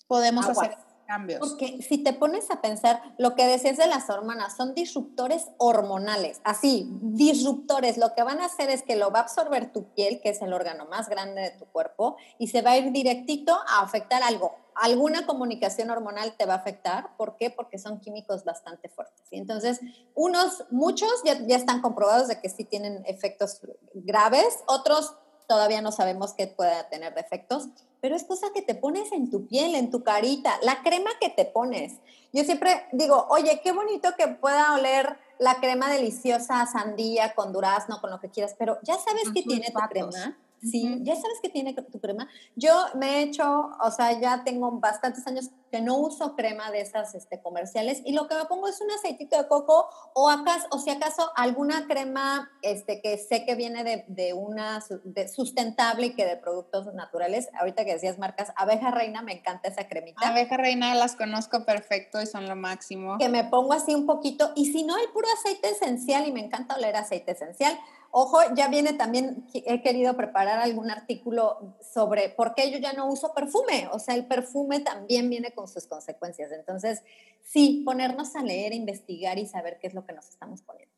podemos 0.08 0.48
hacer 0.48 0.76
cambios. 1.08 1.40
Porque 1.40 1.82
si 1.82 1.98
te 1.98 2.14
pones 2.14 2.52
a 2.52 2.62
pensar, 2.62 3.02
lo 3.18 3.36
que 3.36 3.48
decías 3.48 3.78
de 3.78 3.88
las 3.88 4.10
hormonas 4.10 4.56
son 4.56 4.76
disruptores 4.76 5.48
hormonales, 5.58 6.42
así, 6.44 6.88
disruptores. 7.02 7.98
Lo 7.98 8.14
que 8.14 8.24
van 8.24 8.42
a 8.42 8.46
hacer 8.46 8.70
es 8.70 8.84
que 8.84 8.96
lo 8.96 9.12
va 9.12 9.20
a 9.20 9.24
absorber 9.24 9.72
tu 9.72 9.94
piel, 9.94 10.20
que 10.22 10.30
es 10.30 10.42
el 10.42 10.54
órgano 10.54 10.86
más 10.86 11.10
grande 11.10 11.42
de 11.42 11.52
tu 11.52 11.66
cuerpo, 11.66 12.18
y 12.38 12.48
se 12.50 12.62
va 12.62 12.72
a 12.72 12.78
ir 12.78 12.92
directito 12.92 13.54
a 13.54 13.82
afectar 13.82 14.22
algo 14.22 14.68
alguna 14.80 15.26
comunicación 15.26 15.90
hormonal 15.90 16.36
te 16.38 16.46
va 16.46 16.54
a 16.54 16.58
afectar. 16.58 17.16
¿Por 17.18 17.36
qué? 17.38 17.50
Porque 17.50 17.80
son 17.80 18.00
químicos 18.00 18.44
bastante 18.44 18.90
fuertes. 18.90 19.26
Y 19.32 19.38
entonces, 19.38 19.80
unos, 20.14 20.66
muchos 20.70 21.10
ya, 21.26 21.38
ya, 21.46 21.56
están 21.56 21.82
comprobados 21.82 22.28
de 22.28 22.40
que 22.40 22.50
sí 22.50 22.64
tienen 22.64 23.04
efectos 23.06 23.60
graves, 23.94 24.60
otros 24.68 25.16
todavía 25.48 25.82
no 25.82 25.92
sabemos 25.92 26.34
qué 26.34 26.48
pueda 26.48 26.90
tener 26.90 27.14
de 27.14 27.22
efectos, 27.22 27.68
pero 28.02 28.16
es 28.16 28.24
cosa 28.24 28.48
que 28.54 28.62
te 28.62 28.76
pones 28.76 29.12
en 29.12 29.32
tu 29.32 29.48
piel, 29.48 29.76
en 29.76 29.90
tu 29.90 30.04
carita, 30.04 30.54
la 30.62 30.84
crema 30.84 31.10
que 31.20 31.30
te 31.30 31.46
pones. 31.46 31.94
Yo 32.34 32.44
siempre 32.44 32.86
digo, 32.92 33.26
oye, 33.30 33.62
qué 33.64 33.72
bonito 33.72 34.10
que 34.18 34.28
pueda 34.28 34.74
oler 34.74 35.18
la 35.40 35.56
crema 35.56 35.90
deliciosa 35.90 36.66
sandía 36.66 37.34
con 37.34 37.54
durazno, 37.54 38.02
con 38.02 38.12
lo 38.12 38.20
que 38.20 38.30
quieras, 38.30 38.56
pero 38.58 38.78
ya 38.84 38.98
sabes 38.98 39.32
que 39.34 39.44
tiene 39.44 39.72
tu 39.72 39.80
crema 39.90 40.38
Sí, 40.62 41.00
ya 41.04 41.16
sabes 41.16 41.40
que 41.42 41.50
tiene 41.50 41.74
tu 41.74 42.00
crema. 42.00 42.28
Yo 42.56 42.74
me 42.96 43.18
he 43.18 43.24
hecho, 43.24 43.70
o 43.82 43.92
sea, 43.92 44.20
ya 44.20 44.44
tengo 44.44 44.72
bastantes 44.80 45.26
años 45.28 45.52
que 45.72 45.82
no 45.82 45.98
uso 45.98 46.36
crema 46.36 46.72
de 46.72 46.82
esas 46.82 47.14
este, 47.14 47.42
comerciales 47.42 48.02
y 48.06 48.14
lo 48.14 48.28
que 48.28 48.36
me 48.36 48.46
pongo 48.46 48.68
es 48.68 48.80
un 48.82 48.90
aceitito 48.92 49.38
de 49.38 49.48
coco 49.48 49.90
o, 50.14 50.30
acaso, 50.30 50.68
o 50.72 50.80
si 50.80 50.90
acaso 50.90 51.30
alguna 51.36 51.88
crema 51.88 52.50
este, 52.62 53.02
que 53.02 53.18
sé 53.18 53.46
que 53.46 53.56
viene 53.56 53.84
de, 53.84 54.06
de 54.08 54.34
una 54.34 54.84
de 55.04 55.28
sustentable 55.28 56.08
y 56.08 56.16
que 56.16 56.26
de 56.26 56.38
productos 56.38 56.94
naturales. 56.94 57.50
Ahorita 57.60 57.86
que 57.86 57.94
decías 57.94 58.18
marcas, 58.18 58.52
Abeja 58.56 58.92
Reina, 58.92 59.22
me 59.22 59.34
encanta 59.34 59.68
esa 59.68 59.88
cremita. 59.88 60.28
Abeja 60.28 60.58
Reina 60.58 60.96
las 60.96 61.16
conozco 61.16 61.66
perfecto 61.66 62.22
y 62.22 62.26
son 62.26 62.48
lo 62.48 62.56
máximo. 62.56 63.18
Que 63.18 63.30
me 63.30 63.44
pongo 63.44 63.74
así 63.74 63.94
un 63.94 64.06
poquito 64.06 64.52
y 64.56 64.72
si 64.72 64.84
no, 64.84 64.98
el 64.98 65.10
puro 65.12 65.28
aceite 65.38 65.70
esencial 65.70 66.28
y 66.28 66.32
me 66.32 66.44
encanta 66.44 66.76
oler 66.76 66.96
aceite 66.96 67.32
esencial 67.32 67.78
Ojo, 68.12 68.40
ya 68.56 68.68
viene 68.68 68.94
también, 68.94 69.48
he 69.54 69.82
querido 69.82 70.16
preparar 70.16 70.60
algún 70.60 70.90
artículo 70.90 71.76
sobre 71.94 72.30
por 72.30 72.56
qué 72.56 72.72
yo 72.72 72.78
ya 72.80 72.94
no 72.94 73.08
uso 73.08 73.34
perfume. 73.34 73.90
O 73.92 74.00
sea, 74.00 74.16
el 74.16 74.26
perfume 74.26 74.80
también 74.80 75.30
viene 75.30 75.52
con 75.52 75.68
sus 75.68 75.86
consecuencias. 75.88 76.52
Entonces, 76.52 77.04
sí, 77.44 77.84
ponernos 77.86 78.36
a 78.36 78.44
leer, 78.44 78.74
investigar 78.74 79.38
y 79.38 79.46
saber 79.46 79.78
qué 79.80 79.88
es 79.88 79.94
lo 79.94 80.06
que 80.06 80.14
nos 80.14 80.30
estamos 80.30 80.62
poniendo. 80.62 80.98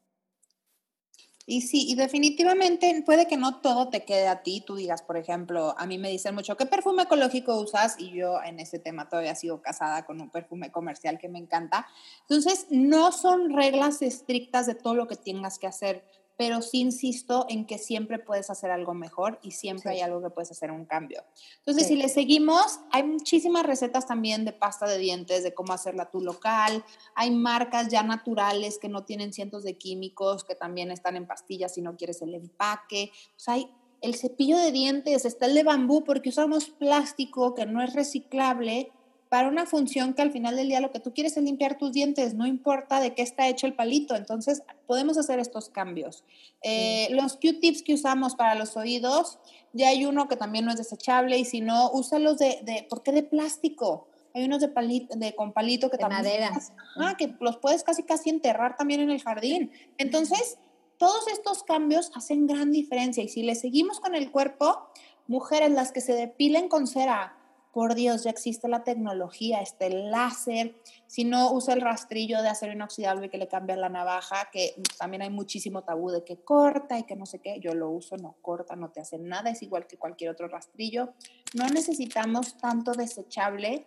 Y 1.49 1.61
sí, 1.61 1.87
y 1.89 1.95
definitivamente 1.95 3.01
puede 3.03 3.25
que 3.25 3.35
no 3.35 3.59
todo 3.59 3.89
te 3.89 4.05
quede 4.05 4.27
a 4.27 4.43
ti. 4.43 4.63
Tú 4.63 4.75
digas, 4.75 5.01
por 5.01 5.17
ejemplo, 5.17 5.73
a 5.79 5.87
mí 5.87 5.97
me 5.97 6.11
dicen 6.11 6.35
mucho, 6.35 6.55
¿qué 6.55 6.67
perfume 6.67 7.03
ecológico 7.03 7.59
usas? 7.59 7.95
Y 7.97 8.11
yo 8.11 8.39
en 8.43 8.59
ese 8.59 8.77
tema 8.77 9.09
todavía 9.09 9.33
sigo 9.33 9.59
casada 9.59 10.05
con 10.05 10.21
un 10.21 10.29
perfume 10.29 10.71
comercial 10.71 11.17
que 11.17 11.27
me 11.27 11.39
encanta. 11.39 11.87
Entonces, 12.21 12.67
no 12.69 13.11
son 13.11 13.49
reglas 13.51 14.03
estrictas 14.03 14.67
de 14.67 14.75
todo 14.75 14.93
lo 14.93 15.07
que 15.07 15.15
tengas 15.15 15.57
que 15.57 15.65
hacer 15.65 16.05
pero 16.39 16.61
sí 16.61 16.79
insisto 16.79 17.45
en 17.49 17.65
que 17.65 17.77
siempre 17.77 18.17
puedes 18.17 18.49
hacer 18.49 18.71
algo 18.71 18.93
mejor 18.93 19.41
y 19.43 19.51
siempre 19.51 19.91
hay 19.91 19.99
algo 19.99 20.21
que 20.21 20.29
puedes 20.29 20.49
hacer 20.49 20.71
un 20.71 20.85
cambio. 20.85 21.21
Entonces, 21.57 21.85
si 21.85 21.97
le 21.97 22.07
seguimos, 22.07 22.79
hay 22.93 23.03
muchísimas 23.03 23.65
recetas 23.65 24.07
también 24.07 24.45
de 24.45 24.53
pasta 24.53 24.87
de 24.87 24.97
dientes, 24.99 25.43
de 25.43 25.53
cómo 25.53 25.73
hacerla 25.73 26.09
tu 26.09 26.21
local. 26.21 26.85
Hay 27.13 27.31
marcas 27.31 27.89
ya 27.89 28.03
naturales 28.03 28.79
que 28.79 28.87
no 28.87 29.03
tienen 29.03 29.33
cientos 29.33 29.65
de 29.65 29.77
químicos, 29.77 30.45
que 30.45 30.55
también 30.55 30.91
están 30.91 31.17
en 31.17 31.27
pastillas 31.27 31.73
si 31.73 31.81
no 31.81 31.97
quieres 31.97 32.21
el 32.21 32.33
empaque. 32.33 33.11
O 33.35 33.39
sea, 33.39 33.55
hay 33.55 33.69
el 33.99 34.15
cepillo 34.15 34.57
de 34.57 34.71
dientes, 34.71 35.25
está 35.25 35.45
el 35.45 35.55
de 35.55 35.63
bambú 35.63 36.05
porque 36.05 36.29
usamos 36.29 36.69
plástico 36.69 37.53
que 37.53 37.65
no 37.65 37.83
es 37.83 37.91
reciclable 37.91 38.93
para 39.29 39.47
una 39.47 39.67
función 39.67 40.15
que 40.15 40.23
al 40.23 40.31
final 40.31 40.55
del 40.55 40.69
día 40.69 40.81
lo 40.81 40.91
que 40.91 40.99
tú 40.99 41.13
quieres 41.13 41.37
es 41.37 41.43
limpiar 41.43 41.77
tus 41.77 41.93
dientes, 41.93 42.33
no 42.33 42.47
importa 42.47 42.99
de 42.99 43.13
qué 43.13 43.21
está 43.21 43.47
hecho 43.47 43.67
el 43.67 43.75
palito. 43.75 44.15
Entonces, 44.15 44.63
podemos 44.87 45.17
hacer 45.19 45.39
estos 45.39 45.69
cambios. 45.69 46.23
Eh, 46.63 47.07
los 47.11 47.35
Q-tips 47.35 47.83
que 47.83 47.93
usamos 47.93 48.35
para 48.35 48.55
los 48.55 48.75
oídos, 48.75 49.37
ya 49.71 49.89
hay 49.89 50.05
uno 50.05 50.27
que 50.27 50.35
también 50.35 50.65
no 50.65 50.71
es 50.71 50.77
desechable 50.77 51.37
y 51.37 51.45
si 51.45 51.61
no, 51.61 51.91
úsalos 51.91 52.39
de, 52.39 52.59
de 52.63 52.87
¿por 52.89 53.03
qué 53.03 53.11
de 53.11 53.21
plástico? 53.21 54.07
Hay 54.33 54.45
unos 54.45 54.61
de 54.61 54.67
palito, 54.67 55.15
de 55.15 55.35
con 55.35 55.53
palito 55.53 55.89
que 55.89 55.97
de 55.97 56.01
también... 56.01 56.23
madera. 56.23 56.61
Ah, 56.97 57.15
que 57.17 57.35
los 57.39 57.57
puedes 57.57 57.83
casi 57.83 58.03
casi 58.03 58.29
enterrar 58.29 58.77
también 58.77 58.99
en 59.01 59.11
el 59.11 59.21
jardín. 59.21 59.71
Entonces, 59.99 60.57
todos 60.97 61.27
estos 61.27 61.63
cambios 61.63 62.11
hacen 62.15 62.47
gran 62.47 62.71
diferencia 62.71 63.23
y 63.23 63.29
si 63.29 63.43
le 63.43 63.55
seguimos 63.55 63.99
con 63.99 64.15
el 64.15 64.31
cuerpo, 64.31 64.89
mujeres 65.27 65.71
las 65.71 65.91
que 65.91 66.01
se 66.01 66.13
depilen 66.13 66.67
con 66.67 66.87
cera, 66.87 67.38
por 67.79 67.95
Dios, 67.95 68.25
ya 68.25 68.29
existe 68.29 68.67
la 68.67 68.83
tecnología, 68.83 69.61
este 69.61 69.89
láser, 69.89 70.75
si 71.07 71.23
no 71.23 71.53
usa 71.53 71.73
el 71.73 71.79
rastrillo 71.79 72.41
de 72.41 72.49
acero 72.49 72.73
inoxidable 72.73 73.29
que 73.29 73.37
le 73.37 73.47
cambia 73.47 73.77
la 73.77 73.87
navaja, 73.87 74.49
que 74.51 74.75
también 74.97 75.21
hay 75.21 75.29
muchísimo 75.29 75.81
tabú 75.85 76.11
de 76.11 76.25
que 76.25 76.43
corta 76.43 76.99
y 76.99 77.03
que 77.03 77.15
no 77.15 77.25
sé 77.25 77.39
qué, 77.39 77.61
yo 77.61 77.73
lo 77.73 77.89
uso, 77.89 78.17
no 78.17 78.35
corta, 78.41 78.75
no 78.75 78.89
te 78.89 78.99
hace 78.99 79.17
nada, 79.17 79.49
es 79.49 79.61
igual 79.61 79.87
que 79.87 79.95
cualquier 79.95 80.31
otro 80.31 80.49
rastrillo. 80.49 81.13
No 81.53 81.69
necesitamos 81.69 82.57
tanto 82.57 82.91
desechable, 82.91 83.85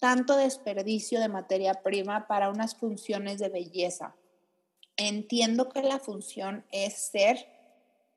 tanto 0.00 0.34
desperdicio 0.38 1.20
de 1.20 1.28
materia 1.28 1.74
prima 1.74 2.26
para 2.26 2.48
unas 2.48 2.74
funciones 2.74 3.38
de 3.38 3.50
belleza. 3.50 4.16
Entiendo 4.96 5.68
que 5.68 5.82
la 5.82 5.98
función 5.98 6.64
es 6.72 6.94
ser 6.94 7.55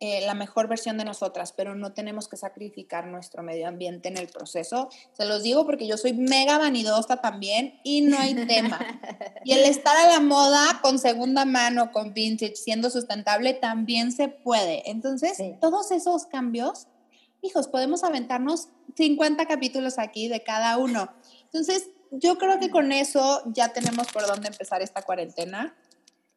eh, 0.01 0.21
la 0.25 0.33
mejor 0.33 0.69
versión 0.69 0.97
de 0.97 1.03
nosotras, 1.03 1.51
pero 1.51 1.75
no 1.75 1.91
tenemos 1.91 2.29
que 2.29 2.37
sacrificar 2.37 3.07
nuestro 3.07 3.43
medio 3.43 3.67
ambiente 3.67 4.07
en 4.07 4.15
el 4.15 4.27
proceso. 4.27 4.87
Se 5.11 5.25
los 5.25 5.43
digo 5.43 5.65
porque 5.65 5.87
yo 5.87 5.97
soy 5.97 6.13
mega 6.13 6.57
vanidosa 6.57 7.17
también 7.17 7.81
y 7.83 7.99
no 7.99 8.17
hay 8.17 8.33
tema. 8.47 8.79
y 9.43 9.51
el 9.51 9.65
estar 9.65 9.97
a 9.97 10.07
la 10.07 10.21
moda 10.21 10.79
con 10.81 10.99
segunda 10.99 11.43
mano, 11.43 11.91
con 11.91 12.13
vintage, 12.13 12.55
siendo 12.55 12.89
sustentable, 12.89 13.53
también 13.53 14.13
se 14.13 14.29
puede. 14.29 14.89
Entonces, 14.89 15.37
todos 15.59 15.91
esos 15.91 16.27
cambios, 16.27 16.87
hijos, 17.41 17.67
podemos 17.67 18.05
aventarnos 18.05 18.69
50 18.95 19.47
capítulos 19.47 19.99
aquí 19.99 20.29
de 20.29 20.43
cada 20.43 20.77
uno. 20.77 21.11
Entonces, 21.43 21.89
yo 22.11 22.37
creo 22.37 22.57
que 22.57 22.69
con 22.69 22.93
eso 22.93 23.43
ya 23.47 23.73
tenemos 23.73 24.07
por 24.13 24.25
dónde 24.25 24.47
empezar 24.47 24.81
esta 24.81 25.01
cuarentena. 25.01 25.75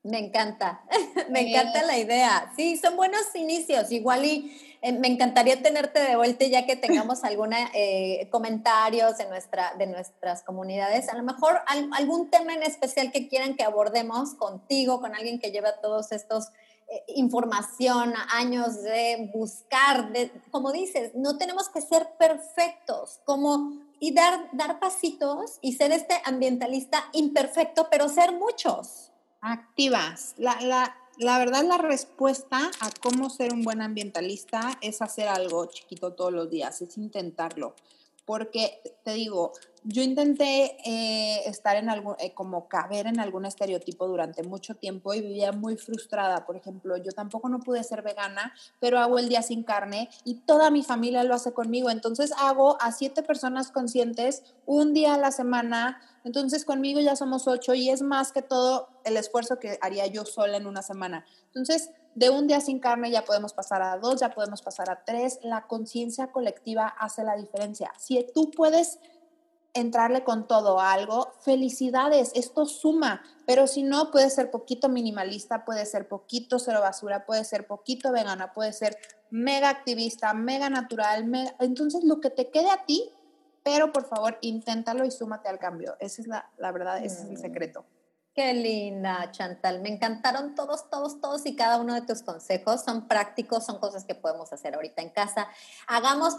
Me 0.04 0.18
encanta, 0.18 0.82
me 1.30 1.48
encanta 1.48 1.82
la 1.84 1.96
idea. 1.96 2.52
Sí, 2.56 2.76
son 2.76 2.96
buenos 2.96 3.34
inicios. 3.36 3.92
Igual 3.92 4.24
y 4.24 4.76
eh, 4.82 4.92
me 4.92 5.06
encantaría 5.06 5.62
tenerte 5.62 6.00
de 6.00 6.16
vuelta 6.16 6.44
ya 6.44 6.66
que 6.66 6.74
tengamos 6.74 7.22
algunos 7.24 7.58
eh, 7.72 8.28
comentarios 8.30 9.18
de, 9.18 9.28
nuestra, 9.28 9.74
de 9.78 9.86
nuestras 9.86 10.42
comunidades. 10.42 11.08
A 11.08 11.16
lo 11.16 11.22
mejor 11.22 11.60
algún 11.96 12.30
tema 12.30 12.52
en 12.52 12.64
especial 12.64 13.12
que 13.12 13.28
quieran 13.28 13.54
que 13.54 13.62
abordemos 13.62 14.34
contigo, 14.34 15.00
con 15.00 15.14
alguien 15.14 15.38
que 15.38 15.52
lleva 15.52 15.80
todos 15.80 16.10
estos 16.10 16.48
eh, 16.88 17.04
información, 17.14 18.12
años 18.32 18.82
de 18.82 19.30
buscar, 19.32 20.10
de, 20.10 20.32
como 20.50 20.72
dices, 20.72 21.14
no 21.14 21.38
tenemos 21.38 21.68
que 21.68 21.80
ser 21.80 22.08
perfectos, 22.18 23.20
como 23.24 23.80
y 24.00 24.12
dar, 24.12 24.48
dar 24.52 24.80
pasitos 24.80 25.58
y 25.60 25.74
ser 25.74 25.92
este 25.92 26.20
ambientalista 26.24 27.04
imperfecto, 27.12 27.86
pero 27.88 28.08
ser 28.08 28.32
muchos 28.32 29.11
activas. 29.42 30.34
La, 30.38 30.58
la, 30.62 30.96
la, 31.18 31.38
verdad, 31.38 31.64
la 31.64 31.76
respuesta 31.76 32.70
a 32.80 32.90
cómo 33.02 33.28
ser 33.28 33.52
un 33.52 33.62
buen 33.62 33.82
ambientalista 33.82 34.78
es 34.80 35.02
hacer 35.02 35.28
algo 35.28 35.66
chiquito 35.66 36.14
todos 36.14 36.32
los 36.32 36.48
días, 36.48 36.80
es 36.80 36.96
intentarlo. 36.96 37.74
Porque 38.24 38.80
te 39.04 39.14
digo, 39.14 39.52
yo 39.84 40.02
intenté 40.02 40.76
eh, 40.84 41.40
estar 41.46 41.76
en 41.76 41.90
algún, 41.90 42.14
eh, 42.20 42.32
como 42.34 42.68
caber 42.68 43.08
en 43.08 43.18
algún 43.18 43.46
estereotipo 43.46 44.06
durante 44.06 44.44
mucho 44.44 44.76
tiempo 44.76 45.12
y 45.12 45.22
vivía 45.22 45.50
muy 45.50 45.76
frustrada. 45.76 46.46
Por 46.46 46.56
ejemplo, 46.56 46.96
yo 46.98 47.10
tampoco 47.10 47.48
no 47.48 47.58
pude 47.58 47.82
ser 47.82 48.02
vegana, 48.02 48.54
pero 48.78 49.00
hago 49.00 49.18
el 49.18 49.28
día 49.28 49.42
sin 49.42 49.64
carne 49.64 50.08
y 50.24 50.34
toda 50.34 50.70
mi 50.70 50.84
familia 50.84 51.24
lo 51.24 51.34
hace 51.34 51.52
conmigo. 51.52 51.90
Entonces 51.90 52.32
hago 52.38 52.80
a 52.80 52.92
siete 52.92 53.24
personas 53.24 53.72
conscientes 53.72 54.44
un 54.66 54.94
día 54.94 55.14
a 55.14 55.18
la 55.18 55.32
semana. 55.32 56.00
Entonces 56.24 56.64
conmigo 56.64 57.00
ya 57.00 57.16
somos 57.16 57.48
ocho 57.48 57.74
y 57.74 57.90
es 57.90 58.02
más 58.02 58.32
que 58.32 58.42
todo 58.42 58.88
el 59.04 59.16
esfuerzo 59.16 59.58
que 59.58 59.78
haría 59.80 60.06
yo 60.06 60.24
sola 60.24 60.56
en 60.56 60.66
una 60.66 60.82
semana. 60.82 61.24
Entonces, 61.46 61.90
de 62.14 62.30
un 62.30 62.46
día 62.46 62.60
sin 62.60 62.78
carne 62.78 63.10
ya 63.10 63.24
podemos 63.24 63.52
pasar 63.52 63.82
a 63.82 63.98
dos, 63.98 64.20
ya 64.20 64.30
podemos 64.30 64.62
pasar 64.62 64.90
a 64.90 65.04
tres. 65.04 65.38
La 65.42 65.66
conciencia 65.66 66.30
colectiva 66.30 66.86
hace 66.86 67.24
la 67.24 67.36
diferencia. 67.36 67.92
Si 67.98 68.24
tú 68.34 68.50
puedes 68.50 68.98
entrarle 69.74 70.22
con 70.22 70.46
todo 70.46 70.80
a 70.80 70.92
algo, 70.92 71.32
felicidades, 71.40 72.32
esto 72.34 72.66
suma, 72.66 73.22
pero 73.46 73.66
si 73.66 73.82
no, 73.82 74.10
puede 74.10 74.28
ser 74.28 74.50
poquito 74.50 74.88
minimalista, 74.88 75.64
puede 75.64 75.86
ser 75.86 76.08
poquito 76.08 76.58
cero 76.58 76.80
basura, 76.80 77.24
puede 77.24 77.44
ser 77.44 77.66
poquito 77.66 78.12
vegana, 78.12 78.52
puede 78.52 78.72
ser 78.72 78.98
mega 79.30 79.70
activista, 79.70 80.34
mega 80.34 80.68
natural, 80.68 81.24
entonces 81.58 82.04
lo 82.04 82.20
que 82.20 82.28
te 82.28 82.50
quede 82.50 82.70
a 82.70 82.84
ti, 82.84 83.10
pero 83.62 83.92
por 83.92 84.06
favor, 84.06 84.38
inténtalo 84.40 85.04
y 85.04 85.10
súmate 85.10 85.48
al 85.48 85.58
cambio. 85.58 85.96
Esa 86.00 86.22
es 86.22 86.28
la, 86.28 86.50
la 86.58 86.72
verdad, 86.72 86.98
ese 86.98 87.22
es 87.22 87.28
el 87.28 87.38
mm. 87.38 87.40
secreto. 87.40 87.84
Qué 88.34 88.54
linda, 88.54 89.30
Chantal. 89.30 89.82
Me 89.82 89.90
encantaron 89.90 90.54
todos, 90.54 90.88
todos, 90.88 91.20
todos 91.20 91.44
y 91.44 91.54
cada 91.54 91.76
uno 91.76 91.92
de 91.92 92.00
tus 92.00 92.22
consejos. 92.22 92.82
Son 92.82 93.06
prácticos, 93.06 93.66
son 93.66 93.78
cosas 93.78 94.06
que 94.06 94.14
podemos 94.14 94.50
hacer 94.54 94.74
ahorita 94.74 95.02
en 95.02 95.10
casa. 95.10 95.48
Hagamos 95.86 96.36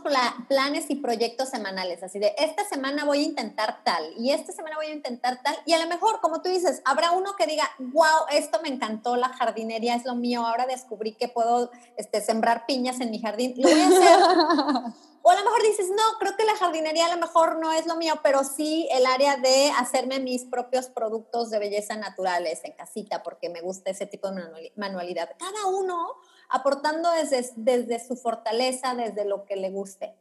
planes 0.48 0.90
y 0.90 0.96
proyectos 0.96 1.50
semanales, 1.50 2.02
así 2.02 2.18
de 2.18 2.34
esta 2.40 2.66
semana 2.66 3.06
voy 3.06 3.20
a 3.20 3.22
intentar 3.22 3.84
tal 3.84 4.12
y 4.18 4.32
esta 4.32 4.52
semana 4.52 4.76
voy 4.76 4.88
a 4.88 4.94
intentar 4.96 5.44
tal. 5.44 5.56
Y 5.68 5.74
a 5.74 5.84
lo 5.84 5.88
mejor, 5.88 6.20
como 6.20 6.42
tú 6.42 6.50
dices, 6.50 6.82
habrá 6.84 7.12
uno 7.12 7.36
que 7.38 7.46
diga, 7.46 7.70
wow, 7.78 8.26
esto 8.32 8.60
me 8.64 8.70
encantó, 8.70 9.16
la 9.16 9.30
jardinería 9.30 9.94
es 9.94 10.04
lo 10.04 10.16
mío, 10.16 10.48
ahora 10.48 10.66
descubrí 10.66 11.14
que 11.14 11.28
puedo 11.28 11.70
este, 11.96 12.22
sembrar 12.22 12.66
piñas 12.66 13.02
en 13.02 13.12
mi 13.12 13.20
jardín. 13.20 13.54
Lo 13.56 13.70
voy 13.70 13.80
a 13.80 13.88
hacer. 13.88 14.94
O 15.26 15.30
a 15.30 15.36
lo 15.36 15.46
mejor 15.46 15.64
dices, 15.64 15.90
no, 15.90 16.04
creo 16.20 16.36
que 16.36 16.44
la 16.44 16.58
jardinería 16.58 17.06
a 17.06 17.16
lo 17.16 17.22
mejor 17.22 17.58
no 17.58 17.72
es 17.72 17.86
lo 17.86 17.96
mío, 17.96 18.16
pero 18.22 18.44
sí 18.44 18.90
el 18.92 19.06
área 19.06 19.38
de 19.38 19.72
hacerme 19.72 20.20
mis 20.20 20.44
propios 20.44 20.88
productos 20.88 21.50
de 21.50 21.60
belleza 21.60 21.96
naturales 21.96 22.60
en 22.66 22.74
casita, 22.74 23.24
porque 23.24 23.48
me 23.48 23.62
gusta 23.62 23.90
ese 23.90 24.06
tipo 24.06 24.30
de 24.30 24.74
manualidad. 24.76 25.30
Cada 25.40 25.68
uno 25.68 26.18
aportando 26.50 27.10
desde, 27.12 27.50
desde 27.56 28.06
su 28.06 28.18
fortaleza, 28.18 28.96
desde 28.96 29.24
lo 29.24 29.46
que 29.46 29.56
le 29.56 29.70
guste. 29.70 30.14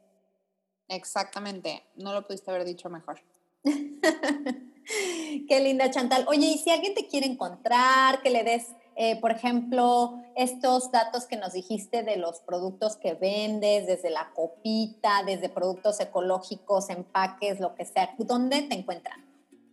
Exactamente, 0.87 1.83
no 1.95 2.13
lo 2.13 2.25
pudiste 2.25 2.49
haber 2.49 2.63
dicho 2.63 2.89
mejor. 2.89 3.21
Qué 3.63 5.59
linda, 5.59 5.91
Chantal. 5.91 6.25
Oye, 6.29 6.47
y 6.47 6.57
si 6.57 6.69
alguien 6.69 6.95
te 6.95 7.07
quiere 7.07 7.25
encontrar, 7.27 8.21
que 8.21 8.29
le 8.29 8.43
des 8.43 8.67
eh, 8.95 9.19
por 9.19 9.31
ejemplo, 9.31 10.21
estos 10.35 10.91
datos 10.91 11.25
que 11.25 11.37
nos 11.37 11.53
dijiste 11.53 12.03
de 12.03 12.17
los 12.17 12.39
productos 12.39 12.95
que 12.95 13.13
vendes, 13.13 13.87
desde 13.87 14.09
la 14.09 14.31
copita, 14.35 15.23
desde 15.25 15.49
productos 15.49 15.99
ecológicos, 15.99 16.89
empaques, 16.89 17.59
lo 17.59 17.75
que 17.75 17.85
sea, 17.85 18.13
¿dónde 18.17 18.61
te 18.63 18.75
encuentran? 18.75 19.23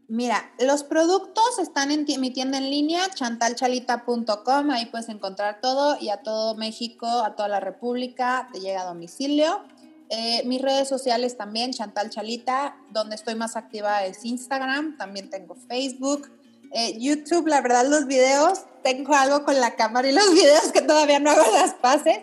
Mira, 0.08 0.50
los 0.58 0.82
productos 0.82 1.60
están 1.60 1.92
en 1.92 2.04
mi 2.18 2.32
tienda 2.32 2.58
en 2.58 2.68
línea, 2.68 3.08
chantalchalita.com, 3.14 4.70
ahí 4.70 4.86
puedes 4.86 5.08
encontrar 5.08 5.60
todo 5.60 5.96
y 6.00 6.08
a 6.08 6.22
todo 6.22 6.56
México, 6.56 7.06
a 7.06 7.36
toda 7.36 7.48
la 7.48 7.60
República, 7.60 8.48
te 8.52 8.58
llega 8.58 8.82
a 8.82 8.86
domicilio. 8.86 9.62
Eh, 10.08 10.42
mis 10.46 10.60
redes 10.60 10.88
sociales 10.88 11.36
también, 11.36 11.72
Chantal 11.72 12.10
Chalita, 12.10 12.76
donde 12.90 13.14
estoy 13.14 13.36
más 13.36 13.54
activa 13.54 14.04
es 14.04 14.24
Instagram, 14.24 14.96
también 14.96 15.30
tengo 15.30 15.54
Facebook, 15.54 16.28
eh, 16.72 16.98
YouTube, 16.98 17.48
la 17.48 17.60
verdad, 17.60 17.86
los 17.86 18.06
videos, 18.06 18.64
tengo 18.82 19.14
algo 19.14 19.44
con 19.44 19.58
la 19.60 19.74
cámara 19.76 20.08
y 20.08 20.12
los 20.12 20.30
videos 20.34 20.72
que 20.72 20.82
todavía 20.82 21.18
no 21.18 21.30
hago 21.30 21.50
las 21.52 21.74
pases, 21.74 22.20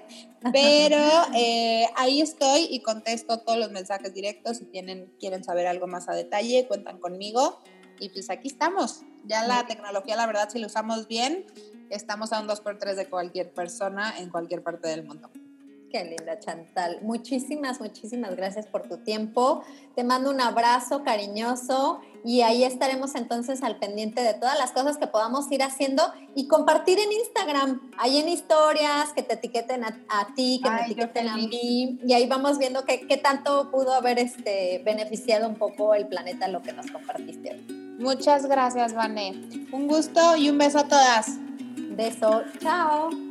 pero 0.51 0.99
eh, 1.35 1.85
ahí 1.95 2.21
estoy 2.21 2.67
y 2.69 2.81
contesto 2.81 3.39
todos 3.39 3.59
los 3.59 3.71
mensajes 3.71 4.13
directos. 4.13 4.57
Si 4.57 4.65
tienen, 4.65 5.11
quieren 5.19 5.43
saber 5.43 5.67
algo 5.67 5.87
más 5.87 6.07
a 6.09 6.13
detalle, 6.13 6.67
cuentan 6.67 6.99
conmigo. 6.99 7.61
Y 7.99 8.09
pues 8.09 8.29
aquí 8.29 8.47
estamos. 8.47 9.01
Ya 9.25 9.45
la 9.45 9.65
tecnología, 9.65 10.15
la 10.15 10.27
verdad, 10.27 10.49
si 10.49 10.59
lo 10.59 10.67
usamos 10.67 11.07
bien, 11.07 11.45
estamos 11.89 12.31
a 12.31 12.39
un 12.39 12.47
2x3 12.47 12.95
de 12.95 13.09
cualquier 13.09 13.51
persona 13.51 14.17
en 14.19 14.29
cualquier 14.29 14.63
parte 14.63 14.87
del 14.87 15.03
mundo. 15.03 15.29
Qué 15.91 16.03
linda, 16.03 16.37
Chantal. 16.39 16.99
Muchísimas, 17.01 17.79
muchísimas 17.79 18.35
gracias 18.35 18.67
por 18.67 18.89
tu 18.89 18.97
tiempo. 18.97 19.63
Te 19.95 20.03
mando 20.03 20.29
un 20.29 20.41
abrazo 20.41 21.03
cariñoso 21.03 22.01
y 22.25 22.41
ahí 22.41 22.65
estaremos 22.65 23.15
entonces 23.15 23.63
al 23.63 23.79
pendiente 23.79 24.21
de 24.21 24.33
todas 24.33 24.59
las 24.59 24.71
cosas 24.71 24.97
que 24.97 25.07
podamos 25.07 25.49
ir 25.49 25.63
haciendo 25.63 26.03
y 26.35 26.47
compartir 26.49 26.99
en 26.99 27.11
Instagram, 27.13 27.91
ahí 27.97 28.17
en 28.17 28.27
historias, 28.27 29.13
que 29.13 29.23
te 29.23 29.35
etiqueten 29.35 29.85
a, 29.85 30.33
ti, 30.35 30.59
que 30.61 30.69
me 30.69 30.81
etiqueten 30.81 31.29
a 31.29 31.37
mí 31.37 31.99
y 32.05 32.13
ahí 32.13 32.27
vamos 32.27 32.57
viendo 32.57 32.83
qué, 32.83 33.17
tanto 33.23 33.71
pudo 33.71 33.93
haber 33.93 34.19
este, 34.19 34.81
beneficiado 34.83 35.47
un 35.47 35.55
poco 35.55 35.93
el 35.93 36.07
planeta 36.07 36.49
lo 36.49 36.61
que 36.61 36.73
nos 36.73 36.91
compartiste 36.91 37.65
Muchas 37.97 38.45
gracias, 38.45 38.93
Vané. 38.93 39.31
Un 39.71 39.87
gusto 39.87 40.35
y 40.35 40.49
un 40.49 40.57
beso 40.57 40.79
a 40.79 40.87
todas. 40.87 41.39
Beso. 41.95 42.43
Chao. 42.59 43.26